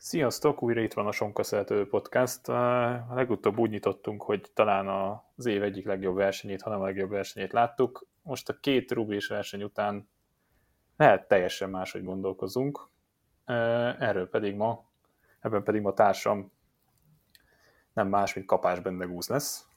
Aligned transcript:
Sziasztok, 0.00 0.62
újra 0.62 0.80
itt 0.80 0.92
van 0.92 1.06
a 1.06 1.12
Sonkaszeltő 1.12 1.88
Podcast. 1.88 2.48
A 2.48 3.14
legutóbb 3.14 3.58
úgy 3.58 3.70
nyitottunk, 3.70 4.22
hogy 4.22 4.50
talán 4.54 4.88
az 5.36 5.46
év 5.46 5.62
egyik 5.62 5.86
legjobb 5.86 6.16
versenyét, 6.16 6.62
hanem 6.62 6.80
a 6.80 6.84
legjobb 6.84 7.10
versenyét 7.10 7.52
láttuk. 7.52 8.06
Most 8.22 8.48
a 8.48 8.58
két 8.60 8.90
rubés 8.90 9.26
verseny 9.26 9.62
után 9.62 10.08
lehet 10.96 11.28
teljesen 11.28 11.70
máshogy 11.70 12.04
gondolkozunk. 12.04 12.88
Erről 13.44 14.28
pedig 14.28 14.54
ma, 14.54 14.90
ebben 15.40 15.62
pedig 15.62 15.80
ma 15.80 15.92
társam 15.92 16.52
nem 17.92 18.08
más, 18.08 18.34
mint 18.34 18.46
Kapás 18.46 18.80
Bendegúz 18.80 19.28
lesz. 19.28 19.68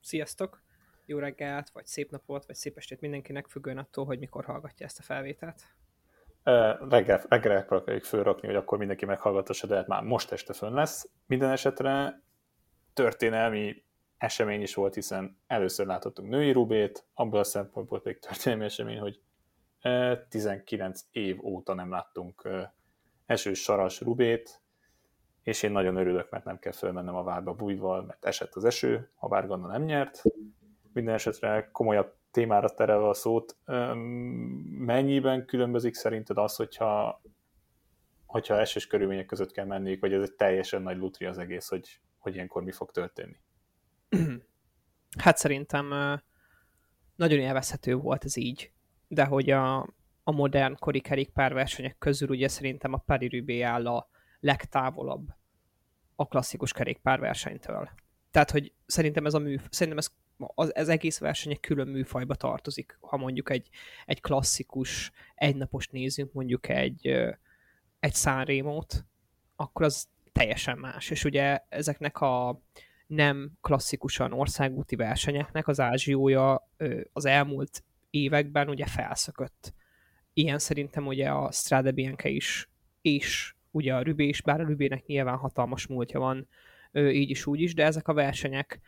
Sziasztok! 0.00 0.62
Jó 1.06 1.18
reggelt, 1.18 1.70
vagy 1.70 1.86
szép 1.86 2.10
napot, 2.10 2.46
vagy 2.46 2.56
szép 2.56 2.76
estét 2.76 3.00
mindenkinek, 3.00 3.46
függően 3.46 3.78
attól, 3.78 4.04
hogy 4.04 4.18
mikor 4.18 4.44
hallgatja 4.44 4.86
ezt 4.86 4.98
a 4.98 5.02
felvételt 5.02 5.62
reggel, 6.88 7.22
reggel 7.28 7.66
akarjuk 7.68 8.04
fölrakni, 8.04 8.46
hogy 8.46 8.56
akkor 8.56 8.78
mindenki 8.78 9.04
meghallgatassa, 9.04 9.66
de 9.66 9.76
hát 9.76 9.86
már 9.86 10.02
most 10.02 10.32
este 10.32 10.52
fönn 10.52 10.74
lesz. 10.74 11.08
Minden 11.26 11.50
esetre 11.50 12.22
történelmi 12.92 13.84
esemény 14.18 14.62
is 14.62 14.74
volt, 14.74 14.94
hiszen 14.94 15.38
először 15.46 15.86
láthattunk 15.86 16.28
női 16.28 16.52
rubét, 16.52 17.06
abból 17.14 17.38
a 17.38 17.44
szempontból 17.44 18.00
pedig 18.00 18.18
történelmi 18.18 18.64
esemény, 18.64 18.98
hogy 18.98 19.20
19 20.28 21.00
év 21.10 21.44
óta 21.44 21.74
nem 21.74 21.90
láttunk 21.90 22.48
esős 23.26 23.62
saras 23.62 24.00
rubét, 24.00 24.60
és 25.42 25.62
én 25.62 25.70
nagyon 25.70 25.96
örülök, 25.96 26.30
mert 26.30 26.44
nem 26.44 26.58
kell 26.58 26.72
fölmennem 26.72 27.14
a 27.14 27.22
várba 27.22 27.52
bújval, 27.52 28.04
mert 28.04 28.24
esett 28.24 28.54
az 28.54 28.64
eső, 28.64 29.10
ha 29.14 29.28
bár 29.28 29.46
Ganna 29.46 29.66
nem 29.66 29.82
nyert. 29.82 30.22
Minden 30.92 31.14
esetre 31.14 31.68
komolyabb 31.72 32.14
témára 32.36 32.68
terelve 32.68 33.08
a 33.08 33.14
szót, 33.14 33.56
mennyiben 34.78 35.46
különbözik 35.46 35.94
szerinted 35.94 36.38
az, 36.38 36.56
hogyha, 36.56 37.22
hogyha 38.26 38.58
esős 38.58 38.86
körülmények 38.86 39.26
között 39.26 39.50
kell 39.50 39.64
menniük, 39.64 40.00
vagy 40.00 40.12
ez 40.12 40.22
egy 40.22 40.32
teljesen 40.32 40.82
nagy 40.82 40.96
lutri 40.96 41.26
az 41.26 41.38
egész, 41.38 41.68
hogy, 41.68 42.00
hogy 42.18 42.34
ilyenkor 42.34 42.62
mi 42.62 42.72
fog 42.72 42.90
történni? 42.90 43.36
Hát 45.18 45.36
szerintem 45.36 45.86
nagyon 47.14 47.38
élvezhető 47.38 47.94
volt 47.94 48.24
ez 48.24 48.36
így, 48.36 48.72
de 49.08 49.24
hogy 49.24 49.50
a, 49.50 49.78
a 50.22 50.32
modern 50.32 50.74
kori 50.78 51.00
kerékpárversenyek 51.00 51.98
közül 51.98 52.28
ugye 52.28 52.48
szerintem 52.48 52.92
a 52.92 53.02
Paris 53.06 53.30
Rubé 53.30 53.60
áll 53.60 53.86
a 53.86 54.08
legtávolabb 54.40 55.28
a 56.14 56.26
klasszikus 56.26 56.72
kerékpárversenytől. 56.72 57.90
Tehát, 58.30 58.50
hogy 58.50 58.72
szerintem 58.86 59.26
ez 59.26 59.34
a 59.34 59.38
mű, 59.38 59.56
szerintem 59.70 59.98
ez 59.98 60.10
az, 60.38 60.74
ez 60.74 60.88
egész 60.88 61.18
verseny 61.18 61.52
egy 61.52 61.60
külön 61.60 61.88
műfajba 61.88 62.34
tartozik. 62.34 62.98
Ha 63.00 63.16
mondjuk 63.16 63.50
egy, 63.50 63.68
egy 64.04 64.20
klasszikus 64.20 65.10
egynapos 65.34 65.88
nézünk, 65.88 66.32
mondjuk 66.32 66.68
egy, 66.68 67.06
egy 68.00 68.14
Sanremo-t, 68.14 69.06
akkor 69.56 69.84
az 69.84 70.08
teljesen 70.32 70.78
más. 70.78 71.10
És 71.10 71.24
ugye 71.24 71.58
ezeknek 71.68 72.20
a 72.20 72.60
nem 73.06 73.52
klasszikusan 73.60 74.32
országúti 74.32 74.96
versenyeknek 74.96 75.68
az 75.68 75.80
ázsiója 75.80 76.70
az 77.12 77.24
elmúlt 77.24 77.84
években 78.10 78.68
ugye 78.68 78.86
felszökött. 78.86 79.74
Ilyen 80.32 80.58
szerintem 80.58 81.06
ugye 81.06 81.30
a 81.30 81.52
Strade 81.52 81.90
Bianca 81.90 82.28
is, 82.28 82.70
és 83.00 83.54
ugye 83.70 83.94
a 83.94 84.02
Rübé 84.02 84.26
is, 84.26 84.42
bár 84.42 84.60
a 84.60 84.66
Rübének 84.66 85.06
nyilván 85.06 85.36
hatalmas 85.36 85.86
múltja 85.86 86.20
van, 86.20 86.48
így 86.92 87.30
is 87.30 87.46
úgy 87.46 87.60
is, 87.60 87.74
de 87.74 87.84
ezek 87.84 88.08
a 88.08 88.14
versenyek, 88.14 88.80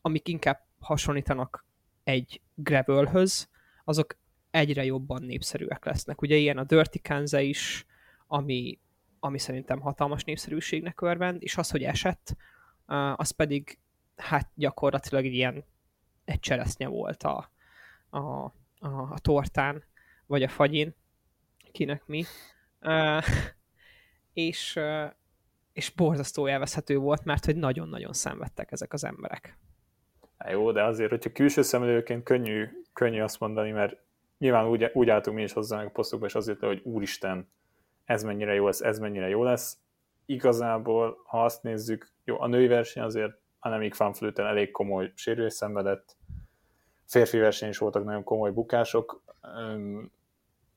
amik 0.00 0.28
inkább 0.28 0.65
hasonlítanak 0.78 1.66
egy 2.04 2.40
gravelhöz, 2.54 3.48
azok 3.84 4.16
egyre 4.50 4.84
jobban 4.84 5.22
népszerűek 5.22 5.84
lesznek. 5.84 6.22
Ugye 6.22 6.36
ilyen 6.36 6.58
a 6.58 6.64
Dirty 6.64 7.00
Kanza 7.02 7.40
is, 7.40 7.86
ami, 8.26 8.80
ami 9.20 9.38
szerintem 9.38 9.80
hatalmas 9.80 10.24
népszerűségnek 10.24 11.00
örvend, 11.00 11.42
és 11.42 11.56
az, 11.56 11.70
hogy 11.70 11.82
esett, 11.82 12.36
az 13.16 13.30
pedig 13.30 13.78
hát 14.16 14.50
gyakorlatilag 14.54 15.24
ilyen 15.24 15.64
egy 16.24 16.40
cseresznye 16.40 16.86
volt 16.86 17.22
a, 17.22 17.50
a, 18.08 18.18
a, 18.18 18.52
a 19.10 19.18
tortán, 19.18 19.84
vagy 20.26 20.42
a 20.42 20.48
fagyin, 20.48 20.94
kinek 21.72 22.06
mi. 22.06 22.24
És, 24.32 24.80
és 25.72 25.90
borzasztó 25.90 26.48
élvezhető 26.48 26.96
volt, 26.96 27.24
mert 27.24 27.44
hogy 27.44 27.56
nagyon-nagyon 27.56 28.12
szenvedtek 28.12 28.72
ezek 28.72 28.92
az 28.92 29.04
emberek. 29.04 29.58
Hát 30.38 30.52
jó, 30.52 30.72
de 30.72 30.84
azért, 30.84 31.10
hogyha 31.10 31.32
külső 31.32 31.62
szemlélőként 31.62 32.22
könnyű, 32.22 32.68
könnyű 32.92 33.20
azt 33.20 33.40
mondani, 33.40 33.70
mert 33.70 33.96
nyilván 34.38 34.66
úgy, 34.68 34.90
úgy 34.92 35.08
álltunk 35.08 35.36
mi 35.36 35.42
is 35.42 35.52
hozzá 35.52 35.84
a 35.84 35.88
posztokba, 35.88 36.26
és 36.26 36.34
azért, 36.34 36.60
hogy 36.60 36.80
úristen, 36.84 37.48
ez 38.04 38.22
mennyire 38.22 38.54
jó 38.54 38.66
lesz, 38.66 38.80
ez 38.80 38.98
mennyire 38.98 39.28
jó 39.28 39.42
lesz. 39.42 39.78
Igazából, 40.26 41.22
ha 41.26 41.44
azt 41.44 41.62
nézzük, 41.62 42.12
jó, 42.24 42.40
a 42.40 42.46
női 42.46 42.66
verseny 42.66 43.02
azért 43.02 43.38
Annemiek 43.58 43.96
van 43.96 44.12
Flöten 44.12 44.46
elég 44.46 44.70
komoly 44.70 45.12
sérülés 45.14 45.52
szenvedett, 45.52 46.16
férfi 47.06 47.38
verseny 47.38 47.68
is 47.68 47.78
voltak 47.78 48.04
nagyon 48.04 48.24
komoly 48.24 48.50
bukások, 48.50 49.22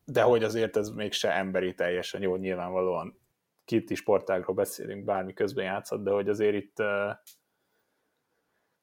de 0.05 0.21
hogy 0.21 0.43
azért 0.43 0.77
ez 0.77 0.89
mégse 0.89 1.35
emberi 1.35 1.73
teljesen 1.73 2.21
jó, 2.21 2.35
nyilvánvalóan 2.35 3.19
két 3.65 3.95
sportágról 3.95 4.55
beszélünk, 4.55 5.05
bármi 5.05 5.33
közben 5.33 5.65
játszott, 5.65 6.03
de 6.03 6.11
hogy 6.11 6.29
azért 6.29 6.55
itt 6.55 6.83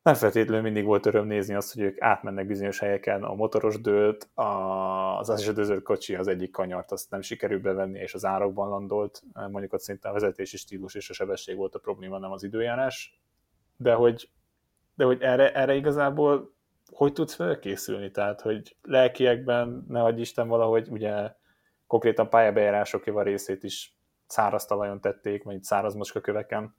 nem 0.07 0.15
feltétlenül 0.15 0.63
mindig 0.63 0.85
volt 0.85 1.07
öröm 1.07 1.27
nézni 1.27 1.55
azt, 1.55 1.75
hogy 1.75 1.83
ők 1.83 2.01
átmennek 2.01 2.47
bizonyos 2.47 2.79
helyeken, 2.79 3.23
a 3.23 3.35
motoros 3.35 3.81
dőlt, 3.81 4.29
az 4.35 5.31
esedőzött 5.31 5.83
kocsi 5.83 6.15
az 6.15 6.27
egyik 6.27 6.51
kanyart, 6.51 6.93
azt 6.93 7.11
nem 7.11 7.21
sikerült 7.21 7.63
bevenni, 7.63 7.99
és 7.99 8.15
az 8.15 8.25
árokban 8.25 8.69
landolt, 8.69 9.23
mondjuk 9.33 9.73
ott 9.73 9.81
szinte 9.81 10.09
a 10.09 10.13
vezetési 10.13 10.57
stílus 10.57 10.95
és 10.95 11.11
a 11.11 11.13
sebesség 11.13 11.57
volt 11.57 11.75
a 11.75 11.79
probléma, 11.79 12.19
nem 12.19 12.31
az 12.31 12.43
időjárás, 12.43 13.21
de 13.77 13.93
hogy, 13.93 14.31
de 14.95 15.05
hogy 15.05 15.23
erre, 15.23 15.53
erre 15.53 15.75
igazából 15.75 16.55
hogy 16.93 17.13
tudsz 17.13 17.35
felkészülni? 17.35 18.11
Tehát, 18.11 18.41
hogy 18.41 18.77
lelkiekben, 18.83 19.85
ne 19.89 20.01
hagyj 20.01 20.21
Isten 20.21 20.49
valahogy, 20.49 20.89
ugye 20.89 21.33
konkrétan 21.87 22.29
pályabejárások 22.29 23.07
a 23.07 23.23
részét 23.23 23.63
is 23.63 23.97
száraz 24.27 24.65
talajon 24.65 25.01
tették, 25.01 25.43
vagy 25.43 25.63
száraz 25.63 25.95
mocska 25.95 26.21
köveken. 26.21 26.75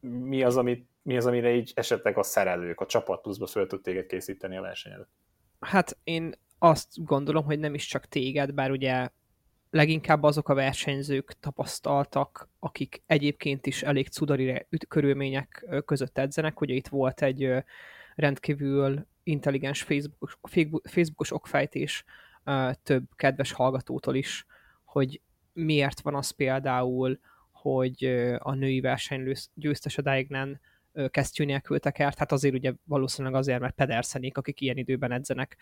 Mi 0.00 0.42
az, 0.42 0.56
amit 0.56 0.88
mi 1.02 1.16
az, 1.16 1.26
amire 1.26 1.54
így 1.54 1.72
esetleg 1.74 2.18
a 2.18 2.22
szerelők, 2.22 2.80
a 2.80 2.86
csapat 2.86 3.20
pluszba 3.20 3.46
föl 3.46 3.66
tud 3.66 3.82
téged 3.82 4.06
készíteni 4.06 4.56
a 4.56 4.60
verseny? 4.60 4.92
Hát 5.60 5.98
én 6.04 6.34
azt 6.58 7.04
gondolom, 7.04 7.44
hogy 7.44 7.58
nem 7.58 7.74
is 7.74 7.86
csak 7.86 8.06
téged, 8.06 8.54
bár 8.54 8.70
ugye 8.70 9.08
leginkább 9.70 10.22
azok 10.22 10.48
a 10.48 10.54
versenyzők 10.54 11.32
tapasztaltak, 11.40 12.48
akik 12.58 13.02
egyébként 13.06 13.66
is 13.66 13.82
elég 13.82 14.08
cudari 14.08 14.66
körülmények 14.88 15.66
között 15.84 16.18
edzenek. 16.18 16.60
Ugye 16.60 16.74
itt 16.74 16.88
volt 16.88 17.22
egy 17.22 17.52
rendkívül 18.14 19.06
intelligens 19.22 19.82
Facebook, 19.82 20.38
Facebookos 20.82 21.32
okfejtés 21.32 22.04
több 22.82 23.04
kedves 23.16 23.52
hallgatótól 23.52 24.14
is, 24.14 24.46
hogy 24.84 25.20
miért 25.52 26.00
van 26.00 26.14
az 26.14 26.30
például, 26.30 27.18
hogy 27.62 28.04
a 28.38 28.54
női 28.54 28.80
versenylő 28.80 29.34
győztes 29.54 29.98
a 29.98 30.02
Daignan 30.02 30.60
kesztyű 31.10 31.44
nélkül 31.44 31.78
tekert, 31.78 32.18
hát 32.18 32.32
azért 32.32 32.54
ugye 32.54 32.72
valószínűleg 32.84 33.36
azért, 33.36 33.60
mert 33.60 33.74
Pedersenék, 33.74 34.38
akik 34.38 34.60
ilyen 34.60 34.76
időben 34.76 35.12
edzenek, 35.12 35.56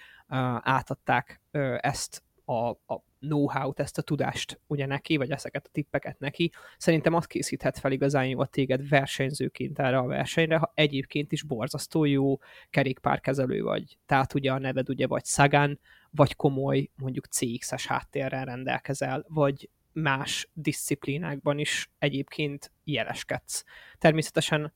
átadták 0.62 1.40
ezt 1.80 2.22
a, 2.44 2.68
a 2.68 3.02
know-how-t, 3.20 3.80
ezt 3.80 3.98
a 3.98 4.02
tudást 4.02 4.60
ugye 4.66 4.86
neki, 4.86 5.16
vagy 5.16 5.30
ezeket 5.30 5.66
a 5.66 5.70
tippeket 5.72 6.18
neki. 6.18 6.52
Szerintem 6.76 7.14
azt 7.14 7.26
készíthet 7.26 7.78
fel 7.78 7.92
igazán 7.92 8.26
jó 8.26 8.40
a 8.40 8.46
téged 8.46 8.88
versenyzőként 8.88 9.78
erre 9.78 9.98
a 9.98 10.06
versenyre, 10.06 10.56
ha 10.56 10.72
egyébként 10.74 11.32
is 11.32 11.42
borzasztó 11.42 12.04
jó 12.04 12.38
kerékpárkezelő 12.70 13.62
vagy. 13.62 13.98
Tehát 14.06 14.34
ugye 14.34 14.52
a 14.52 14.58
neved 14.58 14.88
ugye 14.88 15.06
vagy 15.06 15.24
Sagan, 15.24 15.80
vagy 16.10 16.36
komoly 16.36 16.90
mondjuk 16.96 17.26
CX-es 17.26 17.86
háttérrel 17.86 18.44
rendelkezel, 18.44 19.24
vagy 19.28 19.70
más 19.92 20.48
disziplinákban 20.52 21.58
is 21.58 21.90
egyébként 21.98 22.72
jeleskedsz. 22.84 23.64
Természetesen 23.98 24.72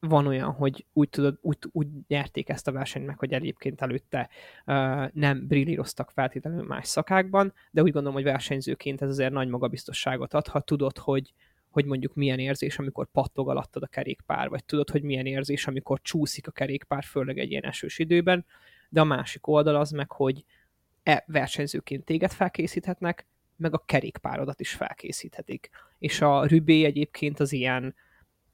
van 0.00 0.26
olyan, 0.26 0.52
hogy 0.52 0.86
úgy, 0.92 1.08
tudod, 1.08 1.38
úgy, 1.40 1.56
úgy 1.72 1.86
nyerték 2.06 2.48
ezt 2.48 2.68
a 2.68 2.72
versenyt 2.72 3.06
meg, 3.06 3.18
hogy 3.18 3.32
egyébként 3.32 3.80
előtte 3.80 4.28
uh, 4.66 5.08
nem 5.12 5.46
brillíroztak 5.46 6.10
feltétlenül 6.10 6.66
más 6.66 6.86
szakákban, 6.86 7.52
de 7.70 7.82
úgy 7.82 7.92
gondolom, 7.92 8.14
hogy 8.14 8.24
versenyzőként 8.24 9.02
ez 9.02 9.08
azért 9.08 9.32
nagy 9.32 9.48
magabiztosságot 9.48 10.34
ad, 10.34 10.46
ha 10.46 10.60
tudod, 10.60 10.98
hogy, 10.98 11.32
hogy 11.70 11.84
mondjuk 11.84 12.14
milyen 12.14 12.38
érzés, 12.38 12.78
amikor 12.78 13.06
pattog 13.12 13.48
alattad 13.48 13.82
a 13.82 13.86
kerékpár, 13.86 14.48
vagy 14.48 14.64
tudod, 14.64 14.90
hogy 14.90 15.02
milyen 15.02 15.26
érzés, 15.26 15.66
amikor 15.66 16.00
csúszik 16.02 16.46
a 16.46 16.50
kerékpár, 16.52 17.04
főleg 17.04 17.38
egy 17.38 17.50
ilyen 17.50 17.64
esős 17.64 17.98
időben, 17.98 18.44
de 18.88 19.00
a 19.00 19.04
másik 19.04 19.46
oldal 19.46 19.76
az 19.76 19.90
meg, 19.90 20.12
hogy 20.12 20.44
e 21.02 21.24
versenyzőként 21.26 22.04
téged 22.04 22.32
felkészíthetnek, 22.32 23.26
meg 23.60 23.74
a 23.74 23.82
kerékpárodat 23.86 24.60
is 24.60 24.72
felkészíthetik. 24.72 25.70
És 25.98 26.20
a 26.20 26.46
Rübé 26.46 26.84
egyébként 26.84 27.40
az 27.40 27.52
ilyen 27.52 27.94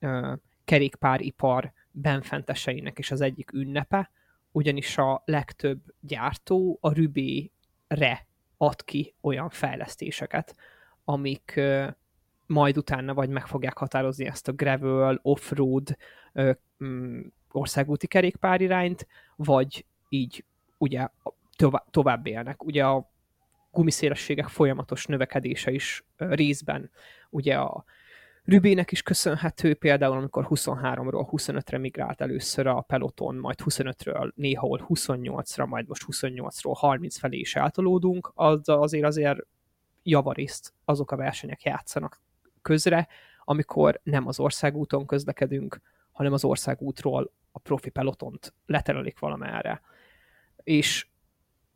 uh, 0.00 0.32
kerékpáripar 0.64 1.72
benfenteseinek 1.90 2.98
is 2.98 3.10
az 3.10 3.20
egyik 3.20 3.52
ünnepe, 3.52 4.10
ugyanis 4.52 4.98
a 4.98 5.22
legtöbb 5.24 5.80
gyártó 6.00 6.78
a 6.80 6.92
Rübé-re 6.92 8.26
ad 8.56 8.84
ki 8.84 9.14
olyan 9.20 9.48
fejlesztéseket, 9.48 10.56
amik 11.04 11.60
majd 12.46 12.76
utána 12.76 13.14
vagy 13.14 13.28
meg 13.28 13.46
fogják 13.46 13.78
határozni 13.78 14.26
ezt 14.26 14.48
a 14.48 14.52
gravel, 14.52 15.18
off-road 15.22 15.96
mm, 16.84 17.20
országúti 17.50 18.06
kerékpárirányt, 18.06 19.06
vagy 19.36 19.86
így 20.08 20.44
ugye 20.78 21.08
tovább 21.90 22.26
élnek. 22.26 22.64
Ugye 22.64 22.84
a 22.84 23.10
gumiszélességek 23.76 24.48
folyamatos 24.48 25.06
növekedése 25.06 25.70
is 25.70 26.04
részben 26.16 26.90
ugye 27.30 27.54
a 27.54 27.84
Rübének 28.44 28.92
is 28.92 29.02
köszönhető, 29.02 29.74
például 29.74 30.16
amikor 30.16 30.46
23-ról 30.50 31.28
25-re 31.30 31.78
migrált 31.78 32.20
először 32.20 32.66
a 32.66 32.80
peloton, 32.80 33.36
majd 33.36 33.58
25-ről 33.64 34.32
néha 34.34 34.66
28-ra, 34.88 35.66
majd 35.68 35.88
most 35.88 36.04
28-ról 36.06 36.74
30 36.74 37.18
felé 37.18 37.38
is 37.38 37.56
eltolódunk, 37.56 38.32
az 38.34 38.68
azért 38.68 39.04
azért 39.04 39.38
javarészt 40.02 40.72
azok 40.84 41.10
a 41.10 41.16
versenyek 41.16 41.62
játszanak 41.62 42.20
közre, 42.62 43.08
amikor 43.44 44.00
nem 44.02 44.26
az 44.26 44.40
országúton 44.40 45.06
közlekedünk, 45.06 45.80
hanem 46.12 46.32
az 46.32 46.44
országútról 46.44 47.32
a 47.52 47.58
profi 47.58 47.90
pelotont 47.90 48.54
leterelik 48.66 49.18
valamerre. 49.18 49.80
És 50.62 51.06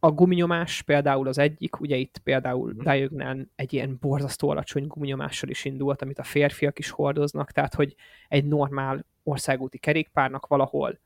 a 0.03 0.11
guminyomás 0.11 0.83
például 0.83 1.29
az 1.29 1.39
egyik, 1.39 1.81
ugye 1.81 1.97
itt 1.97 2.19
például 2.19 2.75
mm. 2.75 2.79
Diognen 2.79 3.51
egy 3.55 3.73
ilyen 3.73 3.97
borzasztó 4.01 4.49
alacsony 4.49 4.87
guminyomással 4.87 5.51
is 5.51 5.65
indult, 5.65 6.03
amit 6.03 6.19
a 6.19 6.23
férfiak 6.23 6.79
is 6.79 6.91
hordoznak, 6.91 7.51
tehát 7.51 7.75
hogy 7.75 7.95
egy 8.29 8.45
normál 8.45 9.07
országúti 9.23 9.79
kerékpárnak 9.79 10.47
valahol 10.47 10.99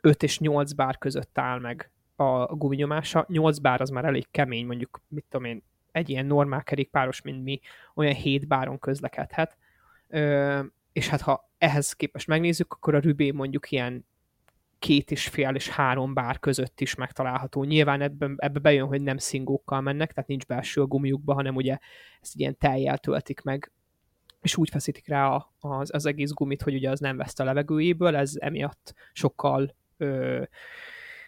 5 0.00 0.22
és 0.22 0.38
8 0.38 0.72
bár 0.72 0.98
között 0.98 1.38
áll 1.38 1.58
meg 1.58 1.90
a 2.16 2.54
guminyomása. 2.54 3.24
8 3.28 3.58
bár 3.58 3.80
az 3.80 3.90
már 3.90 4.04
elég 4.04 4.26
kemény, 4.30 4.66
mondjuk, 4.66 5.00
mit 5.08 5.24
tudom 5.28 5.46
én, 5.46 5.62
egy 5.92 6.08
ilyen 6.08 6.26
normál 6.26 6.62
kerékpáros, 6.62 7.22
mint 7.22 7.44
mi, 7.44 7.60
olyan 7.94 8.14
7 8.14 8.46
báron 8.46 8.78
közlekedhet. 8.78 9.56
Ö, 10.08 10.60
és 10.92 11.08
hát 11.08 11.20
ha 11.20 11.50
ehhez 11.58 11.92
képest 11.92 12.26
megnézzük, 12.26 12.72
akkor 12.72 12.94
a 12.94 12.98
Rübé 12.98 13.30
mondjuk 13.30 13.70
ilyen 13.70 14.06
két 14.80 15.10
és 15.10 15.28
fél 15.28 15.54
és 15.54 15.68
három 15.68 16.14
bár 16.14 16.38
között 16.38 16.80
is 16.80 16.94
megtalálható. 16.94 17.64
Nyilván 17.64 18.00
ebben, 18.00 18.34
ebbe 18.38 18.58
bejön, 18.58 18.86
hogy 18.86 19.02
nem 19.02 19.16
szingókkal 19.16 19.80
mennek, 19.80 20.12
tehát 20.12 20.28
nincs 20.28 20.46
belső 20.46 20.80
a 20.80 20.86
gumiukba, 20.86 21.34
hanem 21.34 21.56
ugye 21.56 21.78
ezt 22.20 22.36
ilyen 22.36 22.56
teljel 22.58 22.98
töltik 22.98 23.42
meg, 23.42 23.72
és 24.40 24.56
úgy 24.56 24.70
feszítik 24.70 25.08
rá 25.08 25.46
az, 25.60 25.94
az 25.94 26.06
egész 26.06 26.30
gumit, 26.30 26.62
hogy 26.62 26.74
ugye 26.74 26.90
az 26.90 27.00
nem 27.00 27.16
veszt 27.16 27.40
a 27.40 27.44
levegőjéből, 27.44 28.16
ez 28.16 28.32
emiatt 28.38 28.94
sokkal 29.12 29.76
ö, 29.96 30.42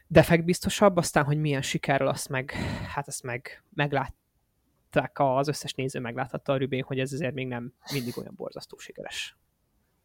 defektbiztosabb, 0.06 0.96
aztán, 0.96 1.24
hogy 1.24 1.38
milyen 1.38 1.62
sikerrel 1.62 2.08
azt 2.08 2.28
meg, 2.28 2.50
hát 2.94 3.08
ezt 3.08 3.22
meg 3.22 3.64
meglátták, 3.74 5.12
az 5.12 5.48
összes 5.48 5.74
néző 5.74 6.00
megláthatta 6.00 6.52
a 6.52 6.56
Rübén, 6.56 6.82
hogy 6.82 6.98
ez 6.98 7.12
azért 7.12 7.34
még 7.34 7.46
nem 7.46 7.72
mindig 7.92 8.18
olyan 8.18 8.34
borzasztó 8.36 8.78
sikeres. 8.78 9.36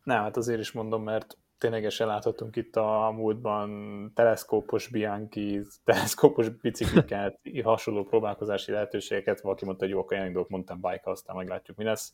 Nem, 0.03 0.21
hát 0.21 0.37
azért 0.37 0.59
is 0.59 0.71
mondom, 0.71 1.03
mert 1.03 1.37
ténylegesen 1.57 2.07
láthatunk 2.07 2.55
itt 2.55 2.75
a 2.75 3.11
múltban 3.15 4.11
teleszkópos 4.13 4.87
Bianchi, 4.87 5.61
teleszkópos 5.85 6.49
bicikliket, 6.49 7.39
hasonló 7.63 8.03
próbálkozási 8.03 8.71
lehetőségeket, 8.71 9.41
valaki 9.41 9.65
mondta, 9.65 9.83
hogy 9.83 9.93
jók 9.93 10.11
a 10.11 10.15
dolgok, 10.15 10.49
mondtam 10.49 10.81
bike 10.81 11.11
aztán 11.11 11.35
meglátjuk, 11.35 11.77
mi 11.77 11.83
lesz. 11.83 12.13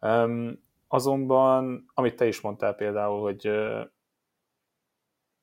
Um, 0.00 0.62
azonban, 0.88 1.90
amit 1.94 2.16
te 2.16 2.26
is 2.26 2.40
mondtál 2.40 2.74
például, 2.74 3.20
hogy 3.20 3.48
uh, 3.48 3.80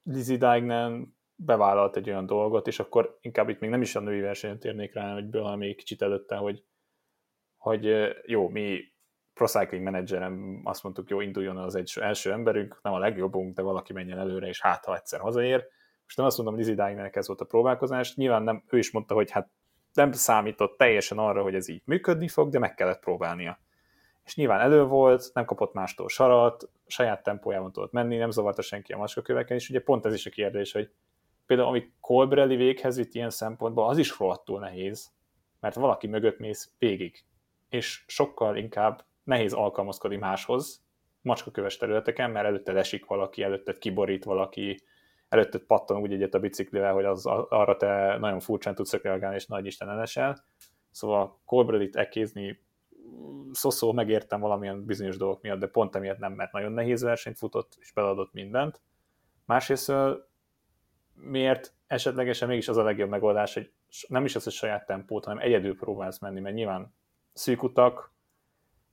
Lizzie 0.04 0.38
Deignan 0.38 1.18
bevállalt 1.36 1.96
egy 1.96 2.10
olyan 2.10 2.26
dolgot, 2.26 2.68
és 2.68 2.80
akkor 2.80 3.18
inkább 3.22 3.50
itt 3.50 3.60
még 3.60 3.70
nem 3.70 3.82
is 3.82 3.96
a 3.96 4.00
női 4.00 4.20
versenyen 4.20 4.60
térnék 4.60 4.94
rá, 4.94 5.14
hogy 5.14 5.26
hanem 5.32 5.58
még 5.58 5.78
kicsit 5.78 6.02
előtte, 6.02 6.36
hogy, 6.36 6.64
hogy 7.58 7.88
uh, 7.88 8.10
jó, 8.26 8.50
mi 8.50 8.80
Pro 9.40 9.48
Cycling 9.48 9.84
Managerem 9.84 10.62
azt 10.64 10.84
mondtuk, 10.84 11.10
jó, 11.10 11.22
induljon 11.22 11.58
az 11.58 11.76
egy 11.76 11.92
első 12.02 12.32
emberünk, 12.32 12.80
nem 12.82 12.94
a 12.94 12.98
legjobbunk, 12.98 13.56
de 13.56 13.62
valaki 13.62 13.94
menjen 13.94 14.20
előre, 14.20 14.48
és 14.48 14.62
hát, 14.62 14.86
ha 14.86 14.96
egyszer 14.96 15.20
hazaér. 15.20 15.66
Most 16.04 16.18
nem 16.18 16.26
azt 16.26 16.38
mondom, 16.38 16.56
hogy 16.56 16.66
Dynernek 16.66 17.16
ez 17.16 17.28
volt 17.28 17.42
a 17.42 17.46
próbálkozás, 17.46 18.16
nyilván 18.16 18.44
nem, 18.44 18.64
ő 18.70 18.78
is 18.78 18.92
mondta, 18.92 19.14
hogy 19.14 19.32
hát 19.32 19.50
nem 19.94 20.12
számított 20.12 20.78
teljesen 20.78 21.18
arra, 21.18 21.42
hogy 21.42 21.56
ez 21.56 21.70
így 21.70 21.82
működni 21.86 22.28
fog, 22.28 22.50
de 22.50 22.60
meg 22.60 22.74
kellett 22.74 23.00
próbálnia. 23.00 23.60
És 24.26 24.36
nyilván 24.36 24.60
elő 24.60 24.84
volt, 24.84 25.30
nem 25.34 25.46
kapott 25.46 25.74
mástól 25.74 26.10
sarat, 26.10 26.70
saját 26.88 27.24
tempójában 27.24 27.72
tudott 27.72 27.92
menni, 27.92 28.18
nem 28.18 28.32
zavarta 28.32 28.62
senki 28.62 28.94
a 28.94 28.98
macskaköveken, 28.98 29.58
és 29.58 29.70
ugye 29.70 29.82
pont 29.82 30.06
ez 30.06 30.14
is 30.14 30.26
a 30.26 30.30
kérdés, 30.30 30.72
hogy 30.72 30.92
például 31.46 31.70
ami 31.70 31.92
Colbrelli 32.00 32.56
véghez 32.56 32.98
vitt 32.98 33.14
ilyen 33.14 33.30
szempontból, 33.30 33.90
az 33.90 33.98
is 33.98 34.20
rohadtul 34.20 34.60
nehéz, 34.60 35.12
mert 35.60 35.76
valaki 35.76 36.08
mögött 36.08 36.40
mész 36.40 36.72
végig, 36.78 37.24
és 37.70 38.04
sokkal 38.08 38.58
inkább 38.58 39.08
nehéz 39.30 39.54
alkalmazkodni 39.54 40.18
máshoz, 40.18 40.84
macskaköves 41.22 41.78
területeken, 41.78 42.32
mert 42.32 42.46
előtte 42.46 42.74
esik 42.74 43.06
valaki, 43.06 43.44
előtte 43.44 43.78
kiborít 43.78 44.24
valaki, 44.24 44.80
előtte 45.30 45.60
pattan 45.60 46.02
úgy 46.02 46.14
egyet 46.14 46.34
a 46.34 46.40
biciklivel, 46.40 46.94
hogy 46.94 47.06
az, 47.06 47.26
arra 47.26 47.78
te 47.78 48.18
nagyon 48.18 48.40
furcsán 48.40 48.76
tudsz 48.76 48.94
reagálni, 48.94 49.36
és 49.36 49.46
nagy 49.46 49.66
Isten 49.66 49.90
elesel. 49.90 50.44
Szóval 50.92 51.40
Colbredit 51.46 51.96
ekézni 51.96 52.60
szoszó 53.52 53.92
megértem 53.92 54.40
valamilyen 54.40 54.86
bizonyos 54.86 55.18
dolgok 55.18 55.42
miatt, 55.42 55.60
de 55.60 55.68
pont 55.68 55.96
emiatt 55.96 56.18
nem, 56.18 56.34
mert 56.34 56.52
nagyon 56.52 56.72
nehéz 56.72 57.02
versenyt 57.02 57.38
futott, 57.38 57.78
és 57.80 57.92
beladott 57.92 58.34
mindent. 58.34 58.82
Másrészt 59.46 59.94
miért 61.14 61.74
esetlegesen 61.88 62.48
mégis 62.48 62.68
az 62.68 62.78
a 62.78 62.84
legjobb 62.84 63.10
megoldás, 63.10 63.54
hogy 63.54 63.72
nem 64.08 64.26
is 64.26 64.36
az, 64.36 64.44
hogy 64.44 64.54
saját 64.54 64.86
tempót, 64.86 65.26
hanem 65.26 65.40
egyedül 65.40 65.76
próbálsz 65.76 66.20
menni, 66.20 66.40
mert 66.40 66.56
nyilván 66.56 66.94
szűk 67.34 67.64
utak, 67.64 68.14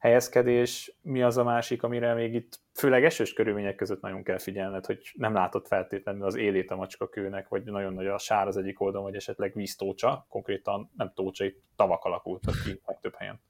helyezkedés, 0.06 0.96
mi 1.02 1.22
az 1.22 1.36
a 1.36 1.44
másik, 1.44 1.82
amire 1.82 2.14
még 2.14 2.34
itt 2.34 2.60
főleg 2.74 3.04
esős 3.04 3.32
körülmények 3.32 3.74
között 3.74 4.00
nagyon 4.00 4.22
kell 4.22 4.38
figyelned, 4.38 4.86
hogy 4.86 5.10
nem 5.12 5.34
látod 5.34 5.66
feltétlenül 5.66 6.24
az 6.24 6.36
élét 6.36 6.70
a 6.70 6.76
macskakőnek, 6.76 7.48
vagy 7.48 7.64
nagyon 7.64 7.94
nagy 7.94 8.06
a 8.06 8.18
sár 8.18 8.46
az 8.46 8.56
egyik 8.56 8.80
oldalon, 8.80 9.06
vagy 9.06 9.16
esetleg 9.16 9.52
víztócsa, 9.54 10.26
konkrétan 10.28 10.90
nem 10.96 11.12
tócsa, 11.14 11.44
itt 11.44 11.62
tavak 11.76 12.04
alakultak 12.04 12.54
ki 12.64 12.80
több 13.00 13.14
helyen. 13.14 13.40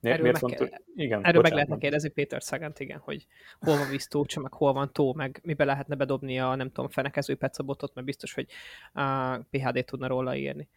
Miért, 0.00 0.18
erről 0.18 0.32
miért 0.32 0.60
meg, 0.60 0.70
kell, 0.70 0.80
igen, 0.94 1.24
erről 1.24 1.42
meg 1.42 1.52
lehetne 1.52 1.78
kérdezni 1.78 2.08
Péter 2.08 2.42
Szagant, 2.42 2.80
igen, 2.80 2.98
hogy 2.98 3.26
hol 3.60 3.76
van 3.76 3.88
víztócsa, 3.88 4.40
meg 4.40 4.52
hol 4.52 4.72
van 4.72 4.92
tó, 4.92 5.14
meg 5.14 5.40
mibe 5.42 5.64
lehetne 5.64 5.94
bedobni 5.94 6.40
a, 6.40 6.54
nem 6.54 6.70
tudom, 6.70 6.90
fenekező 6.90 7.34
pecabotot, 7.36 7.94
mert 7.94 8.06
biztos, 8.06 8.34
hogy 8.34 8.46
a 8.92 9.36
PHD 9.50 9.84
tudna 9.84 10.06
róla 10.06 10.36
írni. 10.36 10.68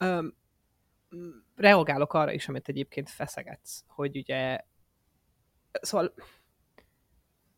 Um, 0.00 0.34
reagálok 1.54 2.12
arra 2.12 2.32
is, 2.32 2.48
amit 2.48 2.68
egyébként 2.68 3.08
feszegetsz, 3.10 3.84
hogy 3.86 4.16
ugye 4.16 4.60
szóval 5.72 6.14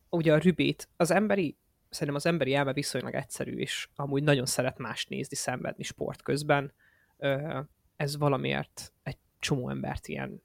ugye 0.09 0.33
a 0.33 0.39
rübét, 0.39 0.89
az 0.97 1.11
emberi 1.11 1.59
szerintem 1.91 2.17
az 2.17 2.27
emberi 2.27 2.55
elme 2.55 2.73
viszonylag 2.73 3.15
egyszerű, 3.15 3.57
és 3.57 3.89
amúgy 3.95 4.23
nagyon 4.23 4.47
szeret 4.47 4.79
más 4.79 5.07
nézni, 5.07 5.37
szenvedni 5.37 5.83
sport 5.83 6.23
közben. 6.23 6.73
Ez 7.97 8.17
valamiért 8.17 8.93
egy 9.03 9.19
csomó 9.39 9.69
embert 9.69 10.09
ilyen 10.09 10.43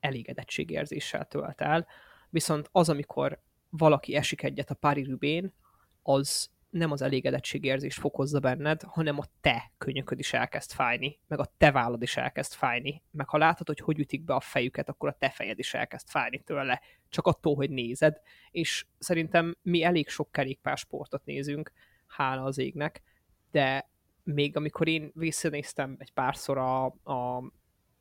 elégedettségérzéssel 0.00 1.24
tölt 1.24 1.60
el. 1.60 1.86
Viszont 2.30 2.68
az, 2.72 2.88
amikor 2.88 3.42
valaki 3.70 4.14
esik 4.14 4.42
egyet 4.42 4.70
a 4.70 4.74
pári 4.74 5.02
rübén, 5.02 5.54
az 6.02 6.50
nem 6.70 6.90
az 6.90 7.02
elégedettségérzés 7.02 7.94
fokozza 7.94 8.40
benned, 8.40 8.82
hanem 8.82 9.18
a 9.18 9.24
te 9.40 9.72
könyököd 9.78 10.18
is 10.18 10.32
elkezd 10.32 10.70
fájni, 10.70 11.18
meg 11.26 11.38
a 11.38 11.52
te 11.56 11.70
vállad 11.70 12.02
is 12.02 12.16
elkezd 12.16 12.52
fájni, 12.52 13.02
meg 13.10 13.28
ha 13.28 13.38
látod, 13.38 13.66
hogy 13.66 13.78
hogy 13.78 13.98
ütik 13.98 14.24
be 14.24 14.34
a 14.34 14.40
fejüket, 14.40 14.88
akkor 14.88 15.08
a 15.08 15.16
te 15.18 15.30
fejed 15.30 15.58
is 15.58 15.74
elkezd 15.74 16.08
fájni 16.08 16.38
tőle, 16.38 16.80
csak 17.08 17.26
attól, 17.26 17.54
hogy 17.54 17.70
nézed, 17.70 18.20
és 18.50 18.86
szerintem 18.98 19.56
mi 19.62 19.82
elég 19.82 20.08
sok 20.08 20.32
kerékpársportot 20.32 21.24
nézünk, 21.24 21.72
hála 22.06 22.42
az 22.42 22.58
égnek, 22.58 23.02
de 23.50 23.90
még 24.22 24.56
amikor 24.56 24.88
én 24.88 25.10
visszanéztem 25.14 25.96
egy 25.98 26.12
párszor 26.12 26.58
a, 26.58 26.84
a 26.86 27.42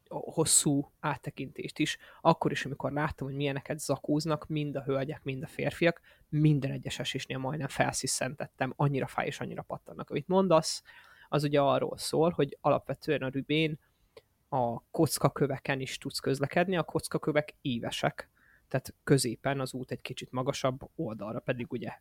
hosszú 0.09 0.91
áttekintést 0.99 1.79
is, 1.79 1.97
akkor 2.21 2.51
is, 2.51 2.65
amikor 2.65 2.91
láttam, 2.91 3.27
hogy 3.27 3.35
milyeneket 3.35 3.79
zakóznak, 3.79 4.47
mind 4.47 4.75
a 4.75 4.83
hölgyek, 4.83 5.23
mind 5.23 5.43
a 5.43 5.47
férfiak, 5.47 6.01
minden 6.29 6.71
egyes 6.71 6.99
esésnél 6.99 7.37
majdnem 7.37 7.67
felsziszentettem, 7.67 8.73
annyira 8.75 9.07
fáj 9.07 9.25
és 9.25 9.39
annyira 9.39 9.61
pattannak. 9.61 10.09
Amit 10.09 10.27
mondasz, 10.27 10.83
az 11.29 11.43
ugye 11.43 11.61
arról 11.61 11.97
szól, 11.97 12.29
hogy 12.29 12.57
alapvetően 12.61 13.21
a 13.21 13.29
rübén 13.29 13.79
a 14.49 14.79
kockaköveken 14.91 15.79
is 15.79 15.97
tudsz 15.97 16.19
közlekedni, 16.19 16.77
a 16.77 16.83
kockakövek 16.83 17.55
évesek, 17.61 18.29
tehát 18.67 18.93
középen 19.03 19.59
az 19.59 19.73
út 19.73 19.91
egy 19.91 20.01
kicsit 20.01 20.31
magasabb, 20.31 20.89
oldalra 20.95 21.39
pedig 21.39 21.71
ugye 21.71 21.91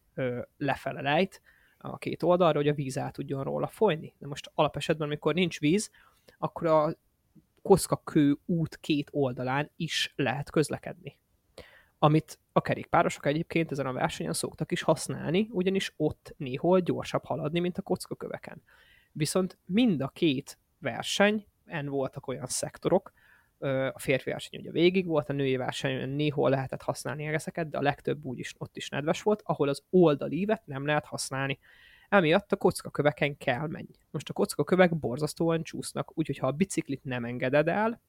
lefele 0.56 1.00
lejt, 1.00 1.42
a 1.78 1.98
két 1.98 2.22
oldalra, 2.22 2.58
hogy 2.58 2.68
a 2.68 2.75
víz 2.75 2.98
át 2.98 3.12
tudjon 3.12 3.42
róla 3.42 3.66
folyni. 3.66 4.14
De 4.18 4.26
most 4.26 4.50
alapesetben, 4.54 5.06
amikor 5.06 5.34
nincs 5.34 5.60
víz, 5.60 5.90
akkor 6.38 6.66
a 6.66 6.94
kockakő 7.66 8.38
út 8.44 8.76
két 8.76 9.08
oldalán 9.12 9.70
is 9.76 10.12
lehet 10.16 10.50
közlekedni. 10.50 11.18
Amit 11.99 12.38
a 12.52 12.61
kerékpárosok 12.61 13.26
egyébként 13.26 13.70
ezen 13.70 13.87
a 13.87 13.92
versenyen 13.92 14.32
szoktak 14.32 14.73
is 14.73 14.82
használni, 14.82 15.49
ugyanis 15.50 15.92
ott 15.96 16.35
néhol 16.37 16.80
gyorsabb 16.80 17.25
haladni, 17.25 17.61
mint 17.61 17.78
a 17.78 17.82
kockaköveken. 17.82 18.62
Viszont 19.12 19.58
mind 19.64 20.00
a 20.00 20.08
két 20.08 20.58
verseny, 20.78 21.46
en 21.64 21.87
voltak 21.87 22.26
olyan 22.26 22.46
szektorok, 22.46 23.12
a 23.92 23.99
férfi 23.99 24.30
verseny 24.30 24.61
ugye 24.61 24.70
végig 24.70 25.06
volt, 25.06 25.28
a 25.28 25.32
női 25.32 25.56
versenyen 25.56 26.08
néhol 26.08 26.50
lehetett 26.50 26.82
használni 26.82 27.26
egeszeket, 27.26 27.68
de 27.68 27.78
a 27.78 27.82
legtöbb 27.82 28.25
úgyis 28.25 28.54
ott 28.58 28.76
is 28.76 28.88
nedves 28.88 29.23
volt, 29.23 29.42
ahol 29.44 29.68
az 29.68 29.82
oldalívet 29.90 30.66
nem 30.66 30.87
lehet 30.87 31.04
használni. 31.04 31.58
Emiatt 32.08 32.52
a 32.52 32.56
kockaköveken 32.56 33.36
kell 33.36 33.66
menni. 33.66 33.98
Most 34.10 34.28
a 34.28 34.32
kockakövek 34.32 34.98
borzasztóan 34.98 35.62
csúsznak, 35.62 36.18
úgyhogy 36.18 36.38
ha 36.38 36.46
a 36.46 36.52
biciklit 36.52 37.04
nem 37.04 37.25
engeded 37.25 37.68
el, 37.68 38.00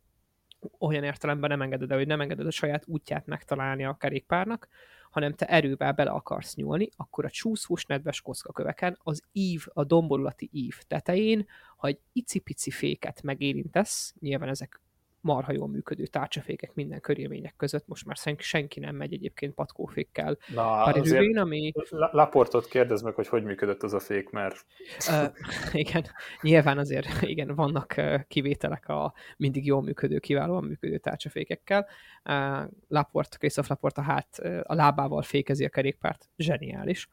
olyan 0.80 1.04
értelemben 1.04 1.50
nem 1.50 1.62
engeded 1.62 1.92
el, 1.92 1.98
hogy 1.98 2.08
nem 2.08 2.22
engeded 2.22 2.46
a 2.46 2.52
saját 2.52 2.84
útját 2.88 3.26
megtalálni 3.26 3.86
a 3.86 3.98
kerékpárnak, 3.98 4.68
hanem 5.10 5.34
te 5.34 5.46
erővel 5.46 5.92
bele 5.92 6.10
akarsz 6.10 6.56
nyúlni, 6.56 6.90
akkor 6.96 7.26
a 7.26 7.30
csúszós 7.30 7.86
nedves 7.86 8.22
kockaköveken 8.22 8.98
az 9.04 9.22
ív, 9.32 9.66
a 9.74 9.84
domborulati 9.84 10.50
ív 10.52 10.76
tetején, 10.88 11.48
ha 11.78 11.88
egy 11.88 12.00
icipici 12.14 12.72
féket 12.72 13.22
megérintesz, 13.22 14.14
nyilván 14.20 14.50
ezek 14.50 14.82
marha 15.28 15.52
jól 15.52 15.68
működő 15.68 16.06
tárcsafékek 16.06 16.74
minden 16.74 17.02
körülmények 17.02 17.56
között. 17.56 17.88
Most 17.88 18.06
már 18.06 18.36
senki 18.38 18.80
nem 18.80 18.96
megy 18.96 19.14
egyébként 19.14 19.54
patkófékkel 19.54 20.38
Na, 20.54 20.84
Parirővén, 20.84 21.38
ami... 21.38 21.72
Laportot 21.90 22.68
kérdez 22.68 23.02
meg, 23.02 23.14
hogy 23.14 23.28
hogy 23.28 23.44
működött 23.44 23.84
az 23.84 23.94
a 23.94 24.00
fék, 24.00 24.30
mert... 24.30 24.66
Uh, 25.10 25.34
igen, 25.72 26.06
nyilván 26.42 26.78
azért 26.78 27.22
igen, 27.22 27.56
vannak 27.56 27.96
kivételek 28.28 28.88
a 28.88 29.14
mindig 29.38 29.66
jól 29.66 29.82
működő, 29.82 30.20
kiválóan 30.20 30.64
működő 30.64 30.98
tárcsafékekkel. 30.98 31.88
Uh, 32.24 32.72
Laport, 32.88 33.38
Christoph 33.38 33.70
Laport 33.70 33.98
a 33.98 34.02
hát 34.02 34.40
a 34.64 34.74
lábával 34.74 35.22
fékezi 35.22 35.66
a 35.66 35.70
kerékpárt. 35.70 36.30
Zseniális. 36.38 37.10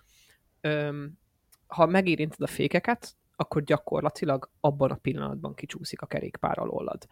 Um, 0.63 1.19
ha 1.67 1.87
megérinted 1.87 2.41
a 2.41 2.47
fékeket, 2.47 3.17
akkor 3.37 3.63
gyakorlatilag 3.63 4.51
abban 4.61 4.91
a 4.91 4.95
pillanatban 4.95 5.55
kicsúszik 5.55 6.01
a 6.01 6.07
kerékpár 6.07 6.59
alólad. 6.59 7.07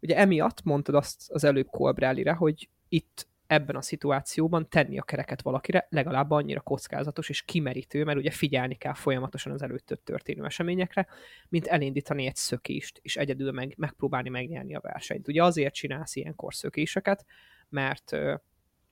Ugye 0.00 0.16
emiatt 0.16 0.62
mondtad 0.62 0.94
azt 0.94 1.30
az 1.30 1.44
előbb 1.44 1.66
Colbrellire, 1.66 2.32
hogy 2.32 2.68
itt 2.88 3.26
ebben 3.46 3.76
a 3.76 3.82
szituációban 3.82 4.68
tenni 4.68 4.98
a 4.98 5.02
kereket 5.02 5.42
valakire 5.42 5.86
legalább 5.90 6.30
annyira 6.30 6.60
kockázatos 6.60 7.28
és 7.28 7.42
kimerítő, 7.42 8.04
mert 8.04 8.18
ugye 8.18 8.30
figyelni 8.30 8.74
kell 8.74 8.94
folyamatosan 8.94 9.52
az 9.52 9.62
előtt 9.62 10.00
történő 10.04 10.44
eseményekre, 10.44 11.06
mint 11.48 11.66
elindítani 11.66 12.26
egy 12.26 12.36
szökést, 12.36 12.98
és 13.02 13.16
egyedül 13.16 13.52
meg, 13.52 13.74
megpróbálni 13.76 14.28
megnyerni 14.28 14.74
a 14.74 14.80
versenyt. 14.80 15.28
Ugye 15.28 15.44
azért 15.44 15.74
csinálsz 15.74 16.16
ilyenkor 16.16 16.54
szökéseket, 16.54 17.24
mert 17.68 18.16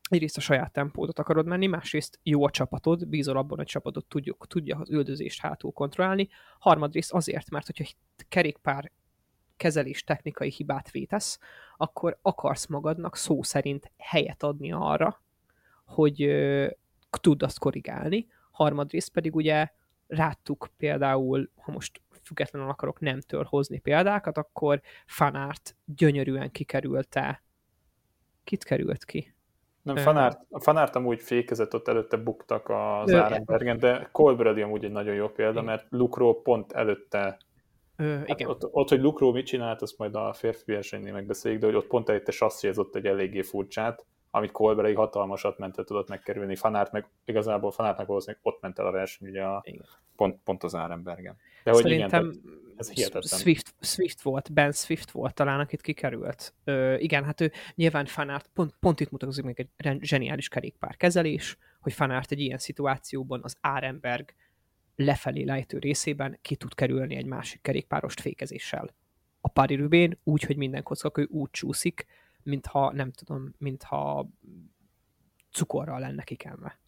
egyrészt 0.08 0.36
a 0.36 0.40
saját 0.40 0.72
tempódot 0.72 1.18
akarod 1.18 1.46
menni, 1.46 1.66
másrészt 1.66 2.18
jó 2.22 2.44
a 2.44 2.50
csapatod, 2.50 3.08
bízol 3.08 3.36
abban, 3.36 3.56
hogy 3.56 3.66
a 3.66 3.70
csapatod 3.70 4.04
tudjuk, 4.06 4.46
tudja 4.46 4.76
az 4.76 4.90
üldözést 4.90 5.40
hátul 5.40 5.72
kontrollálni, 5.72 6.28
harmadrészt 6.58 7.12
azért, 7.12 7.50
mert 7.50 7.66
hogyha 7.66 7.94
kerékpár 8.28 8.92
kezelés 9.56 10.04
technikai 10.04 10.50
hibát 10.50 10.90
vétesz, 10.90 11.38
akkor 11.76 12.18
akarsz 12.22 12.66
magadnak 12.66 13.16
szó 13.16 13.42
szerint 13.42 13.92
helyet 13.98 14.42
adni 14.42 14.72
arra, 14.72 15.22
hogy 15.84 16.22
ö, 16.22 16.66
tudd 17.20 17.44
azt 17.44 17.58
korrigálni. 17.58 18.26
Harmadrészt 18.50 19.12
pedig 19.12 19.34
ugye 19.34 19.68
ráttuk 20.06 20.68
például, 20.76 21.50
ha 21.56 21.72
most 21.72 22.00
függetlenül 22.22 22.68
akarok 22.68 23.00
nemtől 23.00 23.44
hozni 23.48 23.78
példákat, 23.78 24.38
akkor 24.38 24.80
Fanárt 25.06 25.76
gyönyörűen 25.84 26.50
kikerülte. 26.50 27.42
Kit 28.44 28.64
került 28.64 29.04
ki? 29.04 29.34
Nem, 29.82 29.96
Fanárt, 29.96 30.40
a 30.50 30.60
Fanárt 30.60 30.96
amúgy 30.96 31.22
fékezett, 31.22 31.74
ott 31.74 31.88
előtte 31.88 32.16
buktak 32.16 32.68
az 32.68 33.12
Árenbergen, 33.12 33.78
de 33.78 34.08
Colbrady 34.12 34.62
amúgy 34.62 34.84
egy 34.84 34.92
nagyon 34.92 35.14
jó 35.14 35.28
példa, 35.28 35.62
mert 35.62 35.86
Lukro 35.88 36.42
pont 36.42 36.72
előtte 36.72 37.38
Ö, 37.96 38.16
hát 38.16 38.28
igen. 38.28 38.48
Ott, 38.48 38.68
ott, 38.72 38.88
hogy 38.88 39.00
Lukró 39.00 39.32
mit 39.32 39.46
csinált, 39.46 39.82
azt 39.82 39.98
majd 39.98 40.14
a 40.14 40.32
férfi 40.32 40.72
versenynél 40.72 41.12
megbeszéljük, 41.12 41.60
de 41.60 41.66
hogy 41.66 41.76
ott 41.76 41.86
pont 41.86 42.08
egy 42.08 42.32
sasszézott 42.32 42.94
egy 42.94 43.06
eléggé 43.06 43.42
furcsát, 43.42 44.06
amit 44.30 44.50
Colbert 44.50 44.88
egy 44.88 44.94
hatalmasat 44.94 45.58
mente 45.58 45.84
tudott 45.84 46.08
megkerülni. 46.08 46.56
Fanárt 46.56 46.92
meg 46.92 47.08
igazából 47.24 47.70
Fanártnak 47.70 48.06
valószínűleg 48.06 48.42
ott 48.44 48.60
ment 48.60 48.78
el 48.78 48.86
a 48.86 48.90
verseny, 48.90 49.28
ugye 49.28 49.42
a, 49.42 49.64
pont, 50.16 50.38
pont 50.44 50.64
az 50.64 50.74
Árenbergen. 50.74 51.36
De 51.64 51.70
hogy 51.70 51.82
Szerintem 51.82 52.30
igen, 52.30 52.74
ez 52.76 52.90
hihetetlen. 52.90 53.40
Swift, 53.40 53.74
Swift 53.80 54.22
volt, 54.22 54.52
Ben 54.52 54.72
Swift 54.72 55.10
volt 55.10 55.34
talán, 55.34 55.60
akit 55.60 55.80
kikerült. 55.80 56.54
Ö, 56.64 56.94
igen, 56.94 57.24
hát 57.24 57.40
ő 57.40 57.52
nyilván 57.74 58.06
Fanárt, 58.06 58.50
pont, 58.54 58.74
pont 58.80 59.00
itt 59.00 59.10
mutatkozik 59.10 59.44
meg 59.44 59.68
egy 59.76 59.98
zseniális 60.00 60.48
kerékpárkezelés, 60.48 61.56
hogy 61.80 61.92
Fanárt 61.92 62.32
egy 62.32 62.40
ilyen 62.40 62.58
szituációban 62.58 63.40
az 63.42 63.56
Árenberg 63.60 64.34
lefelé 64.96 65.42
lejtő 65.42 65.78
részében 65.78 66.38
ki 66.42 66.56
tud 66.56 66.74
kerülni 66.74 67.16
egy 67.16 67.26
másik 67.26 67.62
kerékpárost 67.62 68.20
fékezéssel. 68.20 68.94
A 69.40 69.48
Pári 69.48 69.74
Rubén 69.74 70.18
úgy, 70.24 70.42
hogy 70.42 70.56
minden 70.56 70.82
kockakő 70.82 71.26
úgy 71.30 71.50
csúszik, 71.50 72.06
mintha, 72.42 72.92
nem 72.92 73.10
tudom, 73.10 73.54
mintha 73.58 74.28
cukorral 75.52 76.00
lenne 76.00 76.22
kikenve. 76.22 76.78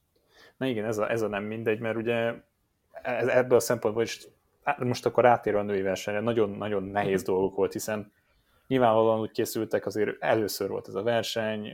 Na 0.56 0.66
igen, 0.66 0.84
ez 0.84 0.98
a, 0.98 1.10
ez 1.10 1.22
a 1.22 1.28
nem 1.28 1.44
mindegy, 1.44 1.80
mert 1.80 1.96
ugye 1.96 2.34
ez, 3.02 3.26
ebből 3.26 3.56
a 3.56 3.60
szempontból 3.60 4.02
is 4.02 4.26
hát 4.66 4.78
most 4.78 5.06
akkor 5.06 5.22
rátérve 5.22 5.58
a 5.58 5.62
női 5.62 5.82
versenyre, 5.82 6.20
nagyon-nagyon 6.20 6.82
nehéz 6.82 7.22
dolgok 7.22 7.54
volt, 7.54 7.72
hiszen 7.72 8.12
nyilvánvalóan 8.66 9.20
úgy 9.20 9.30
készültek, 9.30 9.86
azért 9.86 10.22
először 10.22 10.68
volt 10.68 10.88
ez 10.88 10.94
a 10.94 11.02
verseny, 11.02 11.72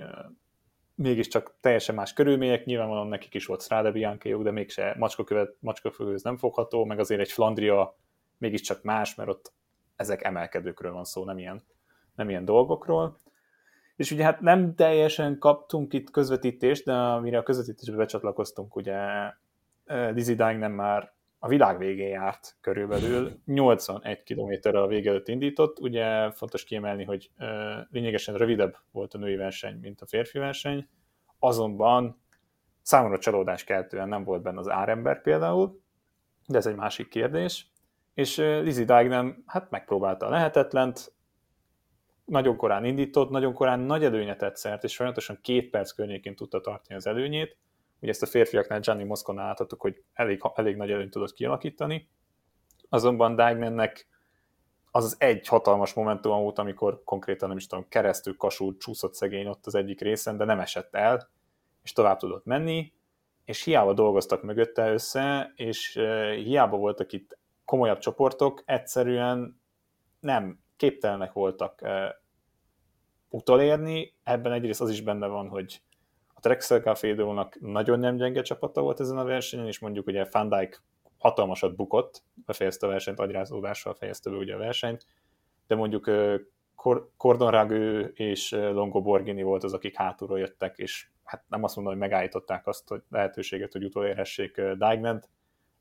mégiscsak 0.95 1.55
teljesen 1.61 1.95
más 1.95 2.13
körülmények, 2.13 2.65
nyilvánvalóan 2.65 3.07
nekik 3.07 3.35
is 3.35 3.47
volt 3.47 3.63
Strade 3.63 3.91
bianca 3.91 4.43
de 4.43 4.51
mégse 4.51 4.95
macskakövet, 4.99 5.57
macskafőhöz 5.61 6.23
nem 6.23 6.37
fogható, 6.37 6.85
meg 6.85 6.99
azért 6.99 7.21
egy 7.21 7.33
Flandria 7.33 7.97
mégiscsak 8.39 8.83
más, 8.83 9.15
mert 9.15 9.29
ott 9.29 9.53
ezek 9.97 10.23
emelkedőkről 10.23 10.93
van 10.93 11.05
szó, 11.05 11.25
nem 11.25 11.39
ilyen, 11.39 11.63
nem 12.15 12.29
ilyen 12.29 12.45
dolgokról. 12.45 13.19
És 13.97 14.11
ugye 14.11 14.25
hát 14.25 14.41
nem 14.41 14.75
teljesen 14.75 15.39
kaptunk 15.39 15.93
itt 15.93 16.11
közvetítést, 16.11 16.85
de 16.85 16.93
amire 16.93 17.39
a 17.39 17.43
közvetítésbe 17.43 17.97
becsatlakoztunk, 17.97 18.77
ugye 18.77 18.99
Lizzie 19.87 20.35
Dying 20.35 20.59
nem 20.59 20.73
már 20.73 21.13
a 21.45 21.49
világ 21.49 21.79
végén 21.79 22.09
járt 22.09 22.57
körülbelül, 22.61 23.41
81 23.45 24.23
kilométerrel 24.23 24.83
a 24.83 24.87
vége 24.87 25.11
előtt 25.11 25.29
indított, 25.29 25.79
ugye 25.79 26.31
fontos 26.31 26.65
kiemelni, 26.65 27.05
hogy 27.05 27.31
lényegesen 27.91 28.35
rövidebb 28.35 28.77
volt 28.91 29.15
a 29.15 29.19
női 29.19 29.37
verseny, 29.37 29.79
mint 29.81 30.01
a 30.01 30.07
férfi 30.07 30.39
verseny, 30.39 30.89
azonban 31.39 32.23
számomra 32.83 33.19
csalódás 33.19 33.65
keltően 33.65 34.09
nem 34.09 34.25
volt 34.25 34.43
benne 34.43 34.59
az 34.59 34.69
árember 34.69 35.23
például, 35.23 35.81
de 36.47 36.59
ez 36.59 36.67
egy 36.67 36.77
másik 36.77 37.09
kérdés, 37.09 37.71
és 38.15 38.37
Lizzie 38.37 38.85
Deignan 38.85 39.43
hát 39.47 39.71
megpróbálta 39.71 40.27
a 40.27 40.31
lehetetlent, 40.31 41.13
nagyon 42.25 42.57
korán 42.57 42.85
indított, 42.85 43.31
nagyon 43.31 43.53
korán 43.53 43.81
nagy 43.81 44.05
előnye 44.05 44.37
tett 44.37 44.57
szert, 44.57 44.85
és 44.85 44.97
folyamatosan 44.97 45.39
két 45.41 45.71
perc 45.71 45.91
környékén 45.91 46.37
tudta 46.37 46.61
tartani 46.61 46.95
az 46.95 47.07
előnyét, 47.07 47.57
Ugye 48.03 48.11
ezt 48.11 48.23
a 48.23 48.27
férfiaknál 48.27 48.81
Gianni 48.81 49.05
Mosconál 49.05 49.47
láthattuk, 49.47 49.81
hogy 49.81 50.03
elég, 50.13 50.41
elég 50.55 50.77
nagy 50.77 50.91
előnyt 50.91 51.11
tudott 51.11 51.33
kialakítani, 51.33 52.09
azonban 52.89 53.37
Dijkmannek 53.37 54.07
az 54.91 55.05
az 55.05 55.17
egy 55.19 55.47
hatalmas 55.47 55.95
momentum 55.95 56.43
volt, 56.43 56.59
amikor 56.59 57.03
konkrétan 57.05 57.49
nem 57.49 57.57
is 57.57 57.67
tudom, 57.67 57.89
keresztül 57.89 58.37
kasul 58.37 58.77
csúszott 58.77 59.15
szegény 59.15 59.47
ott 59.47 59.67
az 59.67 59.75
egyik 59.75 60.01
részen, 60.01 60.37
de 60.37 60.45
nem 60.45 60.61
esett 60.61 60.95
el, 60.95 61.31
és 61.83 61.93
tovább 61.93 62.19
tudott 62.19 62.45
menni, 62.45 62.93
és 63.45 63.65
hiába 63.65 63.93
dolgoztak 63.93 64.43
mögötte 64.43 64.93
össze, 64.93 65.53
és 65.57 65.93
hiába 66.35 66.77
voltak 66.77 67.13
itt 67.13 67.39
komolyabb 67.65 67.99
csoportok, 67.99 68.63
egyszerűen 68.67 69.61
nem 70.21 70.61
képtelenek 70.77 71.33
voltak 71.33 71.83
utolérni. 73.29 74.15
Ebben 74.23 74.53
egyrészt 74.53 74.81
az 74.81 74.91
is 74.91 75.01
benne 75.01 75.27
van, 75.27 75.49
hogy 75.49 75.83
Drexel 76.43 76.81
Cafédónak 76.81 77.61
nagyon 77.61 77.99
nem 77.99 78.17
gyenge 78.17 78.43
csapata 78.43 78.81
volt 78.81 79.01
ezen 79.01 79.19
a 79.19 79.25
versenyen, 79.25 79.67
és 79.67 79.79
mondjuk 79.79 80.07
ugye 80.07 80.27
Van 80.31 80.49
Dijk 80.49 80.83
hatalmasat 81.19 81.77
bukott, 81.77 82.23
befejezte 82.47 82.87
a 82.87 82.89
versenyt, 82.89 83.19
agyrázódással 83.19 83.95
fejezte 83.95 84.31
be 84.31 84.37
ugye 84.37 84.55
a 84.55 84.59
versenyt, 84.59 85.07
de 85.67 85.75
mondjuk 85.75 86.11
Cordon 87.17 87.51
Ragő 87.51 88.13
és 88.15 88.51
Longo 88.51 89.03
Borghini 89.03 89.43
volt 89.43 89.65
az, 89.65 89.73
akik 89.73 89.97
hátulról 89.97 90.39
jöttek, 90.39 90.79
és 90.79 91.09
hát 91.25 91.45
nem 91.49 91.63
azt 91.63 91.77
mondom, 91.77 91.93
hogy 91.93 92.03
megállították 92.03 92.67
azt 92.67 92.89
hogy 92.89 93.03
lehetőséget, 93.11 93.73
hogy 93.73 93.85
utolérhessék 93.85 94.61
Dijkment, 94.61 95.29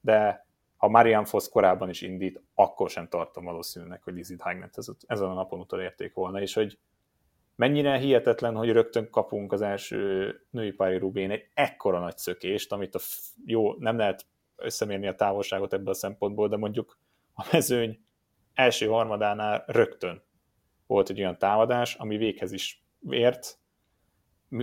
de 0.02 0.46
ha 0.78 0.88
Marian 0.88 1.26
Foss 1.26 1.50
korábban 1.50 1.90
is 1.90 2.02
indít, 2.02 2.42
akkor 2.56 2.90
sem 2.90 3.08
tartom 3.08 3.44
valószínűleg, 3.44 4.04
hogy 4.04 4.14
Lizzie 4.14 4.38
Dijkment 4.46 4.76
ezen 5.08 5.30
a 5.30 5.34
napon 5.34 5.60
utolérték 5.60 6.14
volna, 6.14 6.42
és 6.42 6.54
hogy 6.54 6.78
mennyire 7.56 7.98
hihetetlen, 7.98 8.56
hogy 8.56 8.72
rögtön 8.72 9.10
kapunk 9.10 9.52
az 9.52 9.62
első 9.62 10.36
női 10.50 10.72
pári 10.72 10.98
Rubén 10.98 11.32
egy 11.32 11.48
ekkora 11.54 12.00
nagy 12.00 12.18
szökést, 12.18 12.72
amit 12.72 12.96
a 12.96 13.00
jó, 13.46 13.74
nem 13.78 13.98
lehet 13.98 14.26
összemérni 14.56 15.08
a 15.08 15.16
távolságot 15.16 15.74
ebből 15.74 15.90
a 15.90 15.94
szempontból, 15.94 16.48
de 16.48 16.58
mondjuk 16.58 17.00
a 17.34 17.48
mezőny 17.52 18.00
első 18.54 18.88
harmadánál 18.88 19.64
rögtön 19.68 20.24
volt 20.88 21.10
egy 21.10 21.20
olyan 21.20 21.38
támadás, 21.38 21.96
ami 21.96 22.18
véghez 22.18 22.52
is 22.52 22.86
ért, 23.10 23.60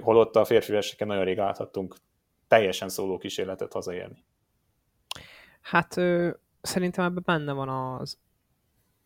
holott 0.00 0.36
a 0.36 0.44
férfi 0.44 0.72
verseken 0.72 1.06
nagyon 1.06 1.24
rég 1.24 1.36
láthattunk 1.36 1.96
teljesen 2.48 2.88
szóló 2.88 3.18
kísérletet 3.18 3.72
hazaérni. 3.72 4.24
Hát 5.60 5.96
ö, 5.96 6.30
szerintem 6.60 7.04
ebben 7.04 7.22
benne 7.26 7.52
van 7.52 7.68
az, 7.68 8.18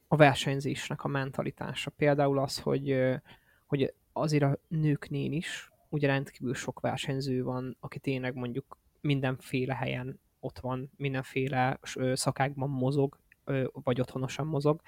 a 0.08 0.16
versenyzésnek 0.16 1.04
a 1.04 1.08
mentalitása. 1.08 1.90
Például 1.90 2.38
az, 2.38 2.58
hogy 2.60 2.90
hogy 3.72 3.94
azért 4.12 4.42
a 4.42 4.58
nőknél 4.68 5.32
is 5.32 5.72
ugye 5.88 6.06
rendkívül 6.06 6.54
sok 6.54 6.80
versenyző 6.80 7.42
van, 7.42 7.76
aki 7.80 7.98
tényleg 7.98 8.34
mondjuk 8.34 8.78
mindenféle 9.00 9.74
helyen 9.74 10.20
ott 10.40 10.58
van, 10.58 10.90
mindenféle 10.96 11.78
szakákban 12.12 12.70
mozog, 12.70 13.18
vagy 13.72 14.00
otthonosan 14.00 14.46
mozog. 14.46 14.80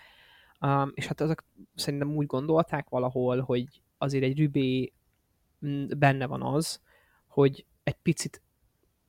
És 0.95 1.07
hát 1.07 1.21
azok 1.21 1.45
szerintem 1.75 2.17
úgy 2.17 2.27
gondolták 2.27 2.89
valahol, 2.89 3.41
hogy 3.41 3.83
azért 3.99 4.25
egy 4.25 4.39
rübé 4.39 4.93
benne 5.97 6.27
van 6.27 6.43
az, 6.43 6.81
hogy 7.27 7.67
egy 7.83 7.97
picit 8.03 8.43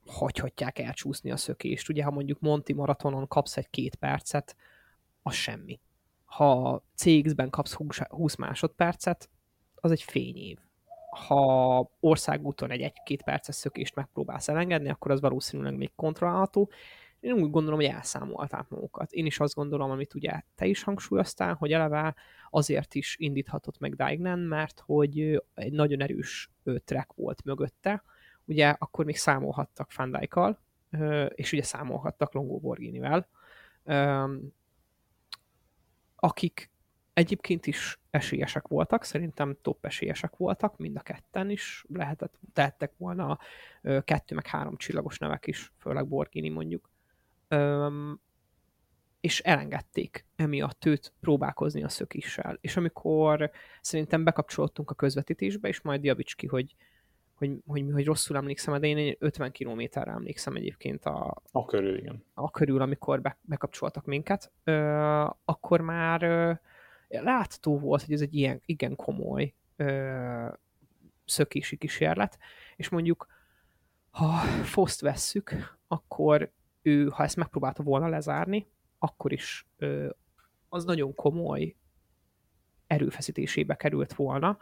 hagyhatják 0.05 0.79
elcsúszni 0.79 1.31
a 1.31 1.37
szökést. 1.37 1.89
Ugye, 1.89 2.03
ha 2.03 2.11
mondjuk 2.11 2.39
Monti 2.39 2.73
maratonon 2.73 3.27
kapsz 3.27 3.57
egy 3.57 3.69
két 3.69 3.95
percet, 3.95 4.55
az 5.21 5.33
semmi. 5.33 5.79
Ha 6.25 6.83
CX-ben 6.93 7.49
kapsz 7.49 7.73
20 8.07 8.35
másodpercet, 8.35 9.29
az 9.85 9.91
egy 9.91 10.03
fényév. 10.03 10.57
Ha 11.27 11.89
országúton 11.99 12.71
egy 12.71 12.81
egy-két 12.81 13.23
perces 13.23 13.55
szökést 13.55 13.95
megpróbálsz 13.95 14.47
elengedni, 14.47 14.89
akkor 14.89 15.11
az 15.11 15.21
valószínűleg 15.21 15.75
még 15.75 15.91
kontrollálható. 15.95 16.69
Én 17.19 17.33
úgy 17.33 17.49
gondolom, 17.49 17.79
hogy 17.79 17.89
elszámolták 17.89 18.69
magukat. 18.69 19.11
Én 19.11 19.25
is 19.25 19.39
azt 19.39 19.55
gondolom, 19.55 19.91
amit 19.91 20.13
ugye 20.13 20.41
te 20.55 20.65
is 20.65 20.83
hangsúlyoztál, 20.83 21.53
hogy 21.53 21.71
eleve 21.71 22.15
azért 22.49 22.95
is 22.95 23.15
indíthatott 23.19 23.79
meg 23.79 23.95
Daignan, 23.95 24.39
mert 24.39 24.79
hogy 24.79 25.43
egy 25.53 25.71
nagyon 25.71 26.01
erős 26.01 26.51
track 26.85 27.13
volt 27.13 27.43
mögötte, 27.43 28.03
ugye 28.45 28.69
akkor 28.69 29.05
még 29.05 29.17
számolhattak 29.17 29.91
Fandajkal, 29.91 30.59
és 31.29 31.51
ugye 31.51 31.63
számolhattak 31.63 32.33
Longo 32.33 32.59
Borghinivel, 32.59 33.27
akik 36.15 36.71
egyébként 37.15 37.65
is 37.65 37.99
esélyesek 38.09 38.67
voltak, 38.67 39.03
szerintem 39.03 39.57
top 39.61 39.85
esélyesek 39.85 40.35
voltak, 40.35 40.77
mind 40.77 40.97
a 40.97 41.01
ketten 41.01 41.49
is 41.49 41.85
lehetett, 41.89 42.39
tehettek 42.53 42.93
volna 42.97 43.39
kettő 44.03 44.35
meg 44.35 44.47
három 44.47 44.77
csillagos 44.77 45.17
nevek 45.17 45.47
is, 45.47 45.71
főleg 45.77 46.07
Borgini 46.07 46.49
mondjuk. 46.49 46.89
és 49.21 49.39
elengedték 49.39 50.25
emiatt 50.35 50.85
őt 50.85 51.13
próbálkozni 51.19 51.83
a 51.83 51.89
szökissel. 51.89 52.57
És 52.61 52.77
amikor 52.77 53.51
szerintem 53.81 54.23
bekapcsolódtunk 54.23 54.89
a 54.89 54.95
közvetítésbe, 54.95 55.67
és 55.67 55.81
majd 55.81 56.03
javíts 56.03 56.35
ki, 56.35 56.47
hogy 56.47 56.75
hogy, 57.35 57.51
hogy, 57.65 57.85
hogy 57.91 58.05
rosszul 58.05 58.35
emlékszem, 58.35 58.79
de 58.79 58.87
én 58.87 59.15
50 59.19 59.51
kilométerre 59.51 60.11
emlékszem 60.11 60.55
egyébként 60.55 61.05
a, 61.05 61.41
a 61.51 61.65
körül, 61.65 61.97
igen. 61.97 62.23
A 62.33 62.51
körül, 62.51 62.81
amikor 62.81 63.21
be, 63.21 63.37
bekapcsoltak 63.41 64.05
minket, 64.05 64.51
ö, 64.63 64.73
akkor 65.45 65.81
már 65.81 66.23
ö, 66.23 66.51
látható 67.07 67.79
volt, 67.79 68.03
hogy 68.03 68.13
ez 68.13 68.21
egy 68.21 68.35
ilyen 68.35 68.61
igen 68.65 68.95
komoly 68.95 69.53
ö, 69.75 70.47
szökési 71.25 71.77
kísérlet, 71.77 72.37
és 72.75 72.89
mondjuk 72.89 73.27
ha 74.11 74.37
Foszt 74.63 75.01
vesszük, 75.01 75.77
akkor 75.87 76.51
ő, 76.81 77.07
ha 77.07 77.23
ezt 77.23 77.35
megpróbálta 77.35 77.83
volna 77.83 78.07
lezárni, 78.07 78.67
akkor 78.97 79.31
is 79.31 79.67
ö, 79.77 80.09
az 80.69 80.85
nagyon 80.85 81.15
komoly 81.15 81.75
erőfeszítésébe 82.87 83.75
került 83.75 84.13
volna, 84.13 84.57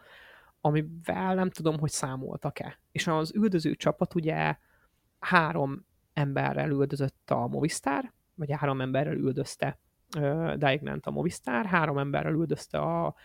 amivel 0.61 1.35
nem 1.35 1.49
tudom, 1.49 1.79
hogy 1.79 1.89
számoltak-e. 1.89 2.79
És 2.91 3.07
az 3.07 3.35
üldöző 3.35 3.75
csapat 3.75 4.15
ugye 4.15 4.57
három 5.19 5.85
emberrel 6.13 6.69
üldözött 6.69 7.31
a 7.31 7.47
Movistar, 7.47 8.13
vagy 8.35 8.51
három 8.51 8.81
emberrel 8.81 9.15
üldözte 9.15 9.79
Diagnant 10.55 11.05
a 11.05 11.11
Movistar, 11.11 11.65
három 11.65 11.97
emberrel 11.97 12.33
üldözte 12.33 12.77
a, 12.77 13.15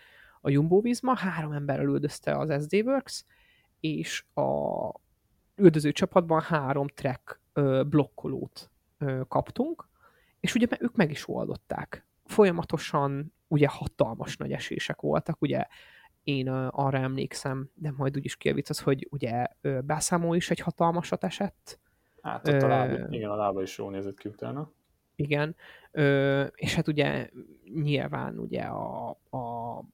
a 0.40 0.50
Jumbo 0.50 0.80
Visma, 0.80 1.16
három 1.16 1.52
emberrel 1.52 1.86
üldözte 1.86 2.38
az 2.38 2.62
SD 2.62 2.74
Works, 2.74 3.24
és 3.80 4.24
a 4.34 4.48
üldöző 5.56 5.92
csapatban 5.92 6.40
három 6.40 6.86
track 6.88 7.40
blokkolót 7.86 8.70
kaptunk, 9.28 9.88
és 10.40 10.54
ugye 10.54 10.66
ők 10.80 10.96
meg 10.96 11.10
is 11.10 11.28
oldották. 11.28 12.06
Folyamatosan 12.24 13.32
ugye 13.48 13.68
hatalmas 13.68 14.36
nagy 14.36 14.52
esések 14.52 15.00
voltak, 15.00 15.42
ugye 15.42 15.66
én 16.22 16.48
arra 16.70 16.98
emlékszem, 16.98 17.70
de 17.74 17.92
majd 17.96 18.16
úgyis 18.16 18.36
kijavítasz, 18.36 18.80
hogy 18.80 19.08
ugye 19.10 19.46
beszámol 19.84 20.36
is 20.36 20.50
egy 20.50 20.60
hatalmasat 20.60 21.24
esett. 21.24 21.80
Hát 22.22 22.48
ott 22.48 22.62
a 22.62 22.66
lába, 22.66 23.08
igen, 23.10 23.30
a 23.30 23.36
lába 23.36 23.62
is 23.62 23.78
jól 23.78 23.90
nézett 23.90 24.18
ki 24.18 24.28
utána. 24.28 24.70
Igen, 25.20 25.56
ö, 25.90 26.42
és 26.42 26.74
hát 26.74 26.88
ugye 26.88 27.28
nyilván 27.82 28.38
ugye 28.38 28.62
a, 28.62 29.08
a, 29.30 29.38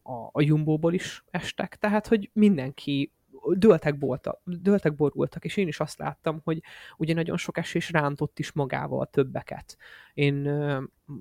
a, 0.02 0.28
a 0.32 0.40
Jumbo-ból 0.40 0.94
is 0.94 1.24
estek, 1.30 1.76
tehát 1.76 2.06
hogy 2.06 2.30
mindenki 2.32 3.12
döltek, 3.52 3.98
bolta, 3.98 4.40
döltek 4.44 4.94
borultak, 4.94 5.44
és 5.44 5.56
én 5.56 5.68
is 5.68 5.80
azt 5.80 5.98
láttam, 5.98 6.40
hogy 6.44 6.62
ugye 6.96 7.14
nagyon 7.14 7.36
sok 7.36 7.58
esés 7.58 7.90
rántott 7.90 8.38
is 8.38 8.52
magával 8.52 9.06
többeket. 9.06 9.76
Én 10.14 10.50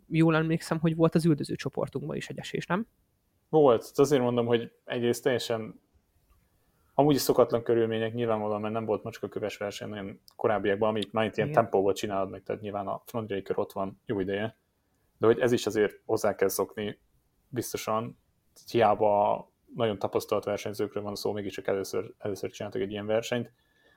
jól 0.08 0.36
emlékszem, 0.36 0.80
hogy 0.80 0.96
volt 0.96 1.16
az 1.16 1.26
üldöző 1.26 1.56
csoportunkban 1.56 2.16
is 2.16 2.30
egy 2.30 2.38
esés, 2.38 2.66
nem? 2.66 2.88
Volt, 3.50 3.92
azért 3.96 4.22
mondom, 4.22 4.46
hogy 4.46 4.72
egyrészt 4.86 5.24
teljesen 5.24 5.82
amúgy 6.94 7.16
is 7.16 7.22
szokatlan 7.22 7.64
körülmények 7.64 8.14
nyilvánvalóan, 8.14 8.62
mert 8.62 8.74
nem 8.74 8.86
volt 8.86 9.04
macska 9.04 9.28
köves 9.28 9.58
verseny 9.58 9.90
nagyon 9.90 10.20
korábbiakban, 10.36 10.90
amit 10.90 11.14
már 11.14 11.26
itt 11.26 11.38
ilyen 11.38 11.52
tempóval 11.52 11.94
csinálod 11.94 12.30
meg, 12.30 12.44
tehát 12.44 12.62
nyilván 12.62 12.88
a 12.88 13.02
frontjai 13.06 13.42
kör 13.42 13.60
ott 13.60 13.72
van 13.72 14.02
jó 14.06 14.20
ideje, 14.20 14.58
de 15.18 15.26
hogy 15.26 15.40
ez 15.40 15.52
is 15.52 15.66
azért 15.66 16.00
hozzá 16.06 16.36
kell 16.36 16.48
szokni 16.48 17.00
biztosan, 17.50 18.18
hiába 18.72 19.52
nagyon 19.76 20.00
tapasztalt 20.00 20.44
versenyzőkről 20.44 21.04
van 21.04 21.16
szó, 21.16 21.32
mégiscsak 21.32 21.68
először, 21.68 22.14
először 22.18 22.50
csináltak 22.52 22.82
egy 22.82 22.92
ilyen 22.92 23.06
versenyt, 23.06 23.52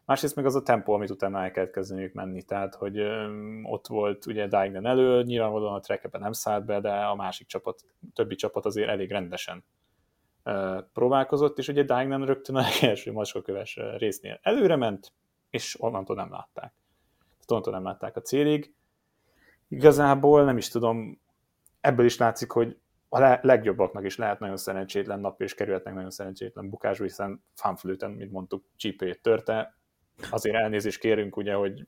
Másrészt 0.06 0.36
meg 0.36 0.46
az 0.46 0.54
a 0.54 0.62
tempó, 0.62 0.92
amit 0.92 1.10
utána 1.10 1.42
el 1.42 1.50
kellett 1.50 1.72
kezdeniük 1.72 2.12
menni, 2.12 2.42
tehát 2.42 2.74
hogy 2.74 2.98
öm, 2.98 3.64
ott 3.64 3.86
volt 3.86 4.26
ugye 4.26 4.46
Daignan 4.46 4.86
elő, 4.86 5.22
nyilvánvalóan 5.22 5.74
a 5.74 5.80
track 5.80 6.18
nem 6.18 6.32
szállt 6.32 6.64
be, 6.64 6.80
de 6.80 6.90
a 6.90 7.14
másik 7.14 7.46
csapat, 7.46 7.84
többi 8.14 8.34
csapat 8.34 8.64
azért 8.64 8.88
elég 8.88 9.10
rendesen 9.10 9.64
próbálkozott, 10.92 11.58
és 11.58 11.68
ugye 11.68 11.82
Daignan 11.82 12.24
rögtön 12.24 12.56
a 12.56 12.64
első 12.80 13.12
macskaköves 13.12 13.78
résznél 13.96 14.38
előre 14.42 14.76
ment, 14.76 15.12
és 15.50 15.80
onnantól 15.80 16.16
nem 16.16 16.30
látták. 16.30 16.72
Tehát 17.14 17.50
onnantól 17.50 17.72
nem 17.72 17.84
látták 17.84 18.16
a 18.16 18.20
célig. 18.20 18.74
Igazából 19.68 20.44
nem 20.44 20.56
is 20.56 20.68
tudom, 20.68 21.20
ebből 21.80 22.06
is 22.06 22.18
látszik, 22.18 22.50
hogy 22.50 22.78
a 23.08 23.38
legjobbaknak 23.42 24.04
is 24.04 24.16
lehet 24.16 24.38
nagyon 24.38 24.56
szerencsétlen 24.56 25.20
nap, 25.20 25.40
és 25.40 25.54
kerülhetnek 25.54 25.94
nagyon 25.94 26.10
szerencsétlen 26.10 26.70
bukásba, 26.70 27.04
hiszen 27.04 27.44
fanflőten, 27.54 28.10
mint 28.10 28.32
mondtuk, 28.32 28.64
csípőjét 28.76 29.22
törte, 29.22 29.76
azért 30.30 30.56
elnézést 30.56 31.00
kérünk, 31.00 31.36
ugye, 31.36 31.54
hogy 31.54 31.86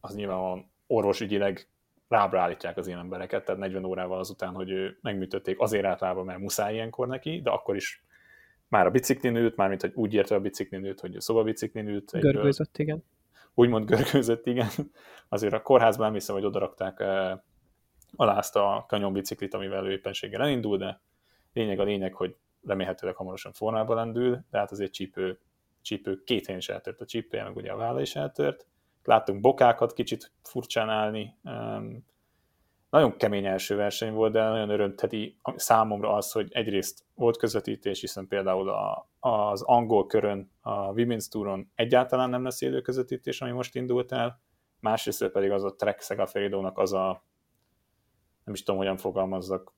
az 0.00 0.14
nyilván 0.14 0.70
orvosügyileg 0.86 1.68
rábra 2.08 2.40
állítják 2.40 2.76
az 2.76 2.86
ilyen 2.86 2.98
embereket, 2.98 3.44
tehát 3.44 3.60
40 3.60 3.84
órával 3.84 4.18
azután, 4.18 4.54
hogy 4.54 4.70
ő 4.70 4.98
megműtötték, 5.02 5.60
azért 5.60 5.84
állt 5.84 6.24
mert 6.24 6.38
muszáj 6.38 6.74
ilyenkor 6.74 7.06
neki, 7.06 7.40
de 7.40 7.50
akkor 7.50 7.76
is 7.76 8.04
már 8.68 8.86
a 8.86 8.90
biciklin 8.90 9.36
ült, 9.36 9.56
mármint, 9.56 9.80
hogy 9.80 9.92
úgy 9.94 10.14
érte 10.14 10.34
a 10.34 10.40
biciklin 10.40 10.84
ült, 10.84 11.00
hogy 11.00 11.16
a 11.16 11.20
szobabiciklin 11.20 11.88
ült. 11.88 12.10
Görgőzött, 12.10 12.78
igen. 12.78 13.04
Úgymond 13.54 13.86
görgőzött, 13.86 14.46
igen. 14.46 14.68
Azért 15.28 15.52
a 15.52 15.62
kórházban 15.62 16.06
nem 16.06 16.14
hiszem, 16.14 16.34
hogy 16.34 16.44
odarakták 16.44 17.00
alá 18.16 18.36
azt 18.36 18.56
a 18.56 18.84
kanyonbiciklit, 18.88 19.54
amivel 19.54 19.86
ő 19.86 19.90
éppenséggel 19.90 20.42
elindul, 20.42 20.76
de 20.76 21.00
lényeg 21.52 21.78
a 21.78 21.84
lényeg, 21.84 22.14
hogy 22.14 22.36
remélhetőleg 22.66 23.16
hamarosan 23.16 23.52
formába 23.52 23.94
lendül, 23.94 24.44
de 24.50 24.58
hát 24.58 24.70
azért 24.70 24.92
csípő 24.92 25.38
csípő, 25.84 26.22
két 26.24 26.44
helyen 26.44 26.60
is 26.60 26.68
eltört 26.68 27.00
a 27.00 27.06
csípője, 27.06 27.44
meg 27.44 27.56
ugye 27.56 27.72
a 27.72 27.76
válla 27.76 28.00
is 28.00 28.16
eltört. 28.16 28.66
Láttunk 29.04 29.40
bokákat 29.40 29.92
kicsit 29.92 30.32
furcsán 30.42 30.88
állni. 30.88 31.36
Nagyon 32.90 33.16
kemény 33.16 33.46
első 33.46 33.76
verseny 33.76 34.12
volt, 34.12 34.32
de 34.32 34.42
nagyon 34.42 34.68
örömteti 34.68 35.38
számomra 35.56 36.12
az, 36.12 36.32
hogy 36.32 36.48
egyrészt 36.52 37.04
volt 37.14 37.36
közvetítés, 37.36 38.00
hiszen 38.00 38.28
például 38.28 38.68
a, 38.68 39.08
az 39.20 39.62
angol 39.62 40.06
körön, 40.06 40.50
a 40.60 40.92
Women's 40.92 41.28
Touron 41.28 41.70
egyáltalán 41.74 42.30
nem 42.30 42.44
lesz 42.44 42.60
élő 42.60 42.80
közvetítés, 42.80 43.40
ami 43.40 43.50
most 43.50 43.74
indult 43.74 44.12
el, 44.12 44.40
másrészt 44.80 45.28
pedig 45.28 45.50
az 45.50 45.64
a 45.64 45.74
Trek 45.74 46.00
Segafredo-nak 46.00 46.78
az 46.78 46.92
a, 46.92 47.24
nem 48.44 48.54
is 48.54 48.62
tudom, 48.62 48.80
hogyan 48.80 48.96
fogalmazzak, 48.96 49.72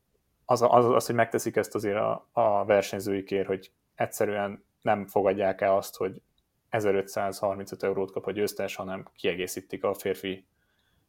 az, 0.44 0.62
az, 0.62 0.84
az, 0.84 1.06
hogy 1.06 1.14
megteszik 1.14 1.56
ezt 1.56 1.74
azért 1.74 1.96
a, 1.96 2.28
a 2.32 2.64
versenyzőikért, 2.64 3.46
hogy 3.46 3.72
egyszerűen 3.94 4.64
nem 4.82 5.06
fogadják 5.06 5.60
el 5.60 5.76
azt, 5.76 5.96
hogy 5.96 6.22
1535 6.68 7.82
eurót 7.82 8.12
kap 8.12 8.26
a 8.26 8.30
győztes, 8.30 8.74
hanem 8.74 9.08
kiegészítik 9.14 9.84
a 9.84 9.94
férfi 9.94 10.46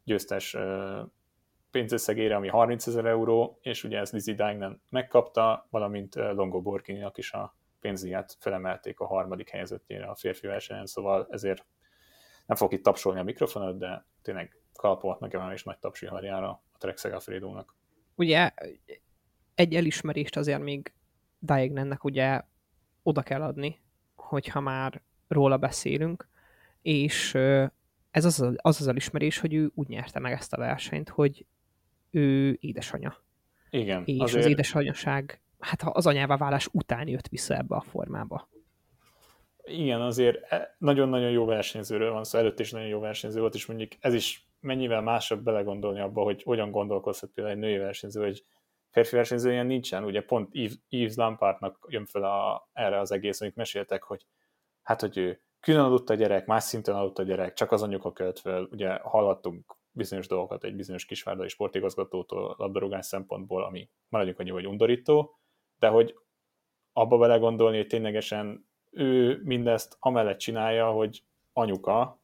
győztes 0.03 0.57
pénzösszegére, 1.71 2.35
ami 2.35 2.47
30 2.47 2.87
ezer 2.87 3.05
euró, 3.05 3.59
és 3.61 3.83
ugye 3.83 3.99
ez 3.99 4.11
Lizzie 4.11 4.33
Dignan 4.33 4.81
megkapta, 4.89 5.67
valamint 5.69 6.15
Longo 6.15 6.61
Borghini-nak 6.61 7.17
is 7.17 7.31
a 7.31 7.55
pénzdíját 7.79 8.35
felemelték 8.39 8.99
a 8.99 9.05
harmadik 9.05 9.49
helyezettjére 9.49 10.05
a 10.05 10.15
férfi 10.15 10.47
versenyen, 10.47 10.85
szóval 10.85 11.27
ezért 11.29 11.65
nem 12.45 12.57
fog 12.57 12.73
itt 12.73 12.83
tapsolni 12.83 13.19
a 13.19 13.23
mikrofonot, 13.23 13.77
de 13.77 14.05
tényleg 14.21 14.61
kalpolt 14.73 15.19
megemelés 15.19 15.63
nagy 15.63 15.79
tapsiharjára 15.79 16.49
a 16.49 16.77
Trek 16.77 16.97
Segafredo-nak. 16.97 17.75
Ugye 18.15 18.51
egy 19.55 19.75
elismerést 19.75 20.37
azért 20.37 20.61
még 20.61 20.93
Diagnannek 21.39 22.03
ugye 22.03 22.41
oda 23.03 23.21
kell 23.21 23.41
adni, 23.41 23.81
hogyha 24.15 24.59
már 24.59 25.01
róla 25.27 25.57
beszélünk, 25.57 26.27
és 26.81 27.33
ez 28.11 28.25
az 28.25 28.41
az, 28.41 28.55
az 28.57 28.81
az 28.81 28.87
elismerés, 28.87 29.39
hogy 29.39 29.53
ő 29.53 29.71
úgy 29.75 29.87
nyerte 29.87 30.19
meg 30.19 30.31
ezt 30.31 30.53
a 30.53 30.57
versenyt, 30.57 31.09
hogy 31.09 31.45
ő 32.11 32.57
édesanyja. 32.59 33.17
Igen. 33.69 34.03
És 34.05 34.19
azért... 34.19 34.43
az 34.43 34.49
édesanyaság, 34.49 35.41
hát 35.59 35.81
az 35.83 36.07
anyává 36.07 36.37
válás 36.37 36.69
után 36.71 37.07
jött 37.07 37.27
vissza 37.27 37.55
ebbe 37.55 37.75
a 37.75 37.81
formába. 37.81 38.49
Igen, 39.63 40.01
azért 40.01 40.51
e, 40.51 40.75
nagyon-nagyon 40.77 41.31
jó 41.31 41.45
versenyzőről 41.45 42.11
van 42.11 42.23
szó, 42.23 42.29
szóval 42.29 42.47
előtt 42.47 42.59
is 42.59 42.71
nagyon 42.71 42.87
jó 42.87 42.99
versenyző 42.99 43.39
volt, 43.39 43.55
és 43.55 43.65
mondjuk 43.65 43.91
ez 43.99 44.13
is 44.13 44.47
mennyivel 44.59 45.01
másabb 45.01 45.43
belegondolni 45.43 45.99
abba, 45.99 46.23
hogy 46.23 46.43
hogyan 46.43 46.71
gondolkozhat 46.71 47.29
például 47.29 47.55
egy 47.55 47.61
női 47.61 47.77
versenyző, 47.77 48.21
hogy 48.21 48.43
férfi 48.91 49.15
versenyző 49.15 49.51
ilyen 49.51 49.65
nincsen, 49.65 50.03
ugye 50.03 50.21
pont 50.21 50.49
Yves 50.89 51.15
Lampardnak 51.15 51.85
jön 51.89 52.05
fel 52.05 52.23
a, 52.23 52.69
erre 52.73 52.99
az 52.99 53.11
egész, 53.11 53.41
amit 53.41 53.55
meséltek, 53.55 54.03
hogy 54.03 54.25
hát, 54.87 55.01
hogy 55.01 55.17
ő 55.17 55.41
külön 55.59 55.83
adott 55.83 56.09
a 56.09 56.13
gyerek, 56.13 56.45
más 56.45 56.63
szinten 56.63 56.95
adott 56.95 57.19
a 57.19 57.23
gyerek, 57.23 57.53
csak 57.53 57.71
az 57.71 57.83
anyuka 57.83 58.11
költ 58.11 58.39
fel, 58.39 58.67
ugye 58.71 58.93
hallottunk 58.93 59.75
bizonyos 59.91 60.27
dolgokat 60.27 60.63
egy 60.63 60.75
bizonyos 60.75 61.05
kisvárdai 61.05 61.47
sportigazgatótól 61.47 62.55
labdarúgás 62.57 63.05
szempontból, 63.05 63.63
ami 63.63 63.89
maradjunk 64.09 64.39
annyi, 64.39 64.49
hogy 64.49 64.67
undorító, 64.67 65.39
de 65.79 65.87
hogy 65.87 66.15
abba 66.93 67.17
bele 67.17 67.37
gondolni, 67.37 67.77
hogy 67.77 67.87
ténylegesen 67.87 68.67
ő 68.91 69.41
mindezt 69.43 69.97
amellett 69.99 70.37
csinálja, 70.37 70.91
hogy 70.91 71.23
anyuka, 71.53 72.19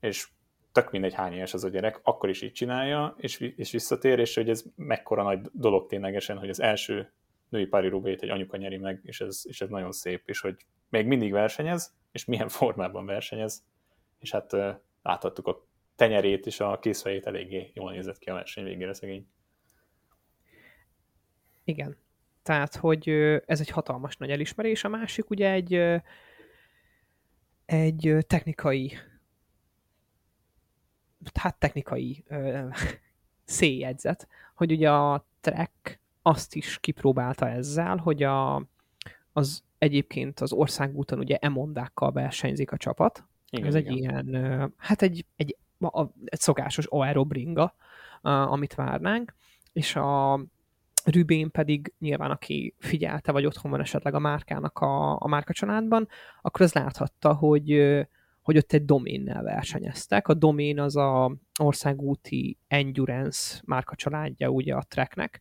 és 0.00 0.28
tök 0.72 0.90
mindegy 0.90 1.14
hány 1.14 1.32
éves 1.32 1.54
az 1.54 1.64
a 1.64 1.68
gyerek, 1.68 2.00
akkor 2.02 2.28
is 2.28 2.42
így 2.42 2.52
csinálja, 2.52 3.14
és, 3.18 3.40
és 3.56 3.70
visszatér, 3.70 4.18
és 4.18 4.34
hogy 4.34 4.50
ez 4.50 4.64
mekkora 4.76 5.22
nagy 5.22 5.40
dolog 5.52 5.86
ténylegesen, 5.86 6.38
hogy 6.38 6.48
az 6.48 6.60
első 6.60 7.12
női 7.48 7.66
pári 7.66 7.88
rubét 7.88 8.22
egy 8.22 8.30
anyuka 8.30 8.56
nyeri 8.56 8.76
meg, 8.76 9.00
és 9.02 9.20
ez, 9.20 9.42
és 9.48 9.60
ez 9.60 9.68
nagyon 9.68 9.92
szép, 9.92 10.22
és 10.28 10.40
hogy 10.40 10.56
még 10.94 11.06
mindig 11.06 11.32
versenyez, 11.32 11.94
és 12.12 12.24
milyen 12.24 12.48
formában 12.58 13.06
versenyez, 13.06 13.64
és 14.18 14.30
hát 14.30 14.52
láthattuk 15.02 15.46
a 15.46 15.66
tenyerét 15.96 16.46
és 16.46 16.60
a 16.60 16.78
készfejét 16.78 17.26
eléggé 17.26 17.70
jól 17.74 17.92
nézett 17.92 18.18
ki 18.18 18.30
a 18.30 18.34
verseny 18.34 18.64
végére 18.64 18.94
szegény. 18.94 19.28
Igen. 21.64 21.96
Tehát, 22.42 22.76
hogy 22.76 23.08
ez 23.46 23.60
egy 23.60 23.68
hatalmas 23.68 24.16
nagy 24.16 24.30
elismerés, 24.30 24.84
a 24.84 24.88
másik 24.88 25.30
ugye 25.30 25.50
egy, 25.50 25.74
egy 27.64 28.16
technikai 28.26 28.98
hát 31.34 31.58
technikai 31.58 32.24
széjegyzet, 33.44 34.28
hogy 34.54 34.72
ugye 34.72 34.90
a 34.90 35.26
Trek 35.40 36.00
azt 36.22 36.54
is 36.54 36.78
kipróbálta 36.80 37.48
ezzel, 37.48 37.96
hogy 37.96 38.22
a, 38.22 38.66
az 39.32 39.64
egyébként 39.84 40.40
az 40.40 40.52
országúton 40.52 41.18
ugye 41.18 41.36
emondákkal 41.36 42.12
versenyzik 42.12 42.72
a 42.72 42.76
csapat. 42.76 43.24
Igen, 43.50 43.66
Ez 43.66 43.74
igen. 43.74 43.92
egy 43.92 43.98
ilyen, 43.98 44.74
hát 44.76 45.02
egy, 45.02 45.26
egy, 45.36 45.56
egy 46.28 46.40
szokásos 46.40 46.86
aerobringa, 46.86 47.74
amit 48.22 48.74
várnánk, 48.74 49.34
és 49.72 49.96
a 49.96 50.40
Rübén 51.04 51.50
pedig 51.50 51.92
nyilván, 51.98 52.30
aki 52.30 52.74
figyelte, 52.78 53.32
vagy 53.32 53.46
otthon 53.46 53.70
van 53.70 53.80
esetleg 53.80 54.14
a 54.14 54.18
márkának 54.18 54.78
a, 54.78 55.20
a 55.20 55.26
márkacsaládban, 55.26 56.08
akkor 56.42 56.60
az 56.60 56.72
láthatta, 56.72 57.34
hogy, 57.34 57.96
hogy 58.42 58.56
ott 58.56 58.72
egy 58.72 58.84
doménnel 58.84 59.42
versenyeztek. 59.42 60.28
A 60.28 60.34
domén 60.34 60.80
az 60.80 60.96
a 60.96 61.36
országúti 61.60 62.58
Endurance 62.68 63.60
márkacsaládja 63.64 64.48
ugye 64.48 64.74
a 64.74 64.84
treknek, 64.88 65.40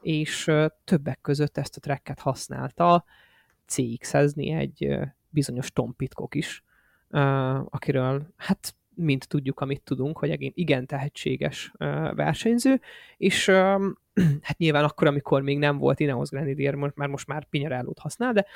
és 0.00 0.50
többek 0.84 1.18
között 1.20 1.56
ezt 1.56 1.76
a 1.76 1.80
trekket 1.80 2.20
használta 2.20 3.04
CX-ezni 3.72 4.50
egy 4.50 4.98
bizonyos 5.28 5.72
Tom 5.72 5.96
Pitcock 5.96 6.34
is, 6.34 6.64
akiről 7.70 8.26
hát 8.36 8.74
mint 8.94 9.28
tudjuk, 9.28 9.60
amit 9.60 9.82
tudunk, 9.82 10.18
hogy 10.18 10.52
igen 10.54 10.86
tehetséges 10.86 11.72
versenyző, 12.14 12.80
és 13.16 13.46
hát 14.42 14.58
nyilván 14.58 14.84
akkor, 14.84 15.06
amikor 15.06 15.42
még 15.42 15.58
nem 15.58 15.78
volt 15.78 16.00
Ineos 16.00 16.28
Grenadier, 16.28 16.74
mert 16.74 17.10
most 17.10 17.26
már 17.26 17.44
Pinyarellót 17.44 17.98
használ, 17.98 18.32
de, 18.32 18.46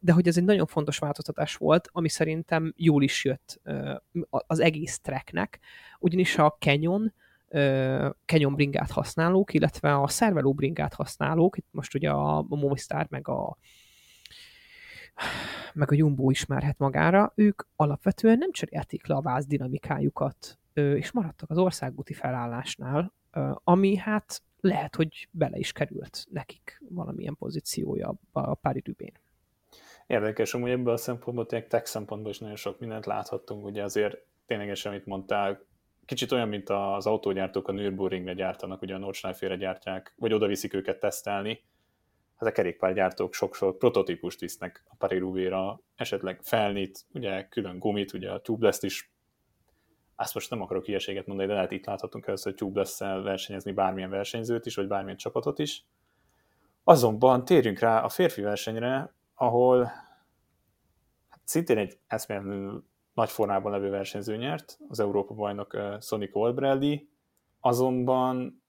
de 0.00 0.12
hogy 0.12 0.28
ez 0.28 0.36
egy 0.36 0.44
nagyon 0.44 0.66
fontos 0.66 0.98
változtatás 0.98 1.56
volt, 1.56 1.88
ami 1.92 2.08
szerintem 2.08 2.72
jól 2.76 3.02
is 3.02 3.24
jött 3.24 3.60
az 4.28 4.60
egész 4.60 5.00
tracknek, 5.00 5.58
ugyanis 5.98 6.38
a 6.38 6.56
Canyon, 6.58 7.12
Canyon 8.24 8.54
bringát 8.54 8.90
használók, 8.90 9.54
illetve 9.54 9.94
a 9.94 10.06
Cervelo 10.06 10.52
bringát 10.52 10.94
használók, 10.94 11.56
itt 11.56 11.68
most 11.70 11.94
ugye 11.94 12.10
a 12.10 12.42
Movistar 12.48 13.06
meg 13.08 13.28
a 13.28 13.58
meg 15.74 15.90
a 15.90 15.94
Jumbo 15.94 16.30
ismerhet 16.30 16.78
magára, 16.78 17.32
ők 17.34 17.62
alapvetően 17.76 18.38
nem 18.38 18.52
cserélték 18.52 19.06
le 19.06 19.14
a 19.14 19.20
váz 19.20 19.46
dinamikájukat, 19.46 20.58
és 20.72 21.12
maradtak 21.12 21.50
az 21.50 21.58
országúti 21.58 22.12
felállásnál, 22.12 23.12
ami 23.64 23.96
hát 23.96 24.42
lehet, 24.60 24.96
hogy 24.96 25.28
bele 25.30 25.58
is 25.58 25.72
került 25.72 26.26
nekik 26.30 26.82
valamilyen 26.88 27.36
pozíciója 27.36 28.14
a 28.32 28.54
Pári 28.54 28.82
Rübén. 28.84 29.12
Érdekes, 30.06 30.54
amúgy 30.54 30.70
ebből 30.70 30.92
a 30.92 30.96
szempontból, 30.96 31.46
tényleg 31.46 31.68
tech 31.68 31.84
szempontból 31.84 32.30
is 32.30 32.38
nagyon 32.38 32.56
sok 32.56 32.78
mindent 32.78 33.06
láthattunk, 33.06 33.64
ugye 33.64 33.82
azért 33.82 34.16
ténylegesen, 34.46 34.92
amit 34.92 35.06
mondtál, 35.06 35.64
kicsit 36.04 36.32
olyan, 36.32 36.48
mint 36.48 36.68
az 36.68 37.06
autógyártók 37.06 37.68
a 37.68 37.72
Nürburgringre 37.72 38.34
gyártanak, 38.34 38.82
ugye 38.82 38.94
a 38.94 38.98
Nordschleife-re 38.98 39.56
gyártják, 39.56 40.14
vagy 40.16 40.32
oda 40.32 40.46
viszik 40.46 40.74
őket 40.74 41.00
tesztelni, 41.00 41.62
hát 42.40 42.48
a 42.48 42.52
kerékpárgyártók 42.52 43.34
sokszor 43.34 43.76
prototípust 43.76 44.40
visznek 44.40 44.84
a 44.88 44.94
Paris 44.94 45.50
esetleg 45.96 46.40
felnit, 46.42 47.04
ugye 47.12 47.48
külön 47.48 47.78
gumit, 47.78 48.12
ugye 48.12 48.30
a 48.30 48.40
tubeless 48.40 48.82
is, 48.82 49.12
azt 50.16 50.34
most 50.34 50.50
nem 50.50 50.60
akarok 50.60 50.84
hülyeséget 50.84 51.26
mondani, 51.26 51.48
de 51.48 51.54
lehet 51.54 51.70
itt 51.70 51.86
láthatunk 51.86 52.26
először, 52.26 52.54
tubeless 52.54 52.98
versenyezni 52.98 53.72
bármilyen 53.72 54.10
versenyzőt 54.10 54.66
is, 54.66 54.74
vagy 54.74 54.86
bármilyen 54.86 55.16
csapatot 55.16 55.58
is. 55.58 55.86
Azonban 56.84 57.44
térjünk 57.44 57.78
rá 57.78 58.02
a 58.02 58.08
férfi 58.08 58.40
versenyre, 58.40 59.14
ahol 59.34 59.84
hát 61.28 61.40
szintén 61.44 61.78
egy 61.78 61.98
eszméletlenül 62.06 62.84
nagy 63.14 63.30
formában 63.30 63.72
levő 63.72 63.90
versenyző 63.90 64.36
nyert, 64.36 64.78
az 64.88 65.00
Európa 65.00 65.34
bajnok 65.34 65.74
uh, 65.74 66.00
Sonic 66.00 66.36
Olbrelli, 66.36 67.08
azonban 67.60 68.62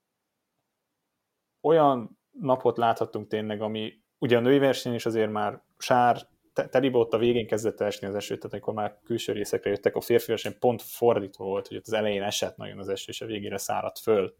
olyan 1.62 2.20
napot 2.32 2.78
láthattunk 2.78 3.28
tényleg, 3.28 3.62
ami 3.62 3.94
ugye 4.18 4.38
a 4.38 4.40
női 4.40 4.60
verseny 4.60 4.94
is 4.94 5.06
azért 5.06 5.32
már 5.32 5.62
sár, 5.78 6.30
telibe 6.54 6.98
ott 6.98 7.14
a 7.14 7.18
végén 7.18 7.48
kezdett 7.48 7.82
esni 7.82 8.08
az 8.08 8.16
eső, 8.16 8.36
tehát 8.36 8.54
amikor 8.54 8.74
már 8.74 9.00
külső 9.04 9.34
részekre 9.34 9.70
jöttek, 9.70 9.96
a 9.96 10.02
férfi 10.02 10.28
verseny 10.28 10.60
pont 10.60 10.82
fordítva 10.82 11.46
volt, 11.46 11.68
hogy 11.68 11.78
ott 11.78 11.86
az 11.86 11.94
elején 11.94 12.24
esett 12.24 12.58
nagyon 12.58 12.80
az 12.80 12.90
eső, 12.90 13.06
és 13.12 13.22
a 13.22 13.26
végére 13.26 13.58
száradt 13.58 14.00
föl 14.00 14.36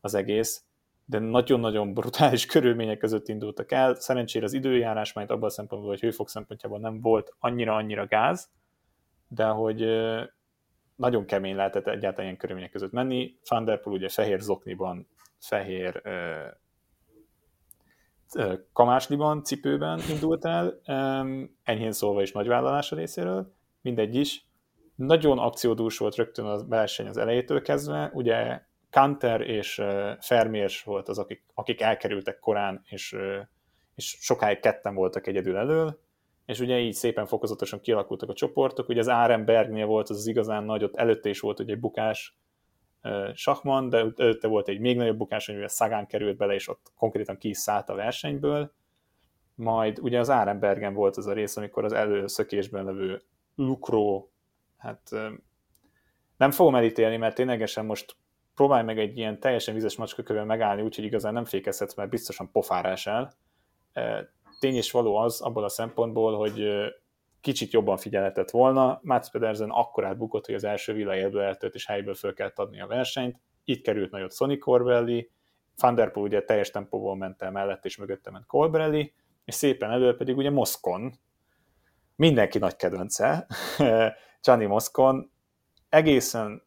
az 0.00 0.14
egész, 0.14 0.62
de 1.04 1.18
nagyon-nagyon 1.18 1.94
brutális 1.94 2.46
körülmények 2.52 2.98
között 2.98 3.28
indultak 3.28 3.72
el. 3.72 3.94
Szerencsére 3.94 4.44
az 4.44 4.52
időjárás 4.52 5.12
majd 5.12 5.30
abban 5.30 5.48
a 5.48 5.50
szempontból, 5.50 5.90
hogy 5.90 6.00
hőfok 6.00 6.28
szempontjából 6.28 6.78
nem 6.78 7.00
volt 7.00 7.34
annyira-annyira 7.38 8.06
gáz, 8.06 8.50
de 9.28 9.44
hogy 9.44 9.84
nagyon 10.96 11.26
kemény 11.26 11.54
lehetett 11.54 11.86
egyáltalán 11.86 12.24
ilyen 12.24 12.36
körülmények 12.36 12.70
között 12.70 12.92
menni. 12.92 13.38
Van 13.48 13.64
der 13.64 13.80
Poel 13.80 13.96
ugye 13.96 14.08
fehér 14.08 14.40
zokniban, 14.40 15.08
fehér 15.38 16.02
kamásliban, 18.72 19.42
cipőben 19.42 20.00
indult 20.10 20.44
el, 20.44 20.80
enyhén 21.62 21.92
szólva 21.92 22.22
is 22.22 22.32
nagyvállalása 22.32 22.96
részéről, 22.96 23.52
mindegy 23.80 24.14
is. 24.14 24.46
Nagyon 24.94 25.38
akciódús 25.38 25.98
volt 25.98 26.14
rögtön 26.14 26.44
a 26.44 26.66
verseny 26.66 27.06
az 27.06 27.16
elejétől 27.16 27.62
kezdve, 27.62 28.10
ugye 28.14 28.60
Kanter 28.90 29.40
és 29.40 29.82
Fermérs 30.20 30.82
volt 30.82 31.08
az, 31.08 31.18
akik, 31.18 31.44
akik 31.54 31.80
elkerültek 31.80 32.38
korán, 32.38 32.82
és, 32.84 33.16
és 33.94 34.16
sokáig 34.20 34.60
ketten 34.60 34.94
voltak 34.94 35.26
egyedül 35.26 35.56
elől, 35.56 36.00
és 36.46 36.60
ugye 36.60 36.78
így 36.78 36.92
szépen 36.92 37.26
fokozatosan 37.26 37.80
kialakultak 37.80 38.28
a 38.28 38.34
csoportok, 38.34 38.88
ugye 38.88 39.00
az 39.00 39.08
Árenbergnél 39.08 39.86
volt 39.86 40.08
az, 40.08 40.16
az 40.16 40.26
igazán 40.26 40.64
nagy, 40.64 40.84
ott 40.84 40.96
előtte 40.96 41.28
is 41.28 41.40
volt 41.40 41.60
ugye 41.60 41.72
egy 41.72 41.80
bukás, 41.80 42.38
Sakman, 43.34 43.88
de 43.88 43.96
előtte 44.16 44.48
volt 44.48 44.68
egy 44.68 44.80
még 44.80 44.96
nagyobb 44.96 45.16
bukás, 45.16 45.48
amivel 45.48 45.68
Szagán 45.68 46.06
került 46.06 46.36
bele, 46.36 46.54
és 46.54 46.68
ott 46.68 46.92
konkrétan 46.96 47.38
ki 47.38 47.48
is 47.48 47.66
a 47.66 47.94
versenyből. 47.94 48.72
Majd 49.54 49.98
ugye 49.98 50.18
az 50.18 50.30
Árenbergen 50.30 50.94
volt 50.94 51.16
az 51.16 51.26
a 51.26 51.32
rész, 51.32 51.56
amikor 51.56 51.84
az 51.84 51.92
előszökésben 51.92 52.84
levő 52.84 53.22
Lukro, 53.54 54.28
hát 54.76 55.10
nem 56.36 56.50
fogom 56.50 56.74
elítélni, 56.74 57.16
mert 57.16 57.34
ténylegesen 57.34 57.84
most 57.84 58.16
próbálj 58.54 58.84
meg 58.84 58.98
egy 58.98 59.18
ilyen 59.18 59.40
teljesen 59.40 59.74
vizes 59.74 59.96
macskakövön 59.96 60.46
megállni, 60.46 60.82
úgyhogy 60.82 61.04
igazán 61.04 61.32
nem 61.32 61.44
fékezhetsz, 61.44 61.94
mert 61.94 62.10
biztosan 62.10 62.50
pofárás 62.52 63.06
el. 63.06 63.32
Tény 64.60 64.74
és 64.74 64.90
való 64.90 65.16
az 65.16 65.40
abból 65.40 65.64
a 65.64 65.68
szempontból, 65.68 66.36
hogy 66.36 66.68
kicsit 67.40 67.72
jobban 67.72 67.96
figyelhetett 67.96 68.50
volna. 68.50 69.00
Mats 69.02 69.30
Pedersen 69.30 69.70
akkor 69.70 70.04
átbukott, 70.04 70.46
hogy 70.46 70.54
az 70.54 70.64
első 70.64 70.92
villájéből 70.92 71.42
eltölt, 71.42 71.74
és 71.74 71.86
helyből 71.86 72.14
föl 72.14 72.34
kellett 72.34 72.58
adni 72.58 72.80
a 72.80 72.86
versenyt. 72.86 73.40
Itt 73.64 73.82
került 73.82 74.10
nagyot 74.10 74.34
Sonny 74.34 74.58
Corbelli, 74.58 75.30
Van 75.80 75.94
Der 75.94 76.10
Poel 76.10 76.26
ugye 76.26 76.44
teljes 76.44 76.70
tempóval 76.70 77.16
ment 77.16 77.42
el 77.42 77.50
mellett, 77.50 77.84
és 77.84 77.96
mögötte 77.96 78.30
ment 78.30 78.46
Colbrelli, 78.46 79.14
és 79.44 79.54
szépen 79.54 79.90
elő 79.90 80.16
pedig 80.16 80.36
ugye 80.36 80.50
Moszkon, 80.50 81.12
mindenki 82.16 82.58
nagy 82.58 82.76
kedvence, 82.76 83.46
Gianni 84.42 84.64
Moszkon, 84.66 85.30
egészen 85.88 86.62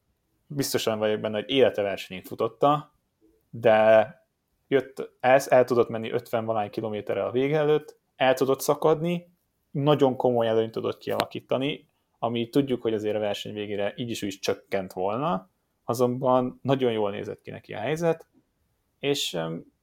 biztosan 0.47 0.99
vagyok 0.99 1.19
benne, 1.19 1.35
hogy 1.35 1.49
élete 1.49 1.81
versenyét 1.81 2.27
futotta, 2.27 2.93
de 3.49 4.07
jött, 4.67 5.11
el, 5.19 5.39
el 5.47 5.63
tudott 5.63 5.89
menni 5.89 6.11
50 6.11 6.45
valány 6.45 6.69
kilométerrel 6.69 7.27
a 7.27 7.31
vége 7.31 7.57
előtt, 7.57 7.99
el 8.15 8.33
tudott 8.33 8.61
szakadni, 8.61 9.31
nagyon 9.71 10.15
komoly 10.15 10.47
előnyt 10.47 10.71
tudott 10.71 10.97
kialakítani, 10.97 11.89
ami 12.19 12.49
tudjuk, 12.49 12.81
hogy 12.81 12.93
azért 12.93 13.15
a 13.15 13.19
verseny 13.19 13.53
végére 13.53 13.93
így 13.95 14.09
is, 14.09 14.21
is 14.21 14.39
csökkent 14.39 14.93
volna, 14.93 15.49
azonban 15.83 16.59
nagyon 16.61 16.91
jól 16.91 17.11
nézett 17.11 17.41
ki 17.41 17.51
neki 17.51 17.73
a 17.73 17.79
helyzet, 17.79 18.27
és 18.99 19.33
um, 19.33 19.73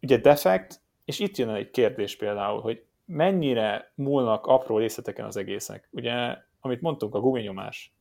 ugye 0.00 0.16
defekt, 0.16 0.82
és 1.04 1.18
itt 1.18 1.36
jön 1.36 1.48
egy 1.48 1.70
kérdés 1.70 2.16
például, 2.16 2.60
hogy 2.60 2.84
mennyire 3.04 3.92
múlnak 3.94 4.46
apró 4.46 4.78
részleteken 4.78 5.24
az 5.24 5.36
egészek. 5.36 5.88
Ugye, 5.92 6.36
amit 6.60 6.80
mondtunk, 6.80 7.14
a 7.14 7.20
guminyomás. 7.20 7.94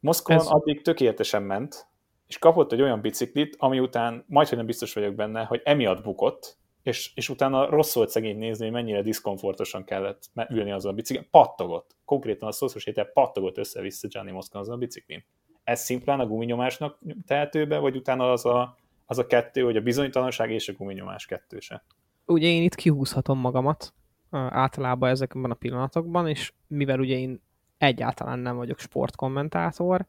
Moszkván 0.00 0.38
Ez... 0.38 0.46
addig 0.46 0.82
tökéletesen 0.82 1.42
ment, 1.42 1.88
és 2.26 2.38
kapott 2.38 2.72
egy 2.72 2.82
olyan 2.82 3.00
biciklit, 3.00 3.56
ami 3.58 3.80
után 3.80 4.24
majdhogy 4.26 4.58
nem 4.58 4.66
biztos 4.66 4.94
vagyok 4.94 5.14
benne, 5.14 5.44
hogy 5.44 5.60
emiatt 5.64 6.02
bukott, 6.02 6.58
és, 6.82 7.12
és 7.14 7.28
utána 7.28 7.70
rossz 7.70 7.94
volt 7.94 8.08
szegény 8.08 8.38
nézni, 8.38 8.64
hogy 8.64 8.72
mennyire 8.72 9.02
diszkomfortosan 9.02 9.84
kellett 9.84 10.22
ülni 10.48 10.72
azon 10.72 10.92
a 10.92 10.94
biciklin. 10.94 11.28
Pattogott. 11.30 11.96
Konkrétan 12.04 12.48
a 12.48 12.52
szószos 12.52 12.84
héten 12.84 13.10
pattogott 13.12 13.58
össze-vissza 13.58 14.08
Gianni 14.08 14.30
Moszkva 14.30 14.58
azon 14.58 14.74
a 14.74 14.78
biciklin. 14.78 15.24
Ez 15.64 15.80
szimplán 15.80 16.20
a 16.20 16.26
guminyomásnak 16.26 16.98
tehető 17.26 17.66
be, 17.66 17.78
vagy 17.78 17.96
utána 17.96 18.32
az 18.32 18.44
a, 18.44 18.76
az 19.06 19.18
a 19.18 19.26
kettő, 19.26 19.62
hogy 19.62 19.76
a 19.76 19.80
bizonytalanság 19.80 20.50
és 20.50 20.68
a 20.68 20.72
guminyomás 20.72 21.26
kettőse? 21.26 21.84
Ugye 22.26 22.46
én 22.46 22.62
itt 22.62 22.74
kihúzhatom 22.74 23.38
magamat 23.38 23.94
általában 24.30 25.10
ezekben 25.10 25.50
a 25.50 25.54
pillanatokban, 25.54 26.28
és 26.28 26.52
mivel 26.66 27.00
ugye 27.00 27.16
én 27.16 27.42
egyáltalán 27.78 28.38
nem 28.38 28.56
vagyok 28.56 28.78
sportkommentátor, 28.78 30.06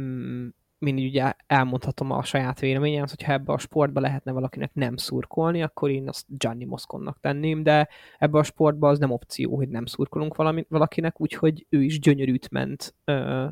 mm, 0.00 0.48
mindig 0.84 1.06
ugye 1.06 1.32
elmondhatom 1.46 2.10
a 2.10 2.24
saját 2.24 2.60
véleményem, 2.60 3.04
hogyha 3.08 3.32
ebbe 3.32 3.52
a 3.52 3.58
sportba 3.58 4.00
lehetne 4.00 4.32
valakinek 4.32 4.74
nem 4.74 4.96
szurkolni, 4.96 5.62
akkor 5.62 5.90
én 5.90 6.08
azt 6.08 6.26
Gianni 6.28 6.64
Mosconnak 6.64 7.20
tenném, 7.20 7.62
de 7.62 7.88
ebbe 8.18 8.38
a 8.38 8.42
sportba 8.42 8.88
az 8.88 8.98
nem 8.98 9.10
opció, 9.10 9.56
hogy 9.56 9.68
nem 9.68 9.86
szurkolunk 9.86 10.34
valami, 10.34 10.66
valakinek, 10.68 11.20
úgyhogy 11.20 11.66
ő 11.68 11.82
is 11.82 11.98
gyönyörűt 11.98 12.50
ment 12.50 12.94
ö, 13.04 13.46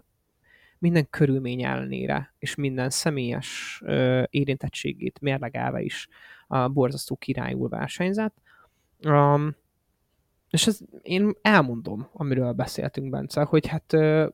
minden 0.79 1.07
körülmény 1.11 1.63
ellenére, 1.63 2.35
és 2.39 2.55
minden 2.55 2.91
személyes 2.91 3.81
ö, 3.85 4.23
érintettségét 4.31 5.21
mérlegelve 5.21 5.81
is 5.81 6.09
a 6.47 6.69
borzasztó 6.69 7.17
királyul 7.17 7.69
versenyzett. 7.69 8.37
Um, 9.05 9.57
és 10.51 10.67
ez, 10.67 10.79
én 11.03 11.33
elmondom, 11.43 12.09
amiről 12.13 12.53
beszéltünk, 12.53 13.11
Bence, 13.11 13.43
hogy 13.43 13.67
hát 13.67 13.93
ö, 13.93 14.29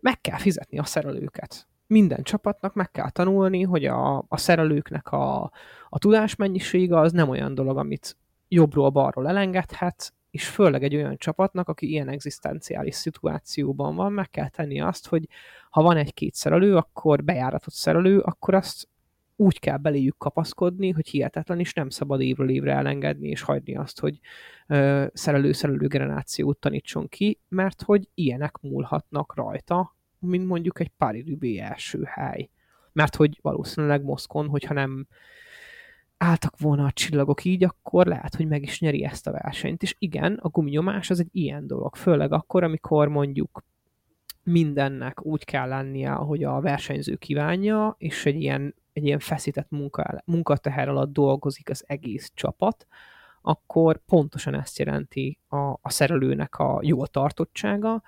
meg 0.00 0.20
kell 0.20 0.38
fizetni 0.38 0.78
a 0.78 0.84
szerelőket 0.84 1.68
minden 1.94 2.22
csapatnak 2.22 2.74
meg 2.74 2.90
kell 2.90 3.10
tanulni, 3.10 3.62
hogy 3.62 3.84
a, 3.84 4.24
a 4.28 4.36
szerelőknek 4.36 5.12
a, 5.12 5.50
a 5.88 5.98
tudásmennyisége 5.98 6.98
az 6.98 7.12
nem 7.12 7.28
olyan 7.28 7.54
dolog, 7.54 7.76
amit 7.78 8.16
jobbról-balról 8.48 9.28
elengedhet, 9.28 10.12
és 10.30 10.48
főleg 10.48 10.82
egy 10.82 10.94
olyan 10.94 11.16
csapatnak, 11.16 11.68
aki 11.68 11.88
ilyen 11.88 12.08
egzisztenciális 12.08 12.94
szituációban 12.94 13.94
van, 13.94 14.12
meg 14.12 14.30
kell 14.30 14.48
tenni 14.48 14.80
azt, 14.80 15.06
hogy 15.06 15.28
ha 15.70 15.82
van 15.82 15.96
egy-két 15.96 16.34
szerelő, 16.34 16.76
akkor 16.76 17.24
bejáratott 17.24 17.74
szerelő, 17.74 18.18
akkor 18.18 18.54
azt 18.54 18.88
úgy 19.36 19.58
kell 19.58 19.76
beléjük 19.76 20.18
kapaszkodni, 20.18 20.90
hogy 20.90 21.08
hihetetlen, 21.08 21.58
és 21.58 21.72
nem 21.72 21.88
szabad 21.88 22.20
évről 22.20 22.50
évre 22.50 22.72
elengedni, 22.72 23.28
és 23.28 23.42
hagyni 23.42 23.76
azt, 23.76 24.00
hogy 24.00 24.20
szerelő-szerelő 25.12 25.86
generációt 25.86 26.58
tanítson 26.58 27.08
ki, 27.08 27.38
mert 27.48 27.82
hogy 27.82 28.08
ilyenek 28.14 28.58
múlhatnak 28.60 29.34
rajta, 29.34 29.93
mint 30.26 30.46
mondjuk 30.46 30.80
egy 30.80 30.88
Pári 30.88 31.20
Rübé 31.20 31.58
első 31.58 32.02
hely. 32.04 32.48
Mert 32.92 33.16
hogy 33.16 33.38
valószínűleg 33.42 34.02
Moszkon, 34.02 34.48
hogyha 34.48 34.74
nem 34.74 35.06
álltak 36.16 36.58
volna 36.58 36.84
a 36.84 36.92
csillagok 36.92 37.44
így, 37.44 37.64
akkor 37.64 38.06
lehet, 38.06 38.34
hogy 38.34 38.46
meg 38.46 38.62
is 38.62 38.80
nyeri 38.80 39.04
ezt 39.04 39.26
a 39.26 39.32
versenyt. 39.32 39.82
És 39.82 39.96
igen, 39.98 40.38
a 40.42 40.48
guminyomás 40.48 41.10
az 41.10 41.20
egy 41.20 41.28
ilyen 41.32 41.66
dolog, 41.66 41.96
főleg 41.96 42.32
akkor, 42.32 42.62
amikor 42.62 43.08
mondjuk 43.08 43.64
mindennek 44.42 45.24
úgy 45.24 45.44
kell 45.44 45.68
lennie, 45.68 46.12
ahogy 46.12 46.44
a 46.44 46.60
versenyző 46.60 47.16
kívánja, 47.16 47.94
és 47.98 48.26
egy 48.26 48.40
ilyen, 48.40 48.74
egy 48.92 49.04
ilyen 49.04 49.18
feszített 49.18 49.70
munka, 49.70 50.22
munkateher 50.24 50.88
alatt 50.88 51.12
dolgozik 51.12 51.70
az 51.70 51.84
egész 51.86 52.30
csapat, 52.34 52.86
akkor 53.42 54.00
pontosan 54.06 54.54
ezt 54.54 54.78
jelenti 54.78 55.38
a, 55.48 55.56
a 55.56 55.90
szerelőnek 55.90 56.58
a 56.58 56.78
jó 56.82 57.06
tartottsága, 57.06 58.02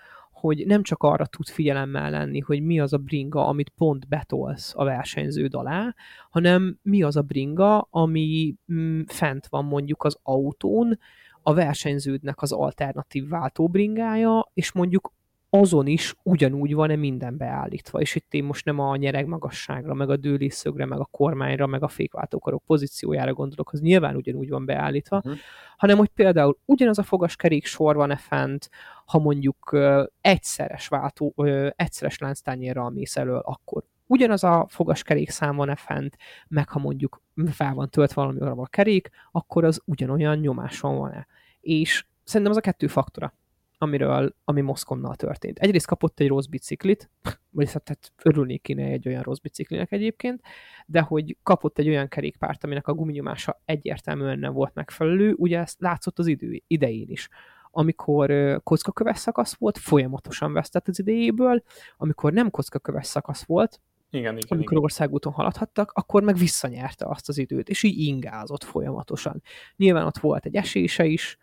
hogy 0.47 0.67
nem 0.67 0.83
csak 0.83 1.03
arra 1.03 1.27
tud 1.27 1.49
figyelemmel 1.49 2.11
lenni, 2.11 2.41
hogy 2.41 2.63
mi 2.63 2.81
az 2.81 2.93
a 2.93 2.99
bringa, 2.99 3.47
amit 3.47 3.73
pont 3.77 4.09
betolsz 4.09 4.73
a 4.77 4.85
versenyződ 4.85 5.55
alá, 5.55 5.95
hanem 6.31 6.79
mi 6.83 7.03
az 7.03 7.17
a 7.17 7.23
bringa, 7.23 7.81
ami 7.91 8.55
mm, 8.73 9.01
fent 9.07 9.47
van 9.47 9.65
mondjuk 9.65 10.05
az 10.05 10.19
autón, 10.23 10.99
a 11.43 11.55
versenyződnek 11.55 12.43
az 12.43 12.53
alternatív 12.53 13.29
váltóbringája, 13.29 14.51
és 14.55 14.73
mondjuk 14.73 15.13
azon 15.51 15.87
is 15.87 16.15
ugyanúgy 16.23 16.75
van-e 16.75 16.97
minden 16.97 17.37
beállítva, 17.37 18.01
és 18.01 18.15
itt 18.15 18.35
én 18.35 18.45
most 18.45 18.65
nem 18.65 18.79
a 18.79 18.97
nyereg 18.97 19.27
magasságra, 19.27 19.95
meg 19.95 20.11
a 20.11 20.17
dőlészögre, 20.17 20.87
meg 20.87 20.99
a 20.99 21.09
kormányra, 21.11 21.67
meg 21.67 21.83
a 21.83 21.89
fékváltókarok 21.89 22.63
pozíciójára 22.67 23.33
gondolok, 23.33 23.73
az 23.73 23.81
nyilván 23.81 24.17
ugyanúgy 24.17 24.49
van 24.49 24.65
beállítva, 24.65 25.17
uh-huh. 25.17 25.35
hanem 25.77 25.97
hogy 25.97 26.09
például 26.09 26.59
ugyanaz 26.65 26.99
a 26.99 27.03
fogaskerék 27.03 27.67
sor 27.67 27.97
van-e 27.97 28.17
fent, 28.17 28.71
ha 29.05 29.19
mondjuk 29.19 29.73
uh, 29.73 30.05
egyszeres 30.21 30.89
váltó, 30.89 31.33
uh, 31.37 31.71
egyszeres 31.77 32.19
lánctányérral 32.19 32.91
mész 32.91 33.17
elől, 33.17 33.39
akkor 33.39 33.83
ugyanaz 34.07 34.45
a 34.45 34.67
fogaskerék 34.69 35.31
szám 35.31 35.57
van-e 35.57 35.77
fent, 35.77 36.17
meg 36.49 36.69
ha 36.69 36.79
mondjuk 36.79 37.23
fel 37.51 37.75
van 37.75 37.91
töltve 37.91 38.23
valami 38.23 38.41
a 38.41 38.67
kerék, 38.67 39.11
akkor 39.33 39.65
az 39.65 39.83
ugyanolyan 39.85 40.39
nyomáson 40.39 40.97
van-e. 40.97 41.27
És 41.61 42.07
szerintem 42.25 42.51
az 42.57 42.59
a 42.59 42.71
kettő 42.71 42.87
faktora 42.87 43.35
amiről, 43.79 44.35
ami 44.45 44.61
Moszkonnal 44.61 45.15
történt. 45.15 45.59
Egyrészt 45.59 45.87
kapott 45.87 46.21
egy 46.21 46.29
rossz 46.29 46.47
biciklit, 46.47 47.11
vagy 47.51 47.73
hát, 47.73 47.83
tehát 47.83 48.12
örülnék 48.23 48.62
kéne 48.62 48.85
egy 48.85 49.09
olyan 49.09 49.23
rossz 49.23 49.39
biciklinek 49.39 49.93
egyébként, 49.93 50.41
de 50.87 51.01
hogy 51.01 51.37
kapott 51.43 51.79
egy 51.79 51.89
olyan 51.89 52.09
kerékpárt, 52.09 52.65
aminek 52.65 52.87
a 52.87 52.95
guminyomása 52.95 53.61
egyértelműen 53.65 54.39
nem 54.39 54.53
volt 54.53 54.75
megfelelő, 54.75 55.35
ugye 55.37 55.59
ezt 55.59 55.81
látszott 55.81 56.19
az 56.19 56.27
idő, 56.27 56.62
idején 56.67 57.09
is. 57.09 57.29
Amikor 57.71 58.61
kockaköves 58.62 59.19
szakasz 59.19 59.55
volt, 59.55 59.79
folyamatosan 59.79 60.53
vesztett 60.53 60.89
az 60.89 60.99
idejéből, 60.99 61.62
amikor 61.97 62.33
nem 62.33 62.51
kockaköves 62.51 63.07
szakasz 63.07 63.45
volt, 63.45 63.81
igen, 64.11 64.37
igen, 64.37 64.49
amikor 64.49 64.73
igen. 64.73 64.83
országúton 64.83 65.33
haladhattak, 65.33 65.91
akkor 65.95 66.23
meg 66.23 66.37
visszanyerte 66.37 67.07
azt 67.07 67.29
az 67.29 67.39
időt, 67.39 67.69
és 67.69 67.83
így 67.83 67.99
ingázott 67.99 68.65
folyamatosan. 68.65 69.43
Nyilván 69.77 70.07
ott 70.07 70.19
volt 70.19 70.47
egy 70.47 70.55
esése 70.55 71.05
is, 71.05 71.39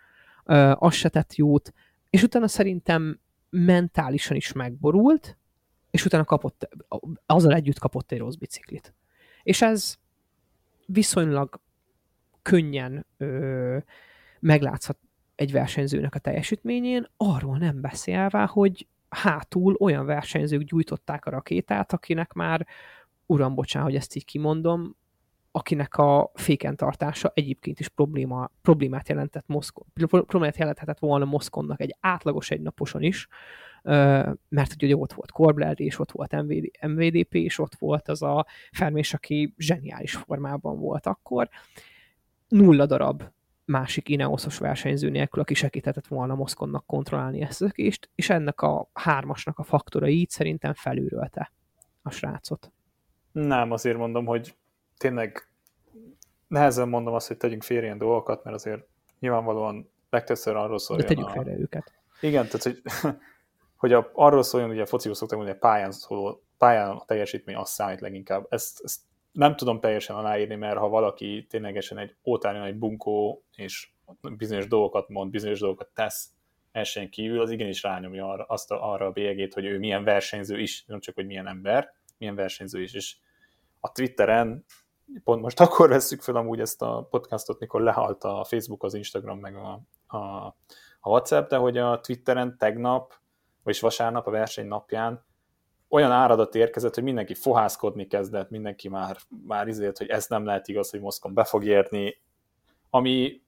az 0.74 0.93
se 0.93 1.10
tett 1.10 1.36
jót, 1.36 1.74
és 2.13 2.23
utána 2.23 2.47
szerintem 2.47 3.19
mentálisan 3.49 4.38
is 4.38 4.52
megborult, 4.52 5.38
és 5.91 6.06
utána 6.06 6.23
kapott, 6.23 6.69
azzal 7.26 7.54
együtt 7.54 7.80
kapott 7.80 8.12
egy 8.12 8.17
rossz 8.17 8.36
biciklit. 8.36 8.93
És 9.43 9.62
ez 9.62 9.95
viszonylag 10.86 11.60
könnyen 12.41 13.06
ö, 13.17 13.78
meglátszhat 14.39 14.97
egy 15.36 15.52
versenyzőnek 15.52 16.15
a 16.15 16.19
teljesítményén, 16.19 17.08
arról 17.17 17.58
nem 17.58 17.82
beszélve, 17.82 18.45
hogy 18.45 18.88
hátul 19.10 19.76
olyan 19.80 20.06
versenyzők 20.06 20.62
gyújtották 20.62 21.26
a 21.26 21.30
rakétát, 21.30 21.93
akinek 21.93 22.34
már, 22.34 22.67
uram, 23.26 23.56
bocsán, 23.56 23.84
hogy 23.84 23.95
ezt 23.95 24.15
így 24.15 24.26
kimondom, 24.26 24.95
akinek 25.56 25.98
a 25.98 26.32
féken 26.34 26.76
tartása 26.76 27.32
egyébként 27.34 27.80
is 27.80 27.88
probléma, 27.88 28.50
problémát 28.62 29.10
jelentett 29.10 29.48
Moszkó, 29.48 29.86
problémát 30.10 30.58
jelenthetett 30.58 31.00
volna 31.00 31.26
Moszkonnak 31.26 31.82
egy 31.82 31.96
átlagos 32.00 32.52
egynaposon 32.52 33.02
is, 33.02 33.28
mert 34.50 34.82
ugye 34.82 34.96
ott 34.96 35.13
volt 35.13 35.32
Corbler, 35.32 35.80
és 35.80 36.00
ott 36.00 36.12
volt 36.12 36.32
MVD, 36.32 36.70
MVDP, 36.88 37.34
és 37.36 37.60
ott 37.60 37.76
volt 37.76 38.08
az 38.08 38.22
a 38.22 38.46
Fermés, 38.72 39.13
aki 39.13 39.54
zseniális 39.58 40.16
formában 40.16 40.80
volt 40.80 41.06
akkor. 41.06 41.50
Nulla 42.48 42.86
darab 42.86 43.24
másik 43.66 44.10
Ineoszos 44.10 44.58
versenyző 44.58 45.10
nélkül, 45.10 45.42
aki 45.42 45.54
segíthetett 45.54 46.08
volna 46.08 46.36
Moszkonnak 46.36 46.86
kontrollálni 46.86 47.42
ezt 47.42 47.62
a 47.62 47.70
kést, 47.70 48.10
és 48.16 48.30
ennek 48.30 48.62
a 48.62 48.89
hármasnak 48.94 49.60
a 49.60 49.63
faktora 49.63 50.08
így 50.08 50.30
szerintem 50.30 50.74
felülrölte 50.74 51.52
a 52.02 52.10
srácot. 52.10 52.72
Nem, 53.32 53.72
azért 53.72 53.98
mondom, 53.98 54.26
hogy 54.26 54.56
tényleg 54.97 55.47
nehezen 56.47 56.89
mondom 56.89 57.13
azt, 57.13 57.27
hogy 57.27 57.38
tegyünk 57.38 57.63
félre 57.63 57.86
ilyen 57.86 57.97
dolgokat, 57.97 58.43
mert 58.43 58.56
azért 58.56 58.86
nyilvánvalóan 59.19 59.91
legtöbbször 60.10 60.56
arról 60.56 60.79
szóljon. 60.79 61.08
De 61.08 61.13
tegyük 61.13 61.29
a... 61.29 61.32
félre 61.32 61.60
őket. 61.60 61.93
Igen, 62.21 62.47
tehát 62.47 62.63
hogy, 62.63 62.82
hogy 63.82 63.93
a, 63.93 64.10
arról 64.13 64.43
szóljon, 64.43 64.69
ugye 64.69 64.82
a 64.82 64.86
fociról 64.86 65.15
szoktam 65.15 65.38
mondani, 65.38 65.60
hogy 65.60 65.69
pályán, 65.69 65.91
szóló, 65.91 66.43
pályán 66.58 66.89
a 66.89 67.06
teljesítmény 67.06 67.56
azt 67.56 67.73
számít 67.73 68.01
leginkább. 68.01 68.45
Ezt, 68.49 68.82
ezt 68.84 68.99
nem 69.32 69.56
tudom 69.56 69.79
teljesen 69.79 70.15
aláírni, 70.15 70.56
mert 70.56 70.77
ha 70.77 70.88
valaki 70.88 71.45
ténylegesen 71.49 71.97
egy 71.97 72.15
ótárjon 72.25 72.63
egy 72.63 72.77
bunkó, 72.77 73.43
és 73.56 73.91
bizonyos 74.38 74.67
dolgokat 74.67 75.10
mond, 75.10 75.32
bizonyos 75.32 75.60
dolgokat 75.60 75.89
tesz 75.93 76.29
versenyen 76.71 77.10
kívül, 77.10 77.41
az 77.41 77.51
igenis 77.51 77.84
rányomja 77.84 78.29
arra, 78.29 78.43
azt 78.43 78.71
a, 78.71 78.91
arra 78.91 79.06
a 79.06 79.12
bélyegét, 79.12 79.53
hogy 79.53 79.65
ő 79.65 79.79
milyen 79.79 80.03
versenyző 80.03 80.60
is, 80.60 80.86
nem 80.86 80.99
csak, 80.99 81.15
hogy 81.15 81.25
milyen 81.25 81.47
ember, 81.47 81.93
milyen 82.17 82.36
versenyző 82.36 82.82
is, 82.82 82.93
és 82.93 83.15
a 83.79 83.91
Twitteren 83.91 84.65
pont 85.23 85.41
most 85.41 85.60
akkor 85.60 85.89
veszük 85.89 86.21
fel 86.21 86.36
amúgy 86.36 86.60
ezt 86.60 86.82
a 86.82 87.08
podcastot, 87.10 87.60
mikor 87.60 87.82
lehalt 87.82 88.23
a 88.23 88.43
Facebook, 88.43 88.84
az 88.84 88.93
Instagram, 88.93 89.39
meg 89.39 89.56
a, 89.56 89.82
a, 90.17 90.17
a 90.99 91.10
WhatsApp, 91.10 91.49
de 91.49 91.58
hogy 91.58 91.78
a 91.78 91.99
Twitteren 91.99 92.58
tegnap, 92.58 93.13
vagyis 93.63 93.82
vasárnap 93.82 94.28
a 94.28 94.32
verseny 94.32 94.67
napján 94.67 95.26
olyan 95.89 96.12
áradat 96.12 96.56
érkezett, 96.56 96.93
hogy 96.93 97.04
mindenki 97.04 97.34
fohászkodni 97.34 98.08
kezdett, 98.08 98.49
mindenki 98.49 98.89
már, 98.89 99.17
már 99.47 99.67
izért, 99.67 99.97
hogy 99.97 100.10
ez 100.10 100.26
nem 100.28 100.45
lehet 100.45 100.67
igaz, 100.67 100.89
hogy 100.89 100.99
Moszkon 101.02 101.34
be 101.34 101.43
fog 101.43 101.65
érni, 101.65 102.21
ami, 102.89 103.41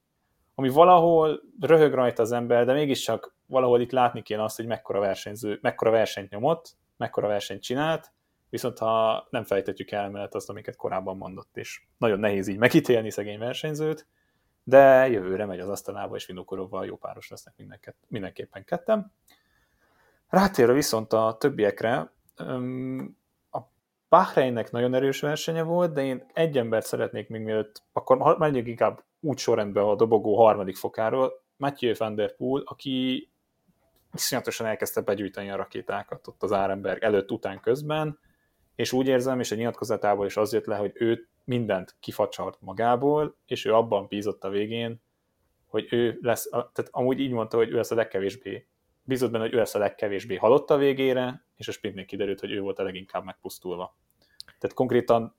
ami 0.55 0.69
valahol 0.69 1.41
röhög 1.59 1.93
rajta 1.93 2.21
az 2.21 2.31
ember, 2.31 2.65
de 2.65 2.73
mégiscsak 2.73 3.35
valahol 3.45 3.81
itt 3.81 3.91
látni 3.91 4.21
kéne 4.21 4.43
azt, 4.43 4.55
hogy 4.55 4.65
mekkora, 4.65 4.99
versenyző, 4.99 5.59
mekkora 5.61 5.91
versenyt 5.91 6.29
nyomott, 6.29 6.75
mekkora 6.97 7.27
versenyt 7.27 7.61
csinált, 7.61 8.11
viszont 8.55 8.77
ha 8.77 9.27
nem 9.29 9.43
fejtetjük 9.43 9.91
el 9.91 10.09
mellett 10.09 10.33
azt, 10.33 10.49
amiket 10.49 10.75
korábban 10.75 11.17
mondott, 11.17 11.57
és 11.57 11.81
nagyon 11.97 12.19
nehéz 12.19 12.47
így 12.47 12.57
megítélni 12.57 13.11
szegény 13.11 13.39
versenyzőt, 13.39 14.07
de 14.63 15.07
jövőre 15.07 15.45
megy 15.45 15.59
az 15.59 15.69
asztalába, 15.69 16.15
és 16.15 16.25
Vinokorovval 16.25 16.85
jó 16.85 16.95
páros 16.95 17.29
lesznek 17.29 17.53
mindenket, 17.57 17.95
mindenképpen 18.07 18.63
kettem. 18.63 19.11
Rátérve 20.27 20.73
viszont 20.73 21.13
a 21.13 21.35
többiekre, 21.39 22.11
a 23.51 23.59
Bahreinnek 24.09 24.71
nagyon 24.71 24.93
erős 24.93 25.21
versenye 25.21 25.63
volt, 25.63 25.93
de 25.93 26.03
én 26.03 26.25
egy 26.33 26.57
embert 26.57 26.85
szeretnék 26.85 27.29
még 27.29 27.41
mielőtt, 27.41 27.83
akkor 27.93 28.37
menjünk 28.37 28.67
inkább 28.67 29.03
úgy 29.19 29.37
sorrendben 29.37 29.83
a 29.83 29.95
dobogó 29.95 30.35
harmadik 30.35 30.75
fokáról, 30.75 31.43
Mathieu 31.57 31.93
van 31.97 32.15
der 32.15 32.35
Poel, 32.35 32.63
aki 32.65 33.29
iszonyatosan 34.13 34.67
elkezdte 34.67 35.01
begyűjteni 35.01 35.49
a 35.49 35.55
rakétákat 35.55 36.27
ott 36.27 36.43
az 36.43 36.51
Árenberg 36.51 37.03
előtt, 37.03 37.31
után, 37.31 37.59
közben, 37.59 38.19
és 38.75 38.91
úgy 38.91 39.07
érzem, 39.07 39.39
és 39.39 39.51
a 39.51 39.55
nyilatkozatából 39.55 40.25
is 40.25 40.37
az 40.37 40.53
jött 40.53 40.65
le, 40.65 40.75
hogy 40.75 40.91
ő 40.93 41.27
mindent 41.43 41.95
kifacsart 41.99 42.61
magából, 42.61 43.37
és 43.45 43.65
ő 43.65 43.73
abban 43.73 44.07
bízott 44.07 44.43
a 44.43 44.49
végén, 44.49 45.01
hogy 45.65 45.87
ő 45.89 46.19
lesz, 46.21 46.49
tehát 46.49 46.87
amúgy 46.91 47.19
így 47.19 47.31
mondta, 47.31 47.57
hogy 47.57 47.69
ő 47.69 47.75
lesz 47.75 47.91
a 47.91 47.95
legkevésbé, 47.95 48.67
bízott 49.03 49.31
benne, 49.31 49.43
hogy 49.43 49.53
ő 49.53 49.57
lesz 49.57 49.75
a 49.75 49.79
legkevésbé 49.79 50.35
halott 50.35 50.69
a 50.69 50.77
végére, 50.77 51.45
és 51.55 51.67
a 51.67 51.71
sprintnél 51.71 52.05
kiderült, 52.05 52.39
hogy 52.39 52.51
ő 52.51 52.59
volt 52.59 52.79
a 52.79 52.83
leginkább 52.83 53.23
megpusztulva. 53.23 53.97
Tehát 54.59 54.75
konkrétan 54.75 55.35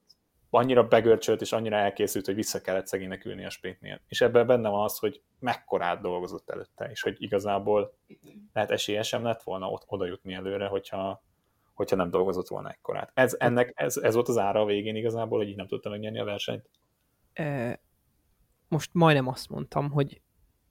annyira 0.49 0.87
begörcsölt 0.87 1.41
és 1.41 1.51
annyira 1.51 1.75
elkészült, 1.75 2.25
hogy 2.25 2.35
vissza 2.35 2.61
kellett 2.61 2.87
szegénynek 2.87 3.25
ülni 3.25 3.45
a 3.45 3.49
sprintnél. 3.49 4.01
És 4.07 4.21
ebben 4.21 4.47
benne 4.47 4.69
van 4.69 4.83
az, 4.83 4.97
hogy 4.97 5.21
mekkorát 5.39 6.01
dolgozott 6.01 6.49
előtte, 6.49 6.89
és 6.89 7.01
hogy 7.01 7.15
igazából 7.21 7.97
lehet 8.53 8.71
esélye 8.71 9.01
sem 9.01 9.23
lett 9.23 9.43
volna 9.43 9.69
ott 9.69 9.83
oda 9.87 10.05
jutni 10.05 10.33
előre, 10.33 10.67
hogyha, 10.67 11.23
hogyha 11.77 11.95
nem 11.95 12.09
dolgozott 12.09 12.47
volna 12.47 12.69
ekkorát. 12.69 13.11
Ez, 13.13 13.35
ennek, 13.39 13.71
ez, 13.75 13.97
ez 13.97 14.13
volt 14.13 14.27
az 14.27 14.37
ára 14.37 14.61
a 14.61 14.65
végén 14.65 14.95
igazából, 14.95 15.37
hogy 15.37 15.47
így 15.47 15.55
nem 15.55 15.67
tudta 15.67 15.89
megnyerni 15.89 16.19
a 16.19 16.23
versenyt? 16.23 16.69
Most 18.67 18.89
majdnem 18.93 19.27
azt 19.27 19.49
mondtam, 19.49 19.91
hogy 19.91 20.21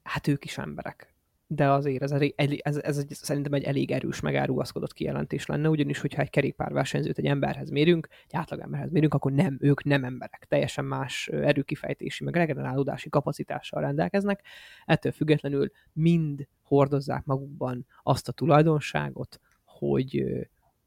hát 0.02 0.26
ők 0.26 0.44
is 0.44 0.58
emberek 0.58 1.16
de 1.46 1.70
azért 1.70 2.02
ez, 2.02 2.10
elég, 2.10 2.34
ez, 2.36 2.76
ez, 2.76 2.98
ez 2.98 3.04
szerintem 3.08 3.52
egy 3.52 3.62
elég 3.62 3.90
erős 3.90 4.20
megárugaszkodott 4.20 4.92
kijelentés 4.92 5.46
lenne, 5.46 5.68
ugyanis, 5.68 6.00
hogyha 6.00 6.22
egy 6.22 6.30
kerékpárversenyzőt 6.30 7.18
egy 7.18 7.26
emberhez 7.26 7.70
mérünk, 7.70 8.08
egy 8.26 8.36
átlagemberhez 8.36 8.90
mérünk, 8.90 9.14
akkor 9.14 9.32
nem, 9.32 9.56
ők 9.60 9.84
nem 9.84 10.04
emberek, 10.04 10.44
teljesen 10.48 10.84
más 10.84 11.28
erőkifejtési, 11.28 12.24
meg 12.24 12.34
regenerálódási 12.34 13.08
kapacitással 13.08 13.80
rendelkeznek, 13.80 14.42
ettől 14.84 15.12
függetlenül 15.12 15.70
mind 15.92 16.48
hordozzák 16.62 17.24
magukban 17.24 17.86
azt 18.02 18.28
a 18.28 18.32
tulajdonságot, 18.32 19.40
hogy, 19.64 20.24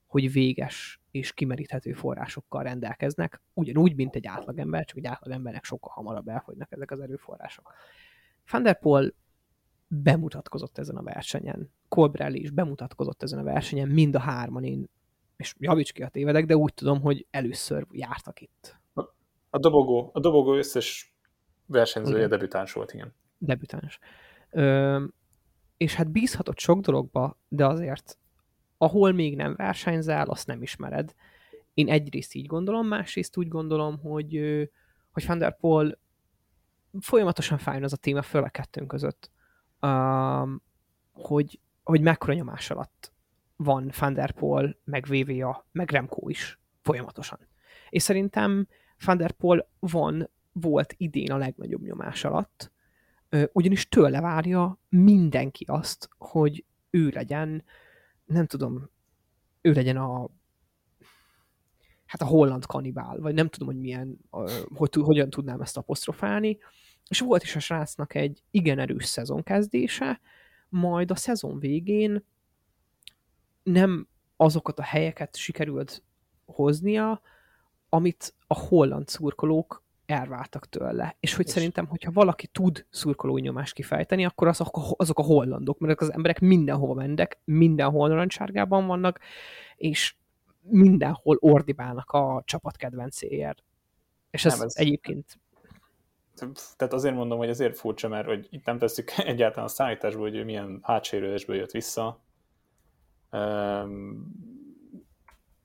hogy 0.09 0.31
véges 0.31 1.01
és 1.11 1.33
kimeríthető 1.33 1.93
forrásokkal 1.93 2.63
rendelkeznek, 2.63 3.41
ugyanúgy, 3.53 3.95
mint 3.95 4.15
egy 4.15 4.27
átlagember, 4.27 4.85
csak 4.85 4.97
egy 4.97 5.05
átlagembernek 5.05 5.63
sokkal 5.63 5.91
hamarabb 5.93 6.27
elfogynak 6.27 6.71
ezek 6.71 6.91
az 6.91 6.99
erőforrások. 6.99 7.73
Van 8.51 8.63
der 8.63 8.79
Poel 8.79 9.13
bemutatkozott 9.87 10.77
ezen 10.77 10.95
a 10.95 11.03
versenyen. 11.03 11.71
Colbrelli 11.87 12.41
is 12.41 12.51
bemutatkozott 12.51 13.23
ezen 13.23 13.39
a 13.39 13.43
versenyen, 13.43 13.87
mind 13.87 14.15
a 14.15 14.19
hárman 14.19 14.63
én, 14.63 14.89
és 15.37 15.55
javíts 15.57 15.91
ki 15.91 16.03
a 16.03 16.07
tévedek, 16.07 16.45
de 16.45 16.55
úgy 16.55 16.73
tudom, 16.73 17.01
hogy 17.01 17.27
először 17.31 17.85
jártak 17.91 18.41
itt. 18.41 18.77
A, 18.93 19.01
a 19.49 19.57
dobogó, 19.59 20.09
a 20.13 20.19
dobogó 20.19 20.55
összes 20.55 21.13
versenyzője 21.65 22.17
igen. 22.17 22.29
debütáns 22.29 22.73
volt, 22.73 22.93
igen. 22.93 23.13
Debütáns. 23.37 23.99
Ö, 24.49 25.03
és 25.77 25.95
hát 25.95 26.11
bízhatott 26.11 26.59
sok 26.59 26.79
dologba, 26.79 27.37
de 27.47 27.65
azért 27.65 28.17
ahol 28.79 29.11
még 29.11 29.35
nem 29.35 29.55
versenyzel, 29.55 30.27
azt 30.27 30.47
nem 30.47 30.61
ismered. 30.61 31.15
Én 31.73 31.89
egyrészt 31.89 32.33
így 32.33 32.45
gondolom, 32.45 32.87
másrészt 32.87 33.37
úgy 33.37 33.47
gondolom, 33.47 33.99
hogy, 33.99 34.33
hogy 35.11 35.25
Van 35.25 35.97
folyamatosan 36.99 37.57
fájn 37.57 37.83
az 37.83 37.93
a 37.93 37.97
téma, 37.97 38.21
főleg 38.21 38.51
kettőnk 38.51 38.87
között 38.87 39.31
um, 39.81 40.61
hogy, 41.13 41.59
hogy 41.83 42.01
mekkora 42.01 42.33
nyomás 42.33 42.69
alatt 42.69 43.13
van 43.63 43.91
Van 43.99 44.13
der 44.13 44.31
Poel, 44.31 44.77
meg 44.83 45.05
VVA, 45.05 45.67
meg 45.71 45.91
Remco 45.91 46.29
is 46.29 46.59
folyamatosan. 46.81 47.39
És 47.89 48.03
szerintem 48.03 48.67
Van 49.05 49.17
van, 49.79 50.29
volt 50.51 50.93
idén 50.97 51.31
a 51.31 51.37
legnagyobb 51.37 51.81
nyomás 51.81 52.23
alatt, 52.23 52.71
ugyanis 53.51 53.89
tőle 53.89 54.21
várja 54.21 54.79
mindenki 54.89 55.65
azt, 55.67 56.09
hogy 56.17 56.65
ő 56.89 57.09
legyen, 57.09 57.63
nem 58.29 58.45
tudom, 58.45 58.89
ő 59.61 59.71
legyen 59.71 59.97
a 59.97 60.29
hát 62.05 62.21
a 62.21 62.25
holland 62.25 62.65
kanibál, 62.65 63.19
vagy 63.19 63.33
nem 63.33 63.47
tudom, 63.47 63.67
hogy 63.67 63.79
milyen, 63.79 64.19
hogy, 64.75 64.93
hogyan 64.93 65.29
tudnám 65.29 65.61
ezt 65.61 65.77
apostrofálni, 65.77 66.57
és 67.07 67.19
volt 67.19 67.43
is 67.43 67.55
a 67.55 67.59
srácnak 67.59 68.15
egy 68.15 68.43
igen 68.51 68.79
erős 68.79 69.05
szezonkezdése, 69.05 70.21
majd 70.69 71.11
a 71.11 71.15
szezon 71.15 71.59
végén 71.59 72.25
nem 73.63 74.07
azokat 74.35 74.79
a 74.79 74.83
helyeket 74.83 75.35
sikerült 75.35 76.03
hoznia, 76.45 77.21
amit 77.89 78.35
a 78.47 78.59
holland 78.59 79.07
szurkolók 79.07 79.83
elváltak 80.09 80.69
tőle. 80.69 81.15
És 81.19 81.35
hogy 81.35 81.45
és 81.45 81.51
szerintem, 81.51 81.87
hogyha 81.87 82.11
valaki 82.11 82.47
tud 82.47 82.85
szurkolói 82.89 83.41
nyomást 83.41 83.73
kifejteni, 83.73 84.25
akkor 84.25 84.47
azok 84.47 84.77
a, 84.77 84.81
azok 84.97 85.19
a 85.19 85.23
hollandok, 85.23 85.79
mert 85.79 86.01
az 86.01 86.13
emberek 86.13 86.39
mindenhova 86.39 86.93
mennek, 86.93 87.39
mindenhol 87.43 88.07
narancsárgában 88.07 88.87
vannak, 88.87 89.19
és 89.75 90.15
mindenhol 90.61 91.37
ordibálnak 91.39 92.11
a 92.11 92.41
csapat 92.45 92.75
kedvencéért. 92.75 93.63
És 94.31 94.45
ez, 94.45 94.57
nem, 94.57 94.65
ez 94.65 94.73
egyébként 94.75 95.39
tehát 96.77 96.93
azért 96.93 97.15
mondom, 97.15 97.37
hogy 97.37 97.49
azért 97.49 97.77
furcsa, 97.77 98.07
mert 98.07 98.27
hogy 98.27 98.47
itt 98.49 98.65
nem 98.65 98.77
tesszük 98.77 99.11
egyáltalán 99.17 99.65
a 99.65 99.69
szállításból, 99.69 100.21
hogy 100.21 100.35
ő 100.35 100.43
milyen 100.43 100.79
hátsérülésből 100.81 101.55
jött 101.55 101.71
vissza. 101.71 102.19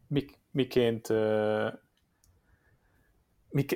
Mik, 0.08 0.38
miként 0.50 1.08
mik, 1.08 1.18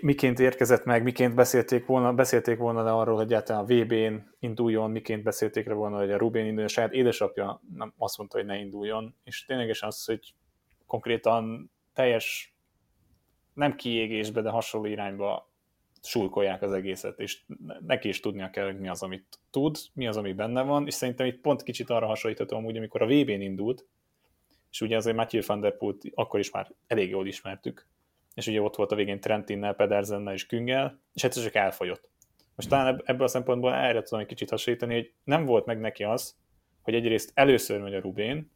miként 0.00 0.38
érkezett 0.38 0.84
meg, 0.84 1.02
miként 1.02 1.34
beszélték 1.34 1.86
volna, 1.86 2.12
beszélték 2.12 2.58
volna 2.58 2.82
le 2.82 2.92
arról, 2.92 3.16
hogy 3.16 3.24
egyáltalán 3.24 3.62
a 3.62 3.66
VB-n 3.66 4.34
induljon, 4.38 4.90
miként 4.90 5.22
beszélték 5.22 5.66
le 5.66 5.74
volna, 5.74 5.98
hogy 5.98 6.10
a 6.10 6.18
Rubén 6.18 6.44
induljon, 6.44 6.68
saját 6.68 6.92
édesapja 6.92 7.60
nem 7.74 7.92
azt 7.96 8.18
mondta, 8.18 8.36
hogy 8.36 8.46
ne 8.46 8.58
induljon, 8.58 9.14
és 9.24 9.44
ténylegesen 9.44 9.88
az, 9.88 10.04
hogy 10.04 10.34
konkrétan 10.86 11.70
teljes 11.92 12.54
nem 13.54 13.74
kiégésbe, 13.74 14.40
de 14.40 14.50
hasonló 14.50 14.86
irányba 14.86 15.50
sulkolják 16.02 16.62
az 16.62 16.72
egészet, 16.72 17.18
és 17.18 17.40
neki 17.86 18.08
is 18.08 18.20
tudnia 18.20 18.50
kell, 18.50 18.64
hogy 18.64 18.78
mi 18.78 18.88
az, 18.88 19.02
amit 19.02 19.38
tud, 19.50 19.76
mi 19.92 20.06
az, 20.06 20.16
ami 20.16 20.32
benne 20.32 20.62
van, 20.62 20.86
és 20.86 20.94
szerintem 20.94 21.26
itt 21.26 21.40
pont 21.40 21.62
kicsit 21.62 21.90
arra 21.90 22.06
hasonlítható 22.06 22.56
amúgy, 22.56 22.76
amikor 22.76 23.02
a 23.02 23.06
VB-n 23.06 23.40
indult, 23.40 23.86
és 24.70 24.80
ugye 24.80 24.96
azért 24.96 25.16
Matthew 25.16 25.42
van 25.46 25.60
der 25.60 25.76
Poel 25.76 25.94
akkor 26.14 26.40
is 26.40 26.50
már 26.50 26.70
elég 26.86 27.08
jól 27.08 27.26
ismertük, 27.26 27.86
és 28.38 28.46
ugye 28.46 28.60
ott 28.62 28.76
volt 28.76 28.92
a 28.92 28.94
végén 28.94 29.20
Trentinnel, 29.20 29.74
Pedersennel 29.74 30.32
és 30.32 30.46
Küngel, 30.46 31.00
és 31.14 31.24
egyszer 31.24 31.42
csak 31.42 31.54
elfogyott. 31.54 32.10
Most 32.54 32.68
talán 32.68 33.02
ebből 33.04 33.24
a 33.24 33.28
szempontból 33.28 33.74
erre 33.74 34.02
tudom 34.02 34.20
egy 34.20 34.26
kicsit 34.26 34.50
hasonlítani, 34.50 34.94
hogy 34.94 35.12
nem 35.24 35.44
volt 35.44 35.66
meg 35.66 35.80
neki 35.80 36.04
az, 36.04 36.36
hogy 36.82 36.94
egyrészt 36.94 37.30
először 37.34 37.80
megy 37.80 37.94
a 37.94 38.00
Rubén, 38.00 38.50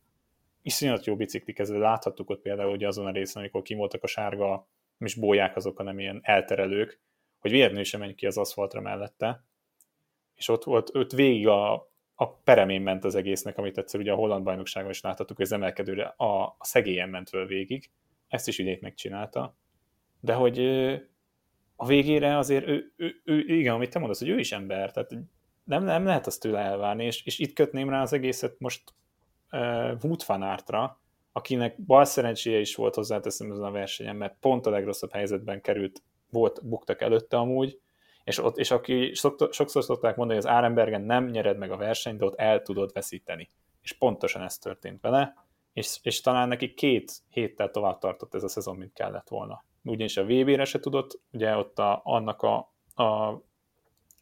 iszonyat 0.63 1.05
jó 1.05 1.17
bicikli 1.17 1.53
kezdve, 1.53 1.79
láthattuk 1.79 2.31
ott 2.31 2.43
például 2.43 2.73
ugye 2.73 2.87
azon 2.87 3.07
a 3.07 3.11
részen, 3.11 3.43
amikor 3.43 3.63
kimoltak 3.63 4.03
a 4.03 4.07
sárga, 4.07 4.69
és 4.99 5.15
bóják 5.15 5.57
azok, 5.57 5.77
hanem 5.77 5.99
ilyen 5.99 6.21
elterelők, 6.23 7.01
hogy 7.39 7.51
véletlenül 7.51 7.85
sem 7.85 8.01
menj 8.01 8.15
ki 8.15 8.27
az 8.27 8.39
aszfaltra 8.39 8.81
mellette, 8.81 9.45
és 10.35 10.49
ott 10.49 10.65
volt, 10.65 10.95
ott 10.95 11.13
végig 11.13 11.47
a, 11.47 11.73
a 12.15 12.33
peremén 12.35 12.83
ment 12.83 13.05
az 13.05 13.15
egésznek, 13.15 13.59
amit 13.59 13.79
egyszer 13.79 14.01
ugye 14.01 14.13
a 14.13 14.17
holland 14.17 14.45
bajnokságon 14.45 14.91
is 14.91 15.01
láthattuk, 15.01 15.37
hogy 15.37 15.47
az 15.47 15.53
emelkedőre 15.53 16.15
a, 16.17 16.43
a 16.43 16.57
szegélyen 16.61 17.09
ment 17.09 17.31
végig, 17.31 17.91
ezt 18.29 18.49
is 18.49 18.59
idét 18.59 18.81
megcsinálta, 18.81 19.61
de 20.25 20.35
hogy 20.35 20.59
a 21.77 21.87
végére 21.87 22.37
azért 22.37 22.67
ő, 22.67 22.93
ő, 22.97 23.23
ő, 23.25 23.39
igen, 23.39 23.75
amit 23.75 23.91
te 23.91 23.99
mondasz, 23.99 24.19
hogy 24.19 24.29
ő 24.29 24.39
is 24.39 24.53
ember, 24.53 24.91
tehát 24.91 25.11
nem, 25.65 25.85
nem 25.85 26.05
lehet 26.05 26.27
azt 26.27 26.41
tőle 26.41 26.59
elvárni, 26.59 27.05
és, 27.05 27.25
és 27.25 27.39
itt 27.39 27.53
kötném 27.53 27.89
rá 27.89 28.01
az 28.01 28.13
egészet 28.13 28.55
most 28.59 28.83
uh, 29.51 29.61
Wood 30.03 30.23
fanártra, 30.23 31.01
akinek 31.33 31.85
bal 31.85 32.05
szerencséje 32.05 32.59
is 32.59 32.75
volt 32.75 32.95
hozzáteszem 32.95 33.51
ezen 33.51 33.65
a 33.65 33.71
versenyen, 33.71 34.17
mert 34.17 34.37
pont 34.41 34.67
a 34.67 34.71
legrosszabb 34.71 35.13
helyzetben 35.13 35.61
került, 35.61 36.03
volt, 36.31 36.67
buktak 36.69 37.01
előtte 37.01 37.37
amúgy, 37.37 37.81
és, 38.25 38.39
ott, 38.39 38.57
és 38.57 38.71
aki 38.71 39.15
sokszor 39.51 39.83
szokták 39.83 40.17
mondani, 40.17 40.39
hogy 40.39 40.49
az 40.49 40.55
Árenbergen 40.55 41.03
nem 41.03 41.27
nyered 41.27 41.59
meg 41.59 41.71
a 41.71 41.77
versenyt, 41.77 42.19
de 42.19 42.25
ott 42.25 42.39
el 42.39 42.63
tudod 42.63 42.93
veszíteni. 42.93 43.49
És 43.83 43.93
pontosan 43.93 44.43
ez 44.43 44.59
történt 44.59 45.01
vele, 45.01 45.35
és, 45.73 45.99
és 46.03 46.21
talán 46.21 46.49
neki 46.49 46.75
két 46.75 47.13
héttel 47.29 47.71
tovább 47.71 47.99
tartott 47.99 48.35
ez 48.35 48.43
a 48.43 48.49
szezon, 48.49 48.77
mint 48.77 48.93
kellett 48.93 49.29
volna. 49.29 49.65
Ugyanis 49.85 50.17
a 50.17 50.25
VB-re 50.25 50.65
se 50.65 50.81
tudott, 50.81 51.21
ugye 51.33 51.57
ott 51.57 51.79
a, 51.79 52.01
annak 52.05 52.43
a, 52.43 52.57
a, 52.95 53.43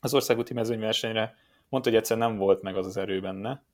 az 0.00 0.14
országúti 0.14 0.54
mezőnyversenyre 0.54 1.34
mondta, 1.68 1.90
hogy 1.90 1.98
egyszer 1.98 2.16
nem 2.16 2.36
volt 2.36 2.62
meg 2.62 2.76
az 2.76 2.86
az 2.86 2.96
erő 2.96 3.20
benne, 3.20 3.64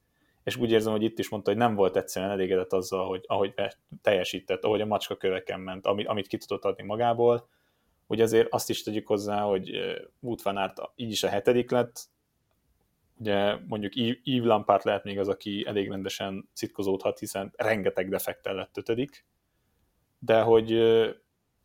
és 0.45 0.57
úgy 0.57 0.71
érzem, 0.71 0.93
hogy 0.93 1.03
itt 1.03 1.19
is 1.19 1.29
mondta, 1.29 1.51
hogy 1.51 1.59
nem 1.59 1.75
volt 1.75 1.97
egyszerűen 1.97 2.31
elégedett 2.31 2.73
azzal, 2.73 3.07
hogy 3.07 3.25
ahogy 3.27 3.55
teljesített, 4.03 4.65
ahogy 4.65 4.81
a 4.81 4.87
macska 4.87 5.17
köveken 5.17 5.61
ment, 5.61 5.87
amit, 5.87 6.07
amit 6.07 6.27
ki 6.27 6.37
tudott 6.37 6.65
adni 6.65 6.83
magából, 6.83 7.49
hogy 8.07 8.21
azért 8.21 8.53
azt 8.53 8.71
is 8.71 8.83
tegyük 8.83 9.07
hozzá, 9.07 9.41
hogy 9.41 9.71
Wout 10.21 10.43
van 10.43 10.57
Aert 10.57 10.81
így 10.95 11.11
is 11.11 11.23
a 11.23 11.29
hetedik 11.29 11.71
lett, 11.71 12.09
ugye 13.19 13.57
mondjuk 13.67 13.93
Yves 13.97 14.47
Lampard 14.47 14.85
lehet 14.85 15.05
még 15.05 15.19
az, 15.19 15.29
aki 15.29 15.65
elég 15.67 15.89
rendesen 15.89 16.49
citkozódhat, 16.53 17.19
hiszen 17.19 17.53
rengeteg 17.57 18.09
defektel 18.09 18.55
lett 18.55 18.77
ötödik, 18.77 19.27
de 20.19 20.41
hogy 20.41 20.73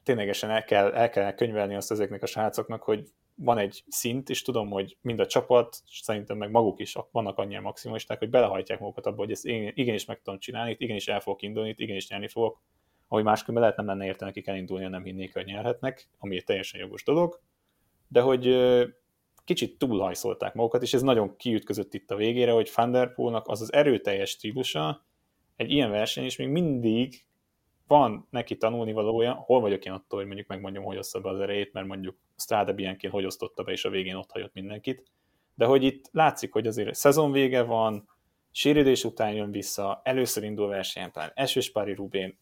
ténylegesen 0.03 0.49
el 0.49 0.63
kell, 0.63 0.91
el 0.91 1.09
kell 1.09 1.33
könyvelni 1.33 1.75
azt 1.75 1.91
ezeknek 1.91 2.23
a 2.23 2.25
srácoknak, 2.25 2.83
hogy 2.83 3.11
van 3.35 3.57
egy 3.57 3.83
szint, 3.87 4.29
és 4.29 4.41
tudom, 4.41 4.69
hogy 4.69 4.97
mind 5.01 5.19
a 5.19 5.25
csapat, 5.25 5.77
és 5.89 5.99
szerintem 5.99 6.37
meg 6.37 6.51
maguk 6.51 6.79
is 6.79 6.95
vannak 7.11 7.37
annyira 7.37 7.61
maximumisták, 7.61 8.19
hogy 8.19 8.29
belehajtják 8.29 8.79
magukat 8.79 9.05
abba, 9.05 9.17
hogy 9.17 9.31
ezt 9.31 9.45
én, 9.45 9.71
igenis 9.75 10.05
meg 10.05 10.21
tudom 10.21 10.39
csinálni, 10.39 10.75
igenis 10.79 11.07
el 11.07 11.19
fogok 11.19 11.41
indulni, 11.41 11.75
igenis 11.77 12.09
nyerni 12.09 12.27
fogok, 12.27 12.61
ahogy 13.07 13.23
máskülönben 13.23 13.63
lehet 13.63 13.77
nem 13.77 13.85
lenne 13.85 14.05
érte 14.05 14.25
nekik 14.25 14.47
elindulni, 14.47 14.87
nem 14.87 15.03
hinnék, 15.03 15.33
hogy 15.33 15.45
nyerhetnek, 15.45 16.09
ami 16.17 16.35
egy 16.35 16.43
teljesen 16.43 16.79
jogos 16.79 17.03
dolog, 17.03 17.39
de 18.07 18.21
hogy 18.21 18.57
kicsit 19.43 19.77
túlhajszolták 19.77 20.53
magukat, 20.53 20.81
és 20.81 20.93
ez 20.93 21.01
nagyon 21.01 21.35
kiütközött 21.35 21.93
itt 21.93 22.11
a 22.11 22.15
végére, 22.15 22.51
hogy 22.51 22.71
Van 22.75 23.41
az 23.45 23.61
az 23.61 23.73
erőteljes 23.73 24.29
stílusa, 24.29 25.05
egy 25.55 25.71
ilyen 25.71 25.91
verseny 25.91 26.25
is 26.25 26.35
még 26.35 26.47
mindig 26.47 27.25
van 27.91 28.27
neki 28.29 28.57
tanulni 28.57 28.91
valója, 28.91 29.33
hol 29.33 29.59
vagyok 29.59 29.85
én 29.85 29.91
attól, 29.91 30.17
hogy 30.19 30.27
mondjuk 30.27 30.47
megmondjam, 30.47 30.83
hogy 30.83 30.97
oszta 30.97 31.21
be 31.21 31.29
az 31.29 31.39
erejét, 31.39 31.73
mert 31.73 31.87
mondjuk 31.87 32.17
Strade 32.35 32.73
Bianchén 32.73 33.11
hogy 33.11 33.25
osztotta 33.25 33.63
be, 33.63 33.71
és 33.71 33.85
a 33.85 33.89
végén 33.89 34.15
ott 34.15 34.31
hagyott 34.31 34.53
mindenkit. 34.53 35.03
De 35.55 35.65
hogy 35.65 35.83
itt 35.83 36.09
látszik, 36.11 36.53
hogy 36.53 36.67
azért 36.67 36.95
szezon 36.95 37.31
vége 37.31 37.61
van, 37.61 38.09
sérülés 38.51 39.03
után 39.03 39.33
jön 39.33 39.51
vissza, 39.51 40.01
először 40.03 40.43
indul 40.43 40.67
versenyen, 40.67 41.11
talán 41.11 41.31
esős 41.33 41.71
pári 41.71 41.93
Rubén, 41.93 42.37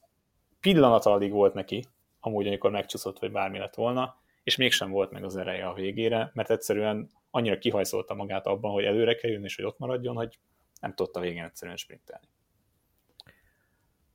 pillanat 0.60 1.06
alig 1.06 1.32
volt 1.32 1.54
neki, 1.54 1.84
amúgy, 2.20 2.48
amikor 2.48 2.72
megcsúszott, 2.72 3.20
vagy 3.20 3.32
bármi 3.32 3.58
lett 3.58 3.76
volna, 3.76 4.18
és 4.44 4.56
mégsem 4.56 4.90
volt 4.92 5.12
meg 5.12 5.24
az 5.24 5.36
ereje 5.36 5.68
a 5.68 5.74
végére, 5.74 6.32
mert 6.34 6.50
egyszerűen 6.50 7.10
annyira 7.32 7.58
kihajszolta 7.58 8.14
magát 8.14 8.48
abban, 8.48 8.72
hogy 8.72 8.84
előre 8.84 9.16
kerüljön, 9.16 9.44
és 9.44 9.56
hogy 9.56 9.66
ott 9.66 9.80
maradjon, 9.80 10.16
hogy 10.16 10.40
nem 10.82 10.94
tudta 10.94 11.20
végén 11.20 11.44
egyszerűen 11.44 11.78
sprintelni. 11.78 12.28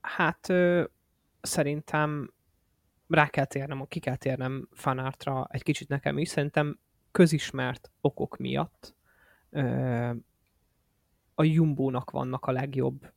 Hát 0.01 0.53
szerintem 1.45 2.33
rá 3.09 3.27
kell 3.27 3.45
térnem, 3.45 3.85
ki 3.89 4.01
kell 4.01 4.17
térnem 4.17 4.69
fanártra 4.73 5.47
egy 5.51 5.63
kicsit 5.63 5.89
nekem 5.89 6.19
is. 6.19 6.29
Szerintem 6.29 6.79
közismert 7.11 7.91
okok 8.01 8.37
miatt 8.37 8.95
a 11.35 11.45
Jumbónak 11.45 12.11
vannak 12.11 12.47
a 12.47 12.53
legjobb 12.53 13.13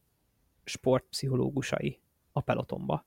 sportpszichológusai 0.63 2.01
a 2.31 2.41
pelotomba. 2.41 3.05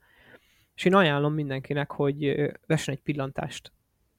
És 0.74 0.84
én 0.84 0.94
ajánlom 0.94 1.34
mindenkinek, 1.34 1.90
hogy 1.90 2.50
vessen 2.66 2.94
egy 2.94 3.02
pillantást 3.02 3.72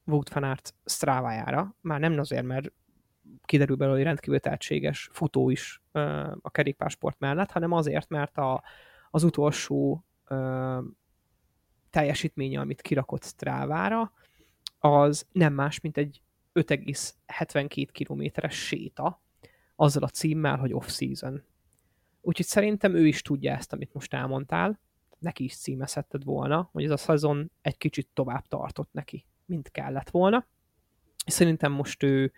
Wout 0.04 0.32
van 0.32 0.42
Aert 0.42 0.74
Strávájára, 0.84 1.76
már 1.80 2.00
nem 2.00 2.18
azért, 2.18 2.44
mert 2.44 2.72
kiderül 3.44 3.76
belőle, 3.76 3.96
hogy 3.96 4.06
rendkívül 4.06 4.40
tehetséges 4.40 5.08
futó 5.12 5.50
is 5.50 5.82
a 6.40 6.50
kerékpársport 6.50 7.18
mellett, 7.18 7.50
hanem 7.50 7.72
azért, 7.72 8.08
mert 8.08 8.38
a, 8.38 8.62
az 9.10 9.22
utolsó 9.22 10.04
teljesítménye, 11.90 12.60
amit 12.60 12.80
kirakott 12.80 13.24
Strávára, 13.24 14.12
az 14.78 15.26
nem 15.32 15.52
más, 15.52 15.80
mint 15.80 15.96
egy 15.96 16.22
5,72 16.54 17.88
kilométeres 17.92 18.66
séta, 18.66 19.20
azzal 19.76 20.02
a 20.02 20.08
címmel, 20.08 20.56
hogy 20.56 20.72
off-season. 20.72 21.42
Úgyhogy 22.20 22.46
szerintem 22.46 22.94
ő 22.94 23.06
is 23.06 23.22
tudja 23.22 23.52
ezt, 23.52 23.72
amit 23.72 23.94
most 23.94 24.14
elmondtál, 24.14 24.80
neki 25.18 25.44
is 25.44 25.56
címezhetted 25.56 26.24
volna, 26.24 26.68
hogy 26.72 26.84
ez 26.84 26.90
a 26.90 26.96
szezon 26.96 27.50
egy 27.60 27.76
kicsit 27.76 28.08
tovább 28.12 28.46
tartott 28.46 28.92
neki, 28.92 29.26
mint 29.44 29.70
kellett 29.70 30.10
volna. 30.10 30.46
Szerintem 31.26 31.72
most 31.72 32.02
ő 32.02 32.32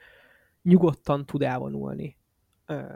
nyugodtan 0.62 1.26
tud 1.26 1.42
elvonulni 1.42 2.16
eh, 2.64 2.86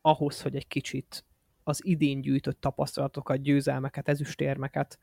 ahhoz, 0.00 0.42
hogy 0.42 0.56
egy 0.56 0.66
kicsit 0.66 1.24
az 1.68 1.84
idén 1.84 2.20
gyűjtött 2.20 2.60
tapasztalatokat, 2.60 3.42
győzelmeket, 3.42 4.08
ezüstérmeket 4.08 4.98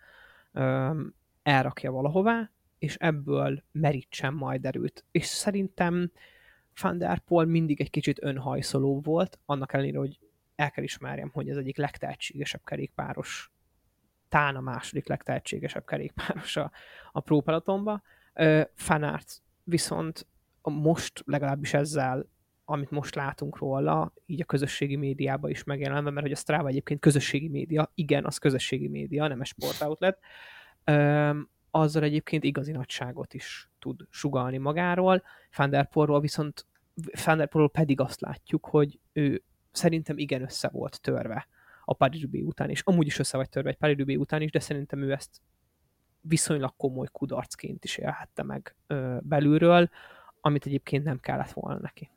elrakja 1.44 1.92
valahová, 1.92 2.52
és 2.78 2.96
ebből 2.96 3.64
merítsen 3.72 4.34
majd 4.34 4.66
erőt. 4.66 5.06
És 5.12 5.26
szerintem 5.26 6.12
Van 6.82 6.98
der 6.98 7.20
Poel 7.20 7.46
mindig 7.46 7.82
egy 7.82 7.90
kicsit 7.90 8.24
önhajszoló 8.24 9.02
volt, 9.02 9.40
annak 9.46 9.74
ellenére, 9.74 9.98
hogy 9.98 10.20
el 10.56 10.72
kell 10.72 10.84
ismerjem, 10.84 11.30
hogy 11.34 11.50
ez 11.50 11.58
egyik 11.58 11.78
legtehetségesebb 11.78 12.64
kerékpáros, 12.64 13.52
tán 14.30 14.56
a 14.56 14.62
második 14.62 15.08
legtehetségesebb 15.08 15.86
kerékpáros 15.86 16.56
a, 16.56 16.72
a 17.12 17.20
Pro 17.20 17.42
Pelotonba. 17.42 18.02
Fanart 18.74 19.42
viszont 19.64 20.28
most 20.62 21.24
legalábbis 21.26 21.74
ezzel, 21.74 22.30
amit 22.66 22.92
most 22.92 23.16
látunk 23.16 23.58
róla, 23.58 24.14
így 24.26 24.42
a 24.42 24.46
közösségi 24.46 24.96
médiában 24.96 25.50
is 25.50 25.64
megjelenve, 25.64 26.10
mert 26.10 26.26
hogy 26.26 26.36
a 26.36 26.40
Strava 26.40 26.68
egyébként 26.68 27.00
közösségi 27.00 27.48
média, 27.48 27.92
igen, 27.96 28.26
az 28.26 28.38
közösségi 28.38 28.88
média, 28.88 29.28
nem 29.28 29.42
egy 29.42 29.48
sportoutlet, 29.48 30.20
azzal 31.72 32.04
egyébként 32.04 32.44
igazi 32.44 32.72
nagyságot 32.72 33.34
is 33.34 33.70
tud 33.80 34.02
sugalni 34.10 34.58
magáról. 34.58 35.24
Fanderporról 35.50 36.20
viszont 36.20 36.66
Fanderporról 37.14 37.70
pedig 37.70 38.00
azt 38.00 38.22
látjuk, 38.22 38.66
hogy 38.66 39.00
ő 39.14 39.44
szerintem 39.72 40.18
igen 40.18 40.42
össze 40.42 40.70
volt 40.70 41.02
törve 41.02 41.48
a 41.86 41.94
paris 41.94 42.24
után 42.32 42.70
is. 42.70 42.82
Amúgy 42.82 43.06
is 43.06 43.20
össze 43.20 43.38
vagy 43.38 43.50
törve 43.50 43.70
egy 43.70 43.78
paris 43.78 44.16
után 44.18 44.42
is, 44.42 44.52
de 44.52 44.60
szerintem 44.60 45.02
ő 45.02 45.12
ezt 45.12 45.42
viszonylag 46.22 46.74
komoly 46.78 47.08
kudarcként 47.12 47.84
is 47.84 47.98
élhette 47.98 48.44
meg 48.44 48.76
ö, 48.88 49.18
belülről, 49.22 49.90
amit 50.42 50.66
egyébként 50.66 51.04
nem 51.04 51.20
kellett 51.20 51.52
volna 51.52 51.80
neki 51.80 52.10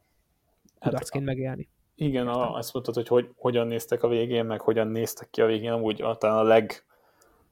kudarcként 0.79 1.27
hát, 1.27 1.35
megélni. 1.35 1.69
Igen, 1.95 2.29
a, 2.29 2.55
azt 2.55 2.73
mondtad, 2.73 2.95
hogy, 2.95 3.09
hogy 3.09 3.29
hogyan 3.37 3.67
néztek 3.67 4.03
a 4.03 4.09
végén, 4.09 4.45
meg 4.45 4.61
hogyan 4.61 4.89
néztek 4.89 5.31
ki 5.31 5.41
a 5.41 5.47
végén, 5.47 5.73
amúgy 5.73 6.05
talán 6.19 6.39
a 6.39 6.43
leg 6.43 6.85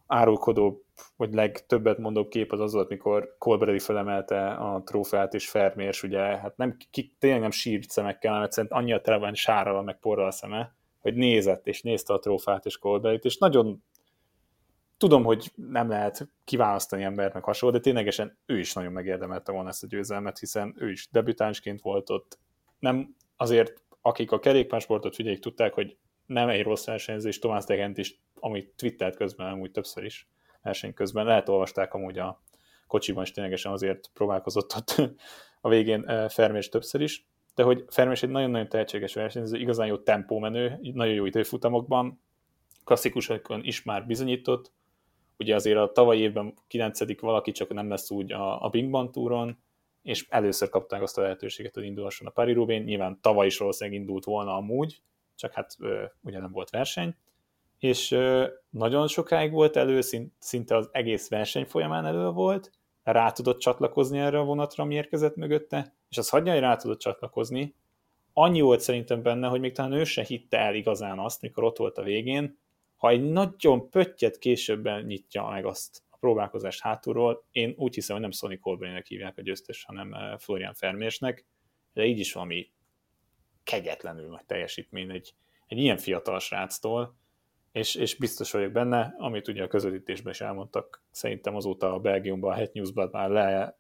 árulkodóbb, 0.07 0.83
vagy 1.17 1.35
legtöbbet 1.35 1.99
mondó 1.99 2.29
kép 2.29 2.53
az 2.53 2.61
az 2.61 2.73
volt, 2.73 2.89
mikor 2.89 3.37
Colbrelli 3.39 3.79
felemelte 3.79 4.51
a 4.51 4.83
trófeát, 4.83 5.35
és 5.35 5.49
Fermérs 5.49 6.03
ugye, 6.03 6.21
hát 6.21 6.57
nem, 6.57 6.77
ki, 6.91 7.15
tényleg 7.19 7.41
nem 7.41 7.51
sírt 7.51 7.91
szemekkel, 7.91 8.39
mert 8.39 8.53
szerint 8.53 8.73
annyira 8.73 9.01
tele 9.01 9.17
van 9.17 9.35
sárral, 9.35 9.83
meg 9.83 9.99
porral 9.99 10.27
a 10.27 10.31
szeme, 10.31 10.75
hogy 11.01 11.15
nézett, 11.15 11.67
és 11.67 11.83
nézte 11.83 12.13
a 12.13 12.19
trófát 12.19 12.67
és 12.67 12.79
Colbrellit, 12.79 13.25
és 13.25 13.39
nagyon 13.39 13.83
tudom, 14.97 15.25
hogy 15.25 15.53
nem 15.55 15.89
lehet 15.89 16.29
kiválasztani 16.45 17.03
embert 17.03 17.35
meg 17.35 17.45
hasonló, 17.45 17.75
de 17.75 17.81
ténylegesen 17.81 18.39
ő 18.47 18.59
is 18.59 18.73
nagyon 18.73 18.93
megérdemelte 18.93 19.53
volna 19.53 19.69
ezt 19.69 19.83
a 19.83 19.87
győzelmet, 19.87 20.39
hiszen 20.39 20.75
ő 20.79 20.91
is 20.91 21.09
debütánsként 21.11 21.81
volt 21.81 22.11
ott. 22.11 22.39
Nem 22.79 23.17
azért, 23.37 23.83
akik 24.01 24.33
a 24.33 24.39
kerékpársportot 24.39 25.15
figyelik, 25.15 25.39
tudták, 25.39 25.75
hogy 25.75 25.97
nem 26.27 26.49
egy 26.49 26.63
rossz 26.63 26.85
versenyzés, 26.85 27.39
Tomás 27.39 27.65
Degent 27.65 27.99
is, 27.99 28.21
amit 28.35 28.73
twittert 28.77 29.17
közben, 29.17 29.53
amúgy 29.53 29.71
többször 29.71 30.05
is 30.05 30.29
verseny 30.63 30.95
közben, 30.95 31.25
lehet 31.25 31.49
olvasták 31.49 31.95
amúgy 31.95 32.19
a 32.19 32.43
kocsiban, 32.87 33.25
és 33.25 33.31
ténylegesen 33.31 33.73
azért 33.73 34.11
próbálkozott 34.15 34.75
ott 34.77 34.95
a 35.61 35.69
végén 35.69 36.05
eh, 36.09 36.29
Fermés 36.29 36.69
többször 36.69 37.01
is, 37.01 37.27
de 37.55 37.63
hogy 37.63 37.85
Fermés 37.89 38.23
egy 38.23 38.31
nagyon-nagyon 38.31 38.69
tehetséges 38.69 39.15
versenyző, 39.15 39.59
igazán 39.59 39.87
jó 39.87 39.99
tempómenő, 39.99 40.79
nagyon 40.93 41.15
jó 41.15 41.27
időfutamokban, 41.27 42.21
klasszikusokon 42.85 43.65
is 43.65 43.83
már 43.83 44.07
bizonyított, 44.07 44.73
ugye 45.39 45.55
azért 45.55 45.79
a 45.79 45.93
tavalyi 45.93 46.21
évben 46.21 46.55
9 46.67 47.21
valaki 47.21 47.51
csak 47.51 47.73
nem 47.73 47.89
lesz 47.89 48.11
úgy 48.11 48.33
a, 48.33 48.65
a 48.65 48.69
Bing 48.69 49.11
túron, 49.11 49.59
és 50.07 50.27
először 50.29 50.69
kapták 50.69 51.03
azt 51.03 51.19
a 51.19 51.23
lehetőséget, 51.23 51.75
hogy 51.75 51.85
indulhasson 51.85 52.27
a 52.27 52.31
Paris 52.31 52.55
nyilván 52.67 53.19
tavaly 53.21 53.47
is 53.47 53.59
valószínűleg 53.59 54.01
indult 54.01 54.25
volna 54.25 54.57
amúgy, 54.57 55.03
csak 55.35 55.53
hát 55.53 55.77
ugye 56.23 56.39
nem 56.39 56.53
volt 56.53 56.71
verseny, 56.71 57.17
és 57.79 58.19
nagyon 58.71 59.07
sokáig 59.09 59.53
volt 59.53 59.77
elő, 59.77 60.01
szinte 60.39 60.77
az 60.77 60.89
egész 60.93 61.29
verseny 61.29 61.65
folyamán 61.65 62.07
elő 62.07 62.29
volt, 62.29 62.71
rá 63.03 63.33
tudott 63.33 63.59
csatlakozni 63.59 64.19
erre 64.19 64.39
a 64.39 64.45
vonatra, 64.45 64.85
ami 64.85 64.95
érkezett 64.95 65.37
mögötte, 65.37 65.95
és 66.09 66.19
az 66.19 66.29
hagyja, 66.29 66.53
hogy 66.53 66.61
rá 66.61 66.77
tudott 66.77 66.99
csatlakozni, 66.99 67.75
annyi 68.33 68.61
volt 68.61 68.81
szerintem 68.81 69.23
benne, 69.23 69.49
hogy 69.49 69.61
még 69.61 69.73
talán 69.73 69.93
ő 69.93 70.05
se 70.05 70.23
hitte 70.23 70.59
el 70.59 70.75
igazán 70.75 71.19
azt, 71.19 71.41
mikor 71.41 71.65
ott 71.65 71.77
volt 71.77 71.99
a 71.99 72.03
végén, 72.03 72.59
ha 72.97 73.09
egy 73.09 73.31
nagyon 73.31 73.91
pöttyet 73.91 74.39
későbben 74.39 75.05
nyitja 75.05 75.49
meg 75.49 75.65
azt 75.65 76.03
próbálkozást 76.27 76.81
hátulról, 76.81 77.45
én 77.51 77.75
úgy 77.77 77.95
hiszem, 77.95 78.17
hogy 78.17 78.25
nem 78.25 78.35
Sonny 78.35 78.59
Colbrane-nek 78.61 79.07
hívják 79.07 79.39
a 79.39 79.43
győztes, 79.43 79.85
hanem 79.85 80.15
eh, 80.15 80.39
Florian 80.39 80.75
Fermésnek, 80.75 81.47
de 81.93 82.05
így 82.05 82.19
is 82.19 82.33
valami 82.33 82.71
kegyetlenül 83.63 84.29
nagy 84.29 84.45
teljesítmény 84.47 85.11
egy, 85.11 85.35
egy 85.67 85.79
ilyen 85.79 85.97
fiatal 85.97 86.39
sráctól, 86.39 87.17
és, 87.73 87.95
és 87.95 88.17
biztos 88.17 88.53
vagyok 88.53 88.73
benne, 88.73 89.15
amit 89.19 89.49
ugye 89.49 89.63
a 89.63 89.69
közvetítésben 89.69 90.33
is 90.33 90.41
elmondtak, 90.41 91.05
szerintem 91.11 91.57
azóta 91.57 91.95
a 91.95 91.99
Belgiumban, 91.99 92.53
a 92.53 92.55
Het 92.55 92.73
Newsban 92.73 93.09
már 93.13 93.31
le, 93.31 93.79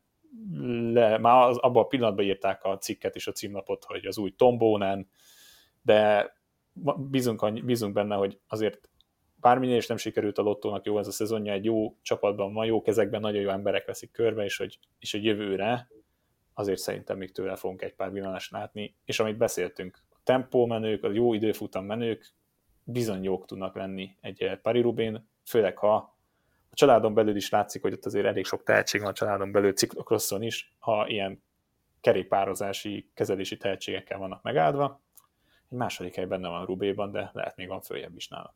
le 0.92 1.18
már 1.18 1.48
az, 1.48 1.58
abban 1.58 1.82
a 1.82 1.86
pillanatban 1.86 2.24
írták 2.24 2.64
a 2.64 2.78
cikket 2.78 3.14
és 3.14 3.26
a 3.26 3.32
címlapot, 3.32 3.84
hogy 3.84 4.06
az 4.06 4.18
új 4.18 4.30
Tombónen, 4.30 5.08
de 5.82 6.32
bízunk, 6.96 7.64
bízunk 7.64 7.92
benne, 7.92 8.14
hogy 8.14 8.38
azért 8.46 8.90
bármilyen 9.46 9.76
is 9.76 9.86
nem 9.86 9.96
sikerült 9.96 10.38
a 10.38 10.42
Lottónak 10.42 10.84
jó 10.84 10.98
ez 10.98 11.06
a 11.06 11.10
szezonja, 11.10 11.52
egy 11.52 11.64
jó 11.64 11.96
csapatban 12.02 12.52
van, 12.52 12.66
jó 12.66 12.82
kezekben, 12.82 13.20
nagyon 13.20 13.40
jó 13.40 13.48
emberek 13.48 13.86
veszik 13.86 14.10
körbe, 14.10 14.44
és 14.44 14.56
hogy, 14.56 14.78
és 14.98 15.12
hogy 15.12 15.24
jövőre 15.24 15.88
azért 16.54 16.78
szerintem 16.78 17.16
még 17.16 17.32
tőle 17.32 17.56
fogunk 17.56 17.82
egy 17.82 17.94
pár 17.94 18.12
villanás 18.12 18.50
látni, 18.50 18.96
és 19.04 19.20
amit 19.20 19.36
beszéltünk, 19.36 20.02
a 20.10 20.16
tempó 20.24 20.66
menők, 20.66 21.04
a 21.04 21.10
jó 21.10 21.34
időfutam 21.34 21.84
menők 21.84 22.32
bizony 22.84 23.22
jók 23.22 23.46
tudnak 23.46 23.74
lenni 23.74 24.16
egy 24.20 24.58
Paris 24.62 24.82
Rubén, 24.82 25.28
főleg 25.44 25.78
ha 25.78 25.94
a 26.70 26.74
családon 26.74 27.14
belül 27.14 27.36
is 27.36 27.50
látszik, 27.50 27.82
hogy 27.82 27.92
ott 27.92 28.06
azért 28.06 28.26
elég 28.26 28.44
sok 28.44 28.62
tehetség 28.62 29.00
van 29.00 29.10
a 29.10 29.14
családon 29.14 29.52
belül, 29.52 29.72
ciklokrosszon 29.72 30.42
is, 30.42 30.74
ha 30.78 31.08
ilyen 31.08 31.42
kerékpározási, 32.00 33.10
kezelési 33.14 33.56
tehetségekkel 33.56 34.18
vannak 34.18 34.42
megáldva. 34.42 35.00
Egy 35.70 35.78
második 35.78 36.14
hely 36.14 36.26
benne 36.26 36.48
van 36.48 36.64
Rubéban, 36.64 37.10
de 37.10 37.30
lehet 37.32 37.56
még 37.56 37.68
van 37.68 37.80
följebb 37.80 38.16
is 38.16 38.28
nála. 38.28 38.54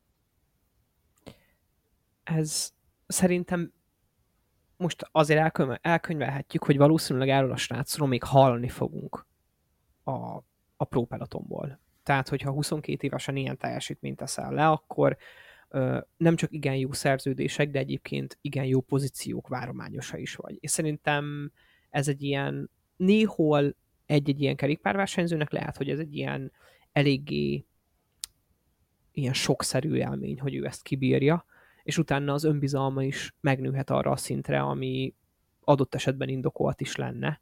Ez 2.37 2.73
szerintem 3.07 3.73
most 4.77 5.09
azért 5.13 5.59
elkönyvelhetjük, 5.81 6.65
hogy 6.65 6.77
valószínűleg 6.77 7.29
erről 7.29 7.53
a 7.53 7.57
srácról 7.57 8.09
még 8.09 8.23
hallani 8.23 8.69
fogunk 8.69 9.27
a, 10.05 10.37
a 10.77 10.85
própelatomból. 10.85 11.81
Tehát, 12.03 12.29
hogyha 12.29 12.51
22 12.51 13.07
évesen 13.07 13.37
ilyen 13.37 13.57
teljesítményt 13.57 14.17
teszel 14.17 14.53
le, 14.53 14.69
akkor 14.69 15.17
ö, 15.69 15.99
nem 16.17 16.37
csak 16.37 16.53
igen 16.53 16.75
jó 16.75 16.93
szerződések, 16.93 17.71
de 17.71 17.79
egyébként 17.79 18.39
igen 18.41 18.65
jó 18.65 18.81
pozíciók 18.81 19.49
várományosa 19.49 20.17
is 20.17 20.35
vagy. 20.35 20.57
És 20.61 20.71
szerintem 20.71 21.53
ez 21.91 22.09
egy 22.09 22.23
ilyen, 22.23 22.71
néhol 22.97 23.77
egy-egy 24.07 24.41
ilyen 24.41 24.57
kerékpárversenyzőnek 24.57 25.51
lehet, 25.51 25.77
hogy 25.77 25.91
ez 25.91 25.99
egy 25.99 26.17
ilyen 26.17 26.53
eléggé 26.93 27.65
ilyen 29.13 29.33
sokszerű 29.33 29.95
élmény, 29.95 30.41
hogy 30.41 30.55
ő 30.55 30.67
ezt 30.67 30.83
kibírja, 30.83 31.45
és 31.91 31.99
utána 31.99 32.33
az 32.33 32.45
önbizalma 32.45 33.05
is 33.05 33.35
megnőhet 33.41 33.91
arra 33.91 34.11
a 34.11 34.17
szintre, 34.17 34.61
ami 34.61 35.15
adott 35.61 35.95
esetben 35.95 36.29
indokolt 36.29 36.81
is 36.81 36.97
lenne. 36.97 37.41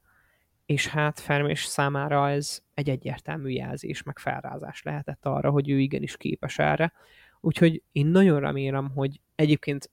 És 0.66 0.86
hát 0.86 1.20
Fermés 1.20 1.64
számára 1.64 2.30
ez 2.30 2.60
egy 2.74 2.88
egyértelmű 2.88 3.48
jelzés, 3.50 4.02
meg 4.02 4.18
felrázás 4.18 4.82
lehetett 4.82 5.26
arra, 5.26 5.50
hogy 5.50 5.70
ő 5.70 5.78
igenis 5.78 6.16
képes 6.16 6.58
erre. 6.58 6.92
Úgyhogy 7.40 7.82
én 7.92 8.06
nagyon 8.06 8.40
remélem, 8.40 8.90
hogy 8.90 9.20
egyébként 9.34 9.90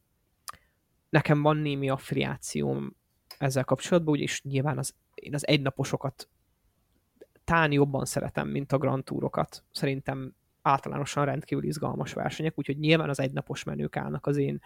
nekem 1.10 1.41
van 1.41 1.58
némi 1.58 1.89
affiliációm 1.89 2.95
ezzel 3.38 3.64
kapcsolatban, 3.64 4.14
úgyis 4.14 4.41
nyilván 4.41 4.78
az, 4.78 4.95
én 5.14 5.34
az 5.34 5.47
egynaposokat 5.47 6.30
tán 7.43 7.72
jobban 7.72 8.06
szeretem, 8.06 8.47
mint 8.47 8.72
a 8.72 8.78
Grand 8.78 9.03
Tourokat. 9.03 9.64
Szerintem 9.72 10.36
általánosan 10.66 11.26
rendkívül 11.26 11.63
izgalmas 11.63 12.13
versenyek, 12.13 12.53
úgyhogy 12.57 12.78
nyilván 12.78 13.09
az 13.09 13.20
egynapos 13.20 13.63
menők 13.63 13.97
állnak 13.97 14.26
az 14.26 14.38
én 14.38 14.61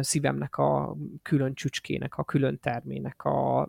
szívemnek 0.00 0.56
a 0.56 0.96
külön 1.22 1.54
csücskének, 1.54 2.18
a 2.18 2.24
külön 2.24 2.58
termének, 2.58 3.24
a 3.24 3.68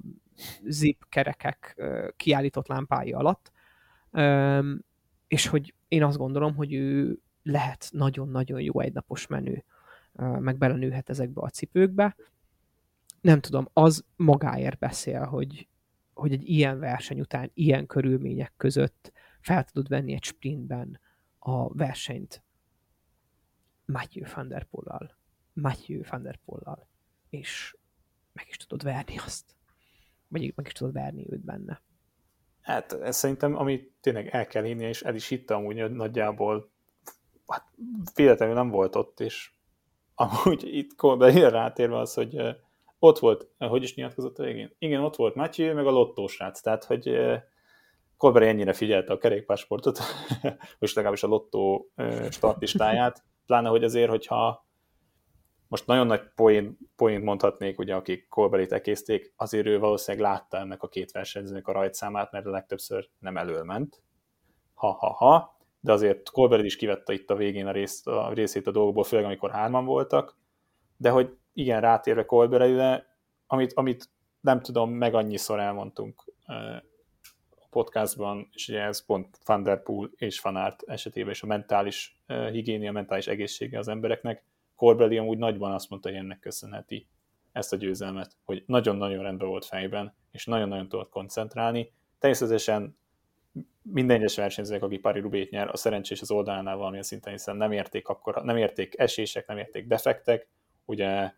zip 0.64 1.06
kerekek 1.10 1.82
kiállított 2.16 2.68
lámpái 2.68 3.12
alatt, 3.12 3.52
és 5.28 5.48
hogy 5.48 5.74
én 5.88 6.04
azt 6.04 6.18
gondolom, 6.18 6.56
hogy 6.56 6.74
ő 6.74 7.20
lehet 7.44 7.90
nagyon-nagyon 7.92 8.62
jó 8.62 8.80
egynapos 8.80 9.28
menő, 9.28 9.64
meg 10.40 10.58
belenőhet 10.58 11.10
ezekbe 11.10 11.42
a 11.42 11.50
cipőkbe. 11.50 12.16
Nem 13.22 13.40
tudom, 13.40 13.68
az 13.74 14.06
magáért 14.16 14.80
beszél, 14.80 15.24
hogy, 15.24 15.68
hogy 16.14 16.32
egy 16.32 16.50
ilyen 16.50 16.80
verseny 16.80 17.20
után, 17.20 17.52
ilyen 17.54 17.86
körülmények 17.86 18.54
között 18.58 19.12
fel 19.40 19.64
tudod 19.64 19.90
venni 19.90 20.14
egy 20.14 20.24
sprintben 20.24 21.00
a 21.46 21.74
versenyt 21.74 22.44
Matthew 23.86 24.24
van 24.36 24.48
der 24.48 24.64
Poel-lal, 24.64 25.18
Matthew 25.54 26.02
van 26.10 26.22
der 26.22 26.40
Poel-lal, 26.46 26.88
és 27.30 27.78
meg 28.34 28.46
is 28.50 28.58
tudod 28.58 28.84
verni 28.84 29.18
azt. 29.18 29.56
Vagy 30.28 30.54
meg 30.56 30.66
is 30.66 30.72
tudod 30.72 30.94
verni 30.94 31.26
őt 31.30 31.44
benne. 31.44 31.82
Hát 32.62 32.94
ez 32.94 33.18
szerintem, 33.18 33.56
ami 33.56 33.92
tényleg 34.02 34.28
el 34.28 34.48
kell 34.48 34.64
hinni, 34.64 34.86
és 34.86 35.02
el 35.02 35.16
is 35.16 35.28
hittem 35.28 35.58
amúgy, 35.58 35.80
hogy 35.80 35.92
nagyjából 35.92 36.72
hát, 37.48 37.72
véletlenül 38.16 38.56
nem 38.56 38.70
volt 38.70 38.96
ott, 38.96 39.20
és 39.20 39.52
amúgy 40.16 40.64
itt 40.64 40.92
ilyen 41.18 41.52
rátérve 41.52 41.98
az, 41.98 42.14
hogy 42.14 42.58
ott 43.00 43.20
volt, 43.20 43.48
hogy 43.58 43.84
is 43.84 43.96
nyilatkozott 43.96 44.40
a 44.40 44.44
végén? 44.44 44.76
Igen, 44.78 45.02
ott 45.02 45.16
volt 45.16 45.36
Matthew, 45.36 45.74
meg 45.74 45.88
a 45.88 45.92
lottósrác, 45.92 46.62
tehát 46.62 46.84
hogy 46.84 47.08
Colbert 48.24 48.46
ennyire 48.46 48.74
figyelte 48.74 49.14
a 49.14 49.18
kerékpársportot, 49.18 50.00
most 50.80 50.96
legalábbis 50.96 51.24
a 51.24 51.28
lottó 51.28 51.92
startistáját, 52.30 53.24
pláne, 53.46 53.70
hogy 53.70 53.84
azért, 53.84 54.10
hogyha 54.10 54.68
most 55.68 55.88
nagyon 55.88 56.08
nagy 56.08 56.22
poén, 56.36 56.78
poént 56.96 57.24
mondhatnék, 57.24 57.80
ugye, 57.80 57.96
akik 57.96 58.28
Colberit 58.28 58.72
ekészték, 58.72 59.34
azért 59.36 59.66
ő 59.66 59.80
valószínűleg 59.80 60.32
látta 60.32 60.58
ennek 60.58 60.84
a 60.84 60.88
két 60.88 61.12
versenyzőnek 61.12 61.68
a 61.68 61.72
rajtszámát, 61.72 62.32
mert 62.32 62.46
a 62.46 62.50
legtöbbször 62.50 63.10
nem 63.20 63.38
elölment. 63.38 64.02
Ha-ha-ha, 64.74 65.58
de 65.80 65.92
azért 65.92 66.30
Colbert 66.30 66.64
is 66.64 66.76
kivette 66.76 67.14
itt 67.14 67.30
a 67.30 67.36
végén 67.36 67.68
a, 67.68 67.72
részt, 67.72 68.08
a 68.08 68.34
részét 68.34 68.68
a 68.68 68.72
dolgokból, 68.72 69.04
főleg 69.04 69.26
amikor 69.26 69.52
hárman 69.52 69.86
voltak, 69.86 70.38
de 70.98 71.10
hogy 71.10 71.38
igen, 71.54 71.82
rátérve 71.82 72.26
Colbertre, 72.26 73.06
amit, 73.48 73.74
amit 73.74 74.10
nem 74.42 74.62
tudom, 74.62 74.92
meg 74.92 75.14
annyiszor 75.14 75.60
elmondtunk 75.60 76.24
podcastban, 77.74 78.50
és 78.52 78.68
ugye 78.68 78.82
ez 78.82 79.06
pont 79.06 79.38
Van 79.46 79.64
Der 79.64 79.84
Poel 79.84 80.10
és 80.16 80.40
Van 80.40 80.56
Aert 80.56 80.84
esetében 80.86 81.32
is 81.32 81.44
a 81.44 81.48
mentális 81.48 82.20
higiénia, 82.52 82.92
mentális 82.92 83.28
egészsége 83.28 83.78
az 83.78 83.88
embereknek. 83.88 84.44
Corbelli 84.76 85.18
amúgy 85.18 85.38
nagyban 85.38 85.72
azt 85.72 85.90
mondta, 85.90 86.10
hogy 86.10 86.18
ennek 86.18 86.40
köszönheti 86.40 87.08
ezt 87.52 87.74
a 87.74 87.76
győzelmet, 87.76 88.38
hogy 88.44 88.64
nagyon-nagyon 88.66 89.24
rendben 89.24 89.48
volt 89.48 89.66
fejben, 89.66 90.16
és 90.32 90.46
nagyon-nagyon 90.46 90.90
tudott 90.90 91.10
koncentrálni. 91.10 91.92
Természetesen 92.20 92.98
minden 93.82 94.18
egyes 94.18 94.36
versenyzők, 94.36 94.84
aki 94.84 94.98
Pari 94.98 95.20
Rubét 95.20 95.50
nyer, 95.50 95.70
a 95.70 95.78
szerencsés 95.78 96.22
az 96.22 96.32
oldalánál 96.32 96.76
valamilyen 96.76 97.04
szinten, 97.04 97.32
hiszen 97.32 97.56
nem 97.56 97.72
érték, 97.72 98.08
akkor, 98.08 98.44
nem 98.44 98.58
érték 98.58 99.00
esések, 99.00 99.48
nem 99.48 99.58
érték 99.58 99.88
defektek, 99.88 100.48
ugye 100.86 101.32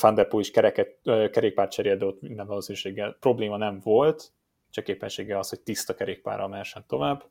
Van 0.00 0.26
is 0.30 0.50
kereket, 0.50 0.98
kerékpárt 1.30 1.70
cserélt, 1.70 1.98
de 1.98 2.04
ott 2.04 2.20
minden 2.20 2.46
valószínűséggel 2.46 3.16
probléma 3.20 3.56
nem 3.56 3.80
volt, 3.82 4.32
csak 4.74 4.88
éppenséggel 4.88 5.38
az, 5.38 5.48
hogy 5.48 5.60
tiszta 5.60 5.94
kerékpárral 5.94 6.48
mehessen 6.48 6.84
tovább, 6.86 7.24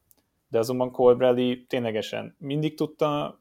de 0.48 0.60
azonban 0.60 0.92
Colbrelli 0.92 1.66
ténylegesen 1.66 2.36
mindig 2.40 2.76
tudta, 2.76 3.40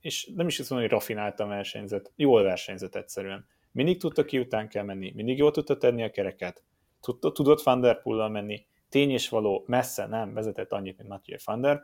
és 0.00 0.30
nem 0.34 0.46
is 0.46 0.56
hiszem, 0.56 0.78
hogy 0.78 0.88
rafinálta 0.88 1.44
a 1.44 1.46
versenyzet, 1.46 2.12
jól 2.16 2.42
versenyzett 2.42 2.94
egyszerűen. 2.94 3.46
Mindig 3.72 3.98
tudta 4.00 4.24
ki 4.24 4.38
után 4.38 4.68
kell 4.68 4.84
menni, 4.84 5.12
mindig 5.14 5.38
jól 5.38 5.50
tudta 5.50 5.76
tenni 5.76 6.02
a 6.02 6.10
kereket, 6.10 6.62
tudta, 7.00 7.32
tudott 7.32 7.62
Van 7.62 7.80
Der 7.80 8.02
Poel-lal 8.02 8.28
menni, 8.28 8.66
tény 8.88 9.10
és 9.10 9.28
való, 9.28 9.64
messze 9.66 10.06
nem 10.06 10.34
vezetett 10.34 10.72
annyit, 10.72 10.96
mint 10.96 11.08
Mathieu 11.08 11.38
Van 11.44 11.60
Der 11.60 11.82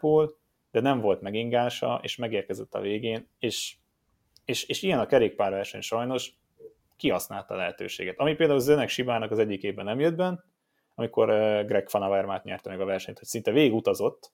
de 0.70 0.80
nem 0.80 1.00
volt 1.00 1.20
megingása, 1.20 2.00
és 2.02 2.16
megérkezett 2.16 2.74
a 2.74 2.80
végén, 2.80 3.28
és, 3.38 3.76
és, 4.44 4.64
és 4.64 4.82
ilyen 4.82 4.98
a 4.98 5.06
kerékpárverseny 5.06 5.80
sajnos 5.80 6.32
kihasználta 6.96 7.54
a 7.54 7.56
lehetőséget. 7.56 8.18
Ami 8.18 8.34
például 8.34 8.58
Zenek 8.58 8.88
Sibának 8.88 9.30
az 9.30 9.38
egyik 9.38 9.62
évben 9.62 9.84
nem 9.84 10.00
jött 10.00 10.16
be, 10.16 10.44
amikor 11.00 11.28
Greg 11.66 11.88
Van 11.90 12.02
Avermaet 12.02 12.44
nyerte 12.44 12.68
meg 12.68 12.80
a 12.80 12.84
versenyt, 12.84 13.18
hogy 13.18 13.26
szinte 13.26 13.50
végig 13.50 13.74
utazott, 13.74 14.32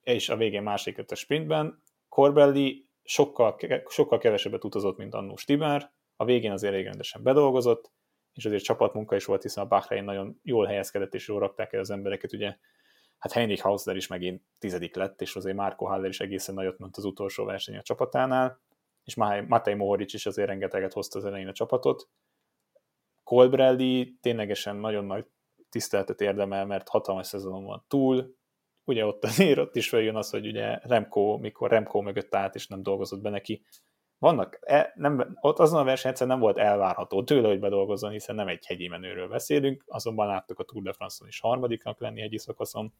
és 0.00 0.28
a 0.28 0.36
végén 0.36 0.62
másik 0.62 1.10
a 1.10 1.14
sprintben. 1.14 1.82
Corbelli 2.08 2.88
sokkal, 3.02 3.56
sokkal 3.88 4.18
kevesebbet 4.18 4.64
utazott, 4.64 4.96
mint 4.96 5.14
annó 5.14 5.36
Stibár, 5.36 5.92
a 6.16 6.24
végén 6.24 6.52
azért 6.52 6.72
elég 6.72 6.84
rendesen 6.84 7.22
bedolgozott, 7.22 7.92
és 8.32 8.44
azért 8.44 8.62
csapatmunka 8.62 9.16
is 9.16 9.24
volt, 9.24 9.42
hiszen 9.42 9.64
a 9.64 9.68
Bahrein 9.68 10.04
nagyon 10.04 10.40
jól 10.42 10.66
helyezkedett, 10.66 11.14
és 11.14 11.28
jól 11.28 11.40
rakták 11.40 11.72
el 11.72 11.80
az 11.80 11.90
embereket, 11.90 12.32
ugye 12.32 12.56
hát 13.18 13.32
Heinrich 13.32 13.62
Hausler 13.62 13.96
is 13.96 14.06
megint 14.06 14.42
tizedik 14.58 14.94
lett, 14.94 15.20
és 15.20 15.36
azért 15.36 15.56
Marco 15.56 15.84
Haller 15.84 16.08
is 16.08 16.20
egészen 16.20 16.54
nagyot 16.54 16.78
ment 16.78 16.96
az 16.96 17.04
utolsó 17.04 17.44
verseny 17.44 17.76
a 17.76 17.82
csapatánál, 17.82 18.60
és 19.04 19.14
Matej 19.46 19.74
Mohoric 19.74 20.14
is 20.14 20.26
azért 20.26 20.48
rengeteget 20.48 20.92
hozta 20.92 21.18
az 21.18 21.24
elején 21.24 21.48
a 21.48 21.52
csapatot, 21.52 22.08
Colbrelli 23.28 24.18
ténylegesen 24.20 24.76
nagyon 24.76 25.04
nagy 25.04 25.26
tiszteletet 25.68 26.20
érdemel, 26.20 26.66
mert 26.66 26.88
hatalmas 26.88 27.26
szezonon 27.26 27.64
van 27.64 27.84
túl, 27.88 28.34
ugye 28.84 29.06
ott 29.06 29.24
azért 29.30 29.58
ott 29.58 29.76
is 29.76 29.88
feljön 29.88 30.16
az, 30.16 30.30
hogy 30.30 30.46
ugye 30.46 30.78
Remco, 30.82 31.36
mikor 31.36 31.70
Remco 31.70 32.00
mögött 32.00 32.34
állt, 32.34 32.54
és 32.54 32.66
nem 32.66 32.82
dolgozott 32.82 33.20
be 33.20 33.30
neki. 33.30 33.62
Vannak, 34.18 34.58
e, 34.60 34.92
nem, 34.94 35.38
ott 35.40 35.58
azon 35.58 35.80
a 35.80 35.84
versenyen 35.84 36.28
nem 36.28 36.38
volt 36.38 36.58
elvárható 36.58 37.24
tőle, 37.24 37.48
hogy 37.48 37.60
bedolgozzon, 37.60 38.10
hiszen 38.10 38.34
nem 38.34 38.48
egy 38.48 38.66
hegyi 38.66 38.88
menőről 38.88 39.28
beszélünk, 39.28 39.84
azonban 39.86 40.26
láttuk 40.26 40.58
a 40.58 40.64
Tour 40.64 40.82
de 40.82 40.92
France-on 40.92 41.28
is 41.28 41.40
harmadiknak 41.40 42.00
lenni 42.00 42.20
hegyi 42.20 42.38
szakaszon, 42.38 42.92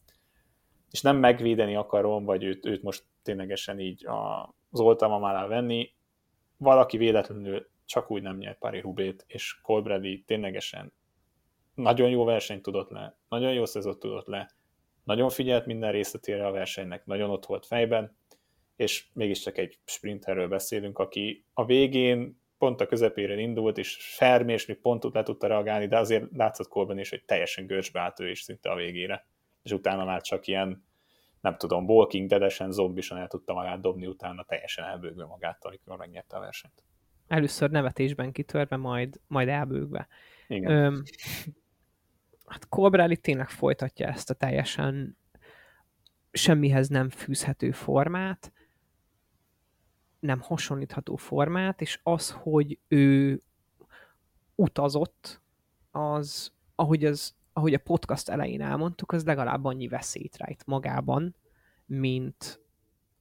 és 0.90 1.02
nem 1.02 1.16
megvédeni 1.16 1.76
akarom, 1.76 2.24
vagy 2.24 2.44
őt, 2.44 2.66
őt 2.66 2.82
most 2.82 3.04
ténylegesen 3.22 3.80
így 3.80 4.06
az 4.70 4.80
oltalmam 4.80 5.22
alá 5.22 5.46
venni, 5.46 5.90
valaki 6.56 6.96
véletlenül 6.96 7.66
csak 7.88 8.10
úgy 8.10 8.22
nem 8.22 8.36
nyert 8.36 8.58
Paris 8.58 8.82
Rubét, 8.82 9.24
és 9.26 9.60
Colbrelli 9.62 10.22
ténylegesen 10.26 10.92
nagyon 11.74 12.10
jó 12.10 12.24
versenyt 12.24 12.62
tudott 12.62 12.90
le, 12.90 13.18
nagyon 13.28 13.52
jó 13.52 13.64
szezont 13.64 13.98
tudott 13.98 14.26
le, 14.26 14.50
nagyon 15.04 15.28
figyelt 15.28 15.66
minden 15.66 15.92
részletére 15.92 16.46
a 16.46 16.50
versenynek, 16.50 17.04
nagyon 17.04 17.30
ott 17.30 17.46
volt 17.46 17.66
fejben, 17.66 18.16
és 18.76 19.06
mégiscsak 19.12 19.58
egy 19.58 19.78
sprinterről 19.84 20.48
beszélünk, 20.48 20.98
aki 20.98 21.44
a 21.52 21.64
végén 21.64 22.40
pont 22.58 22.80
a 22.80 22.86
közepére 22.86 23.40
indult, 23.40 23.78
és 23.78 24.14
Fermi, 24.16 24.52
és 24.52 24.66
még 24.66 24.80
pont 24.80 25.04
le 25.12 25.22
tudta 25.22 25.46
reagálni, 25.46 25.86
de 25.86 25.98
azért 25.98 26.24
látszott 26.32 26.68
Colben 26.68 26.98
is, 26.98 27.10
hogy 27.10 27.24
teljesen 27.24 27.66
görcsbe 27.66 28.00
állt 28.00 28.20
ő 28.20 28.30
is 28.30 28.40
szinte 28.40 28.70
a 28.70 28.74
végére. 28.74 29.26
És 29.62 29.72
utána 29.72 30.04
már 30.04 30.22
csak 30.22 30.46
ilyen, 30.46 30.84
nem 31.40 31.56
tudom, 31.56 31.88
Walking 31.88 32.28
Dead-esen, 32.28 32.70
zombisan 32.70 33.18
el 33.18 33.28
tudta 33.28 33.52
magát 33.52 33.80
dobni, 33.80 34.06
utána 34.06 34.44
teljesen 34.44 34.84
elbőgve 34.84 35.24
magát, 35.24 35.64
amikor 35.64 35.96
megnyerte 35.96 36.36
a 36.36 36.40
versenyt. 36.40 36.87
Először 37.28 37.70
nevetésben 37.70 38.32
kitörve, 38.32 38.76
majd, 38.76 39.20
majd 39.26 39.48
elbőgve. 39.48 40.08
Igen. 40.48 40.70
Öm, 40.70 41.02
hát 42.46 42.68
Colbrelli 42.68 43.16
tényleg 43.16 43.48
folytatja 43.48 44.06
ezt 44.06 44.30
a 44.30 44.34
teljesen 44.34 45.16
semmihez 46.32 46.88
nem 46.88 47.08
fűzhető 47.08 47.70
formát, 47.70 48.52
nem 50.20 50.40
hasonlítható 50.40 51.16
formát, 51.16 51.80
és 51.80 52.00
az, 52.02 52.30
hogy 52.30 52.78
ő 52.88 53.42
utazott, 54.54 55.40
az, 55.90 56.52
ahogy, 56.74 57.04
az, 57.04 57.34
ahogy 57.52 57.74
a 57.74 57.78
podcast 57.78 58.28
elején 58.28 58.60
elmondtuk, 58.60 59.12
az 59.12 59.24
legalább 59.24 59.64
annyi 59.64 59.88
veszélyt 59.88 60.36
rejt 60.36 60.66
magában, 60.66 61.34
mint 61.86 62.60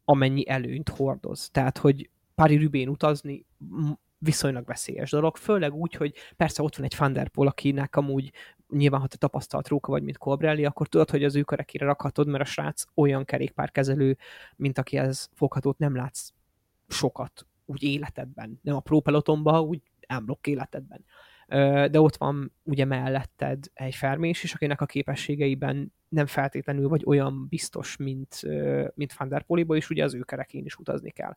amennyi 0.05 0.49
előnyt 0.49 0.89
hordoz. 0.89 1.49
Tehát, 1.49 1.77
hogy 1.77 2.09
Pári 2.35 2.55
Rübén 2.55 2.89
utazni 2.89 3.45
viszonylag 4.17 4.65
veszélyes 4.65 5.09
dolog, 5.09 5.37
főleg 5.37 5.73
úgy, 5.73 5.93
hogy 5.93 6.13
persze 6.35 6.63
ott 6.63 6.75
van 6.75 6.85
egy 6.85 6.93
Fanderpol, 6.93 7.47
akinek 7.47 7.95
amúgy 7.95 8.31
nyilván, 8.69 9.01
ha 9.01 9.07
te 9.07 9.17
tapasztalt 9.17 9.67
róka 9.67 9.91
vagy, 9.91 10.03
mint 10.03 10.17
Colbrelli, 10.17 10.65
akkor 10.65 10.87
tudod, 10.87 11.09
hogy 11.09 11.23
az 11.23 11.35
ő 11.35 11.43
kerekére 11.43 11.85
rakhatod, 11.85 12.27
mert 12.27 12.43
a 12.43 12.47
srác 12.47 12.83
olyan 12.93 13.25
kerékpárkezelő, 13.25 14.17
mint 14.55 14.77
akihez 14.77 15.29
foghatót 15.33 15.77
nem 15.77 15.95
látsz 15.95 16.29
sokat 16.87 17.47
úgy 17.65 17.83
életedben. 17.83 18.59
Nem 18.61 18.75
a 18.75 18.79
própelotomba, 18.79 19.61
úgy 19.61 19.81
ámblok 20.07 20.47
életedben. 20.47 21.05
De 21.91 22.01
ott 22.01 22.15
van 22.15 22.53
ugye 22.63 22.85
melletted 22.85 23.65
egy 23.73 23.95
fermés 23.95 24.43
is, 24.43 24.53
akinek 24.53 24.81
a 24.81 24.85
képességeiben 24.85 25.93
nem 26.09 26.25
feltétlenül 26.25 26.87
vagy 26.87 27.03
olyan 27.05 27.47
biztos, 27.49 27.97
mint, 27.97 28.41
mint 28.95 29.13
Van 29.13 29.27
der 29.27 29.43
Poliba, 29.43 29.75
és 29.75 29.89
ugye 29.89 30.03
az 30.03 30.13
ő 30.13 30.21
kerekén 30.21 30.65
is 30.65 30.75
utazni 30.75 31.11
kell. 31.11 31.35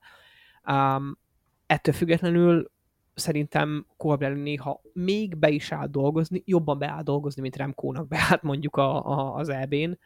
Ettől 1.70 1.94
függetlenül 1.94 2.70
szerintem 3.14 3.86
Colbrelli 3.96 4.40
néha 4.40 4.80
még 4.92 5.36
be 5.36 5.50
is 5.50 5.72
áll 5.72 5.86
dolgozni, 5.86 6.42
jobban 6.46 6.78
beáll 6.78 7.02
dolgozni, 7.02 7.42
mint 7.42 7.56
Remkónak 7.56 8.08
beállt 8.08 8.42
mondjuk 8.42 8.76
a, 8.76 9.06
a, 9.06 9.34
az 9.34 9.48
EB-n 9.48 9.98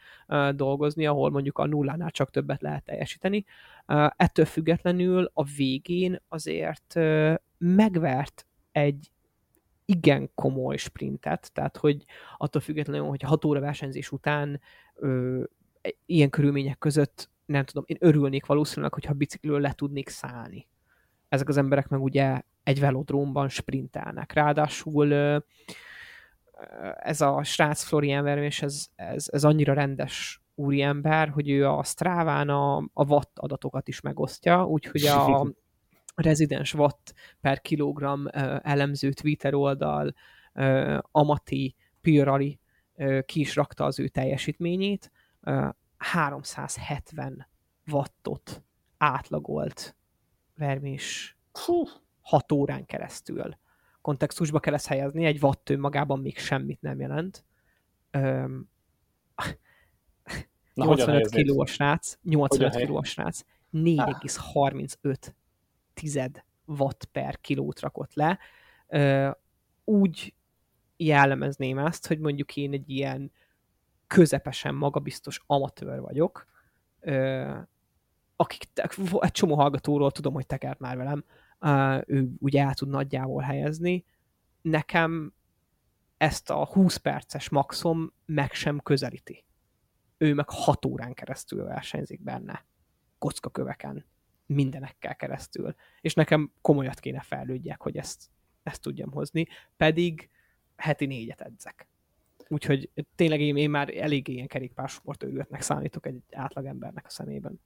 dolgozni, 0.57 1.07
ahol 1.07 1.31
mondjuk 1.31 1.59
a 1.59 1.67
nullánál 1.67 2.11
csak 2.11 2.31
többet 2.31 2.63
lehet 2.63 2.85
teljesíteni. 2.85 3.45
Ettől 4.17 4.45
függetlenül 4.45 5.31
a 5.33 5.45
végén 5.45 6.21
azért 6.29 6.95
megvert 7.59 8.47
egy 8.73 9.11
igen 9.85 10.31
komoly 10.35 10.77
sprintet, 10.77 11.51
tehát 11.53 11.77
hogy 11.77 12.05
attól 12.37 12.61
függetlenül, 12.61 13.07
hogy 13.07 13.23
hat 13.23 13.45
óra 13.45 13.61
versenyzés 13.61 14.13
után 14.13 14.61
ö, 14.95 15.43
ilyen 16.07 16.31
körülmények 16.31 16.79
között 16.79 17.31
nem 17.47 17.65
tudom, 17.65 17.85
én 17.87 17.97
örülnék 18.01 18.47
valószínűleg, 18.47 18.95
hogyha 18.95 19.13
bicikliről 19.13 19.61
le 19.61 19.73
tudnék 19.73 20.09
szállni. 20.09 20.67
Ezek 21.35 21.49
az 21.49 21.57
emberek 21.57 21.89
meg 21.89 22.03
ugye 22.03 22.41
egy 22.63 22.81
velodrómban 22.81 23.49
sprintelnek. 23.49 24.33
Ráadásul 24.33 25.13
ez 26.97 27.21
a 27.21 27.43
srác 27.43 27.83
Florian 27.83 28.25
Vermés, 28.25 28.63
ez, 28.63 28.87
ez, 28.95 29.27
ez 29.33 29.45
annyira 29.45 29.73
rendes 29.73 30.43
úriember, 30.55 31.29
hogy 31.29 31.51
ő 31.51 31.69
a 31.69 31.83
Stráván 31.83 32.49
a, 32.49 32.77
a 32.77 33.05
watt 33.07 33.39
adatokat 33.39 33.89
is 33.89 34.01
megosztja, 34.01 34.67
úgyhogy 34.67 35.07
a 35.07 35.47
rezidens 36.15 36.75
watt 36.75 37.15
per 37.41 37.61
kilogram 37.61 38.27
elemző 38.63 39.13
Twitter 39.13 39.55
oldal 39.55 40.15
Amati 41.11 41.75
Pirali 42.01 42.61
ki 43.25 43.41
is 43.41 43.57
rakta 43.57 43.85
az 43.85 43.99
ő 43.99 44.09
teljesítményét, 44.09 45.11
370 45.97 47.47
wattot 47.91 48.63
átlagolt 48.99 49.97
Vermés 50.55 51.37
6 52.21 52.53
órán 52.53 52.87
keresztül. 52.87 53.57
Kontextusba 54.01 54.61
kell 54.61 54.75
ezt 54.75 54.87
helyezni, 54.87 55.25
egy 55.25 55.43
watt 55.43 55.71
önmagában 55.71 56.21
még 56.21 56.39
semmit 56.39 56.81
nem 56.81 57.01
jelent. 57.01 57.45
Öm, 58.11 58.69
Na, 60.75 60.85
85 60.85 61.29
kiló 61.29 61.61
a 61.61 61.67
srác, 61.67 62.19
85 62.23 62.77
kiló 62.77 62.97
a 62.97 63.05
srác, 63.05 63.41
4,35 63.73 65.35
tized 65.95 66.45
watt 66.67 67.05
per 67.05 67.41
kilót 67.41 67.81
rakott 67.81 68.15
le. 68.15 68.39
Ö, 68.89 69.31
úgy 69.85 70.35
jellemezném 70.97 71.79
ezt, 71.79 72.07
hogy 72.07 72.19
mondjuk 72.19 72.57
én 72.57 72.73
egy 72.73 72.91
ilyen 72.91 73.33
közepesen 74.07 74.75
magabiztos 74.75 75.43
amatőr 75.47 76.01
vagyok, 76.01 76.47
ö, 77.01 77.53
akik, 78.37 78.65
egy 79.21 79.31
csomó 79.31 79.55
hallgatóról 79.55 80.11
tudom, 80.11 80.35
hogy 80.35 80.47
tekert 80.47 80.79
már 80.79 80.97
velem, 80.97 81.25
ő 82.07 82.31
ugye 82.39 82.63
el 82.63 82.75
tud 82.75 82.89
nagyjából 82.89 83.43
helyezni. 83.43 84.05
Nekem 84.63 85.35
ezt 86.17 86.51
a 86.51 86.67
20 86.67 86.97
perces 86.97 87.49
maxom 87.49 88.13
meg 88.27 88.53
sem 88.53 88.81
közelíti. 88.81 89.45
Ő 90.19 90.35
meg 90.35 90.49
6 90.49 90.85
órán 90.85 91.15
keresztül 91.15 91.65
versenyzik 91.65 92.23
benne. 92.23 92.65
Kockaköveken. 93.19 94.05
Mindenekkel 94.47 95.17
keresztül. 95.17 95.75
És 96.01 96.15
nekem 96.15 96.53
komolyat 96.61 97.01
kéne 97.01 97.21
fejlődjek, 97.21 97.83
hogy 97.83 97.97
ezt, 97.97 98.31
ezt 98.63 98.83
tudjam 98.83 99.11
hozni. 99.11 99.47
Pedig 99.77 100.31
heti 100.77 101.07
négyet 101.07 101.41
edzek. 101.41 101.89
Úgyhogy 102.49 102.91
tényleg 103.15 103.41
én, 103.41 103.57
én 103.57 103.71
már 103.71 103.97
elég 103.97 104.29
ilyen 104.29 104.47
kerékpársportőrületnek 104.47 105.61
számítok 105.61 106.07
egy 106.07 106.23
átlagembernek 106.33 107.07
a 107.07 107.11
szemében. 107.11 107.61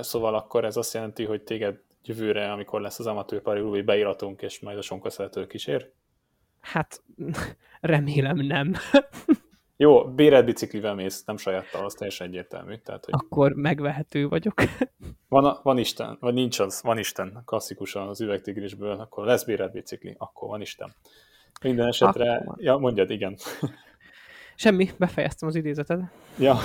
Szóval 0.00 0.34
akkor 0.34 0.64
ez 0.64 0.76
azt 0.76 0.94
jelenti, 0.94 1.24
hogy 1.24 1.42
téged 1.42 1.80
jövőre, 2.04 2.52
amikor 2.52 2.80
lesz 2.80 2.98
az 2.98 3.06
amatőr 3.06 3.42
pari 3.42 3.82
beiratunk, 3.82 4.42
és 4.42 4.60
majd 4.60 4.78
a 4.78 4.82
sonkaszerető 4.82 5.46
kísér? 5.46 5.92
Hát 6.60 7.02
remélem 7.80 8.36
nem. 8.36 8.74
Jó, 9.76 10.04
bérelt 10.04 10.44
biciklivel 10.44 10.94
mész, 10.94 11.24
nem 11.24 11.36
sajáttal, 11.36 11.84
az 11.84 11.94
teljesen 11.94 12.26
egyértelmű. 12.26 12.76
Tehát, 12.76 13.04
hogy 13.04 13.14
Akkor 13.16 13.52
megvehető 13.52 14.28
vagyok. 14.28 14.54
van, 15.28 15.58
van 15.62 15.78
Isten, 15.78 16.16
vagy 16.20 16.34
nincs 16.34 16.58
az, 16.58 16.82
van 16.82 16.98
Isten, 16.98 17.42
klasszikusan 17.44 18.08
az 18.08 18.20
üvegtigrisből, 18.20 19.00
akkor 19.00 19.26
lesz 19.26 19.44
bérelt 19.44 19.72
bicikli, 19.72 20.14
akkor 20.18 20.48
van 20.48 20.60
Isten. 20.60 20.94
Minden 21.62 21.86
esetre, 21.86 22.34
akkor... 22.34 22.62
ja, 22.62 22.76
mondjad, 22.76 23.10
igen. 23.10 23.36
Semmi, 24.54 24.90
befejeztem 24.98 25.48
az 25.48 25.54
idézetet. 25.54 26.00
Ja. 26.38 26.56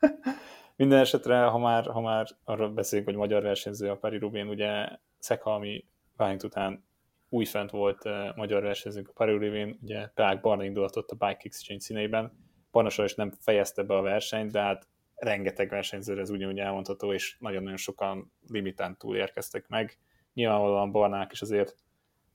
Minden 0.82 1.00
esetre, 1.00 1.44
ha 1.44 1.58
már, 1.58 1.86
ha 1.86 2.00
már 2.00 2.26
arról 2.44 2.68
beszélünk, 2.68 3.08
hogy 3.08 3.16
magyar 3.16 3.42
versenyző 3.42 3.90
a 3.90 3.96
Pari 3.96 4.18
Rubén, 4.18 4.48
ugye 4.48 4.88
Szekhalmi 5.18 5.84
Ványt 6.16 6.42
után 6.42 6.84
újfent 7.28 7.70
volt 7.70 8.04
uh, 8.04 8.36
magyar 8.36 8.62
versenyzőnk 8.62 9.08
a 9.08 9.12
Pari 9.12 9.32
Rubén, 9.32 9.78
ugye 9.82 10.06
Prague 10.06 10.40
barna 10.40 10.64
indulatott 10.64 11.10
a 11.10 11.26
Bike 11.26 11.40
Exchange 11.42 11.82
színeiben, 11.82 12.32
Barna 12.70 13.04
is 13.04 13.14
nem 13.14 13.30
fejezte 13.30 13.82
be 13.82 13.96
a 13.96 14.00
versenyt, 14.00 14.52
de 14.52 14.60
hát 14.60 14.88
rengeteg 15.14 15.68
versenyzőre 15.68 16.20
ez 16.20 16.30
ugyanúgy 16.30 16.58
elmondható, 16.58 17.12
és 17.12 17.36
nagyon-nagyon 17.38 17.76
sokan 17.76 18.32
limitán 18.48 18.96
túl 18.98 19.16
érkeztek 19.16 19.68
meg. 19.68 19.98
Nyilvánvalóan 20.34 20.92
Barnák 20.92 21.32
is 21.32 21.42
azért 21.42 21.76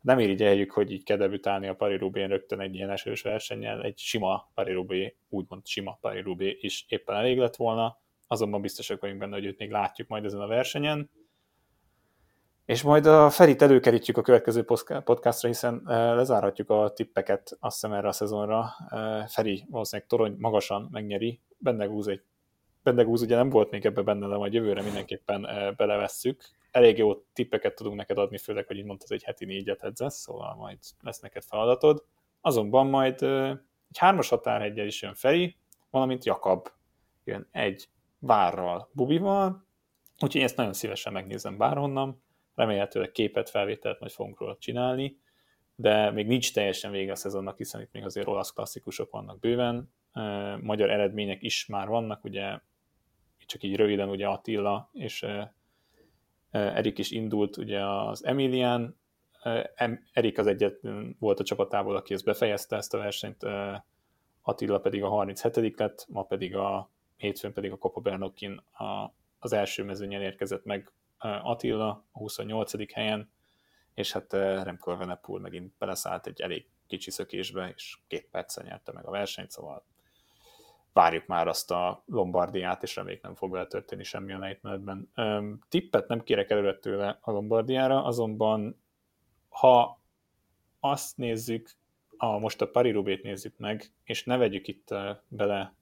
nem 0.02 0.20
eljük, 0.20 0.72
hogy 0.72 0.92
így 0.92 1.04
kell 1.04 1.18
debütálni 1.18 1.68
a 1.68 1.76
Pari 1.76 1.98
Rubén 1.98 2.28
rögtön 2.28 2.60
egy 2.60 2.76
ilyen 2.76 2.90
esős 2.90 3.22
versenyen, 3.22 3.84
egy 3.84 3.98
sima 3.98 4.52
Pari 4.54 4.74
Rubé, 4.74 5.16
úgymond 5.30 5.66
sima 5.66 5.98
Pari 6.02 6.22
Rubé 6.22 6.58
is 6.62 6.86
éppen 6.88 7.16
elég 7.16 7.38
lett 7.38 7.56
volna, 7.56 8.06
azonban 8.28 8.62
biztosak 8.62 9.02
vagyunk 9.02 9.20
benne, 9.20 9.36
hogy 9.36 9.46
őt 9.46 9.58
még 9.58 9.72
látjuk 9.72 10.08
majd 10.08 10.26
ezen 10.26 10.42
a 10.42 10.48
versenyen. 10.48 11.10
És 12.66 12.82
majd 12.82 13.06
a 13.06 13.30
Ferit 13.30 13.62
előkerítjük 13.62 14.18
a 14.18 14.22
következő 14.22 14.64
podcastra, 15.04 15.48
hiszen 15.48 15.82
lezárhatjuk 15.86 16.70
a 16.70 16.92
tippeket 16.96 17.58
azt 17.60 17.82
hiszem 17.82 17.98
erre 17.98 18.08
a 18.08 18.12
szezonra. 18.12 18.70
Feri 19.28 19.66
valószínűleg 19.70 20.10
torony 20.10 20.36
magasan 20.38 20.88
megnyeri, 20.92 21.42
Bendegúz 21.58 22.08
egy 22.08 22.22
Bendegúz 22.84 23.22
ugye 23.22 23.36
nem 23.36 23.50
volt 23.50 23.72
még 23.72 23.86
ebbe 23.86 24.02
benne, 24.02 24.28
de 24.28 24.36
majd 24.36 24.54
jövőre 24.54 24.82
mindenképpen 24.82 25.42
belevesszük. 25.78 26.44
Elég 26.72 26.98
jó 26.98 27.16
tippeket 27.34 27.76
tudunk 27.76 27.96
neked 27.96 28.18
adni, 28.18 28.38
főleg, 28.38 28.68
hogy 28.68 28.78
így 28.78 28.86
mondtad, 28.86 29.12
egy 29.12 29.24
heti 29.24 29.46
négyet 29.46 29.84
edzesz, 29.84 30.16
szóval 30.16 30.56
majd 30.56 30.78
lesz 31.02 31.20
neked 31.20 31.44
feladatod. 31.44 32.04
Azonban 32.42 32.88
majd 32.88 33.22
egy 33.90 33.98
hármas 33.98 34.30
határhegyel 34.30 34.86
is 34.86 35.02
jön 35.02 35.14
Feri, 35.14 35.56
valamint 35.90 36.26
Jakab 36.26 36.68
jön 37.24 37.48
egy 37.52 37.90
várral, 38.20 38.90
Bubival, 38.92 39.66
úgyhogy 40.20 40.42
ezt 40.42 40.58
nagyon 40.58 40.74
szívesen 40.74 41.14
megnézem 41.14 41.58
bárhonnan, 41.58 42.24
remélhetőleg 42.56 43.12
képet, 43.12 43.50
felvételt 43.50 44.00
majd 44.00 44.12
fogunk 44.12 44.40
róla 44.40 44.58
csinálni, 44.60 45.20
de 45.76 46.12
még 46.12 46.28
nincs 46.28 46.54
teljesen 46.54 46.92
vége 46.92 47.12
a 47.12 47.16
szezonnak, 47.16 47.58
hiszen 47.58 47.82
itt 47.82 47.92
még 47.92 48.04
azért 48.04 48.28
olasz 48.28 48.54
klasszikusok 48.54 49.12
vannak 49.12 49.40
bőven, 49.40 49.94
magyar 50.62 50.90
eredmények 50.90 51.44
is 51.44 51.66
már 51.66 51.88
vannak, 51.88 52.24
ugye 52.24 52.60
csak 53.46 53.64
így 53.64 53.76
röviden 53.76 54.10
ugye 54.10 54.28
Attila 54.28 54.90
és 54.94 55.26
Erik 56.52 56.98
is 56.98 57.12
indult 57.12 57.58
ugye 57.58 57.86
az 57.86 58.26
Emilian, 58.26 59.00
Erik 60.12 60.38
az 60.38 60.48
egyet 60.48 60.80
volt 61.20 61.40
a 61.40 61.44
csapatából, 61.44 61.96
aki 61.96 62.14
ezt 62.14 62.26
befejezte 62.26 62.76
ezt 62.76 62.94
a 62.94 62.98
versenyt, 62.98 63.44
Attila 64.42 64.80
pedig 64.80 65.04
a 65.04 65.08
37 65.08 65.80
lett, 65.80 66.06
ma 66.10 66.24
pedig 66.24 66.56
a 66.56 66.92
hétfőn 67.18 67.54
pedig 67.54 67.72
a 67.72 67.78
Copa 67.78 68.00
Bernockin 68.02 68.62
a, 68.72 69.14
az 69.40 69.54
első 69.54 69.84
mezőnyen 69.84 70.22
érkezett 70.22 70.66
meg 70.66 70.92
Attila 71.20 71.90
a 72.12 72.20
28. 72.20 72.94
helyen, 72.94 73.32
és 73.94 74.12
hát 74.12 74.34
Remco 74.34 74.92
Evenepoel 74.92 75.42
megint 75.42 75.74
beleszállt 75.78 76.28
egy 76.28 76.42
elég 76.42 76.68
kicsi 76.88 77.12
szökésbe, 77.12 77.74
és 77.76 77.98
két 78.08 78.28
perccel 78.32 78.66
nyerte 78.66 78.92
meg 78.92 79.06
a 79.06 79.12
versenyt, 79.12 79.52
szóval 79.52 79.86
várjuk 80.94 81.26
már 81.26 81.48
azt 81.48 81.72
a 81.72 82.04
Lombardiát, 82.06 82.84
és 82.84 82.96
reméljük 82.96 83.24
nem 83.24 83.36
fog 83.36 83.52
vele 83.52 83.68
történni 83.68 84.04
semmi 84.04 84.34
a 84.34 84.40
lejtmenetben. 84.40 85.10
Tippet 85.70 86.08
nem 86.08 86.24
kérek 86.24 86.50
előre 86.50 86.78
tőle 86.78 87.18
a 87.22 87.32
Lombardiára, 87.32 88.04
azonban 88.04 88.82
ha 89.50 90.00
azt 90.80 91.18
nézzük, 91.18 91.70
a, 92.18 92.38
most 92.38 92.62
a 92.62 92.68
Parirubét 92.68 93.24
nézzük 93.24 93.58
meg, 93.58 93.92
és 94.04 94.24
ne 94.24 94.38
vegyük 94.38 94.68
itt 94.68 94.94
bele 95.28 95.74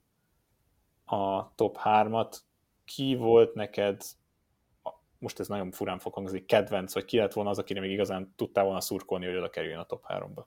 a 1.06 1.56
top 1.56 1.78
3-at, 1.84 2.38
ki 2.86 3.16
volt 3.16 3.53
neked, 3.53 4.03
most 5.20 5.39
ez 5.39 5.47
nagyon 5.47 5.72
furán 5.72 5.99
fog 5.99 6.14
hangzni, 6.14 6.45
kedvenc, 6.45 6.93
vagy 6.93 7.06
ki 7.06 7.18
lett 7.18 7.34
volna 7.34 7.49
az, 7.49 7.60
akire 7.60 7.80
még 7.80 7.91
igazán 7.91 8.34
tudtál 8.36 8.64
volna 8.64 8.82
szurkolni, 8.82 9.26
hogy 9.26 9.36
oda 9.36 9.49
kerüljön 9.49 9.80
a 9.80 9.86
top 9.86 10.06
3-ba? 10.08 10.43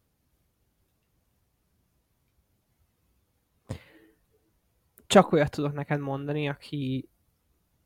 Csak 5.06 5.32
olyat 5.32 5.50
tudok 5.50 5.72
neked 5.72 6.00
mondani, 6.00 6.48
aki, 6.48 7.08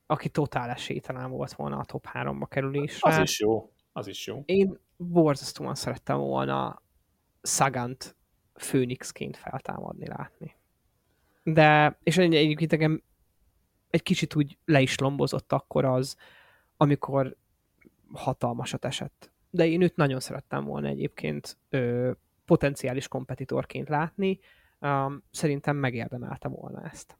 aki 0.07 0.29
totál 0.29 0.71
esélytelen 0.71 1.31
volt 1.31 1.53
volna 1.53 1.79
a 1.79 1.85
top 1.85 2.07
3-ba 2.13 2.47
kerülésre. 2.49 3.11
Az 3.11 3.19
is 3.19 3.41
jó, 3.41 3.73
az 3.93 4.07
is 4.07 4.27
jó. 4.27 4.43
Én 4.45 4.79
borzasztóan 4.97 5.75
szerettem 5.75 6.19
volna 6.19 6.83
Sagant 7.43 8.17
Főnixként 8.55 9.37
feltámadni, 9.37 10.07
látni. 10.07 10.57
De, 11.43 11.99
és 12.03 12.19
egyébként 12.19 12.73
engem 12.73 13.03
egy 13.91 14.03
kicsit 14.03 14.35
úgy 14.35 14.59
le 14.65 14.81
is 14.81 14.99
lombozott 14.99 15.53
akkor 15.53 15.85
az, 15.85 16.17
amikor 16.77 17.37
hatalmasat 18.13 18.85
esett. 18.85 19.31
De 19.51 19.67
én 19.67 19.83
őt 19.83 19.97
nagyon 19.97 20.21
szerettem 20.21 20.65
volna 20.65 20.89
egyébként 20.89 21.57
ö, 21.71 22.11
potenciális 22.45 23.09
kompetitorként 23.09 23.89
látni, 23.89 24.41
um, 24.81 25.23
szerintem 25.31 25.77
megérdemelte 25.77 26.49
volna 26.49 26.83
ezt. 26.85 27.17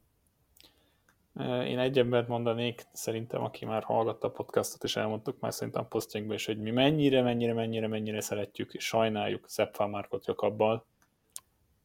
Én 1.65 1.79
egy 1.79 1.99
embert 1.99 2.27
mondanék, 2.27 2.81
szerintem, 2.91 3.43
aki 3.43 3.65
már 3.65 3.83
hallgatta 3.83 4.27
a 4.27 4.31
podcastot, 4.31 4.83
és 4.83 4.95
elmondtuk 4.95 5.39
már 5.39 5.53
szerintem 5.53 5.87
a 5.89 5.97
is, 6.33 6.45
hogy 6.45 6.61
mi 6.61 6.71
mennyire, 6.71 7.21
mennyire, 7.21 7.53
mennyire, 7.53 7.87
mennyire 7.87 8.21
szeretjük 8.21 8.73
és 8.73 8.85
sajnáljuk 8.85 9.49
Sepp 9.49 9.77
Márkot 9.77 10.27
Jakabbal. 10.27 10.85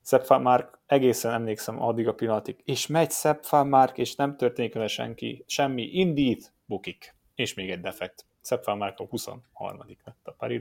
Sepp 0.08 0.28
Márk, 0.28 0.78
egészen 0.86 1.32
emlékszem 1.32 1.82
addig 1.82 2.08
a 2.08 2.14
pillanatig, 2.14 2.62
és 2.64 2.86
megy 2.86 3.10
Sepp 3.10 3.42
Márk, 3.50 3.98
és 3.98 4.14
nem 4.14 4.36
történik 4.36 4.74
vele 4.74 4.86
senki, 4.86 5.44
semmi, 5.46 5.82
indít, 5.82 6.52
bukik. 6.64 7.16
És 7.34 7.54
még 7.54 7.70
egy 7.70 7.80
defekt. 7.80 8.26
Sepp 8.42 8.66
Márk 8.66 8.98
a 8.98 9.04
23. 9.04 9.78
lett 10.04 10.26
a 10.26 10.32
Paris 10.32 10.60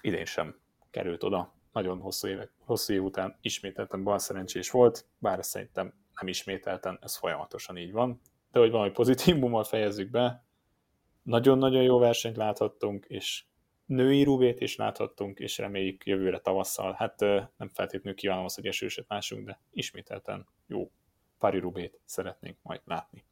Idén 0.00 0.24
sem 0.24 0.58
került 0.90 1.22
oda 1.22 1.54
nagyon 1.72 1.98
hosszú, 2.00 2.28
évek, 2.28 2.50
hosszú 2.64 2.92
év 2.92 3.02
után 3.02 3.38
ismételten 3.40 4.04
bal 4.04 4.18
szerencsés 4.18 4.70
volt, 4.70 5.06
bár 5.18 5.44
szerintem 5.44 5.94
nem 6.20 6.28
ismételten, 6.28 6.98
ez 7.02 7.16
folyamatosan 7.16 7.76
így 7.76 7.92
van. 7.92 8.20
De 8.52 8.58
hogy 8.58 8.70
valami 8.70 8.90
pozitívummal 8.90 9.64
fejezzük 9.64 10.10
be, 10.10 10.44
nagyon-nagyon 11.22 11.82
jó 11.82 11.98
versenyt 11.98 12.36
láthattunk, 12.36 13.04
és 13.08 13.44
női 13.92 14.22
rubét 14.22 14.60
is 14.60 14.76
láthattunk, 14.76 15.38
és 15.38 15.58
reméljük 15.58 16.06
jövőre 16.06 16.38
tavasszal. 16.38 16.92
Hát 16.92 17.20
nem 17.56 17.68
feltétlenül 17.72 18.18
kívánom 18.18 18.44
azt, 18.44 18.54
hogy 18.54 18.66
esőset 18.66 19.04
lássunk, 19.08 19.46
de 19.46 19.60
ismételten 19.70 20.46
jó 20.66 20.90
pari 21.38 21.58
rubét 21.58 22.00
szeretnénk 22.04 22.56
majd 22.62 22.80
látni. 22.84 23.24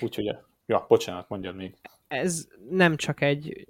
Úgyhogy, 0.00 0.36
ja, 0.66 0.84
bocsánat, 0.88 1.28
mondjad 1.28 1.54
még. 1.54 1.74
Ez 2.08 2.48
nem 2.70 2.96
csak 2.96 3.20
egy 3.20 3.68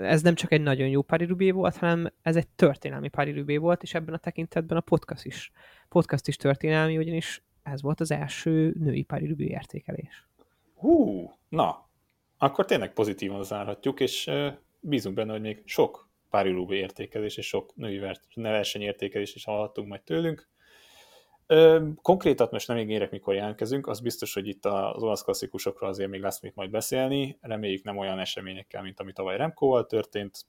ez 0.00 0.22
nem 0.22 0.34
csak 0.34 0.52
egy 0.52 0.62
nagyon 0.62 0.88
jó 0.88 1.02
Paris 1.02 1.52
volt, 1.52 1.76
hanem 1.76 2.12
ez 2.22 2.36
egy 2.36 2.48
történelmi 2.48 3.08
Paris 3.08 3.58
volt, 3.58 3.82
és 3.82 3.94
ebben 3.94 4.14
a 4.14 4.18
tekintetben 4.18 4.78
a 4.78 4.80
podcast 4.80 5.24
is, 5.24 5.50
podcast 5.88 6.28
is 6.28 6.36
történelmi, 6.36 6.98
ugyanis 6.98 7.42
ez 7.62 7.82
volt 7.82 8.00
az 8.00 8.10
első 8.10 8.74
női 8.78 9.02
Paris 9.02 9.30
értékelés. 9.36 10.26
Hú, 10.74 11.30
na, 11.48 11.88
akkor 12.38 12.64
tényleg 12.64 12.92
pozitívan 12.92 13.44
zárhatjuk, 13.44 14.00
és 14.00 14.30
bízunk 14.82 15.14
benne, 15.14 15.32
hogy 15.32 15.40
még 15.40 15.62
sok 15.64 16.10
Paris 16.30 16.68
értékelés 16.68 17.36
és 17.36 17.46
sok 17.46 17.74
női 17.74 18.00
versenyértékelés 18.34 19.34
is 19.34 19.44
hallhattunk 19.44 19.88
majd 19.88 20.02
tőlünk. 20.02 20.50
Konkrétat 22.02 22.50
most 22.50 22.68
nem 22.68 22.78
ígérek, 22.78 23.10
mikor 23.10 23.34
jelentkezünk, 23.34 23.86
az 23.86 24.00
biztos, 24.00 24.34
hogy 24.34 24.48
itt 24.48 24.64
az 24.64 25.02
olasz 25.02 25.22
klasszikusokról 25.22 25.88
azért 25.88 26.10
még 26.10 26.20
lesz 26.20 26.40
mit 26.40 26.54
majd 26.54 26.70
beszélni, 26.70 27.38
reméljük 27.40 27.84
nem 27.84 27.96
olyan 27.96 28.18
eseményekkel, 28.18 28.82
mint 28.82 29.00
ami 29.00 29.12
tavaly 29.12 29.36
Remkóval 29.36 29.86
történt, 29.86 30.46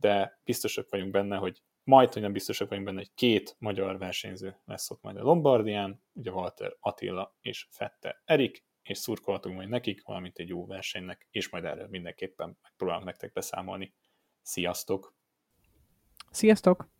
de 0.00 0.40
biztosak 0.44 0.90
vagyunk 0.90 1.10
benne, 1.10 1.36
hogy 1.36 1.62
majd, 1.84 2.12
hogy 2.12 2.22
nem 2.22 2.32
biztosak 2.32 2.68
vagyunk 2.68 2.86
benne, 2.86 2.98
hogy 2.98 3.10
két 3.14 3.56
magyar 3.58 3.98
versenyző 3.98 4.56
lesz 4.64 4.90
ott 4.90 5.02
majd 5.02 5.16
a 5.16 5.22
Lombardián, 5.22 6.02
ugye 6.12 6.30
Walter 6.30 6.76
Attila 6.80 7.34
és 7.40 7.66
Fette 7.70 8.22
Erik, 8.24 8.64
és 8.86 8.98
szurkolhatunk 8.98 9.56
majd 9.56 9.68
nekik, 9.68 10.02
valamint 10.02 10.38
egy 10.38 10.48
jó 10.48 10.66
versenynek, 10.66 11.26
és 11.30 11.48
majd 11.48 11.64
erről 11.64 11.88
mindenképpen 11.88 12.58
megpróbálunk 12.62 13.06
nektek 13.06 13.32
beszámolni. 13.32 13.94
Sziasztok! 14.42 15.14
Sziasztok! 16.30 16.95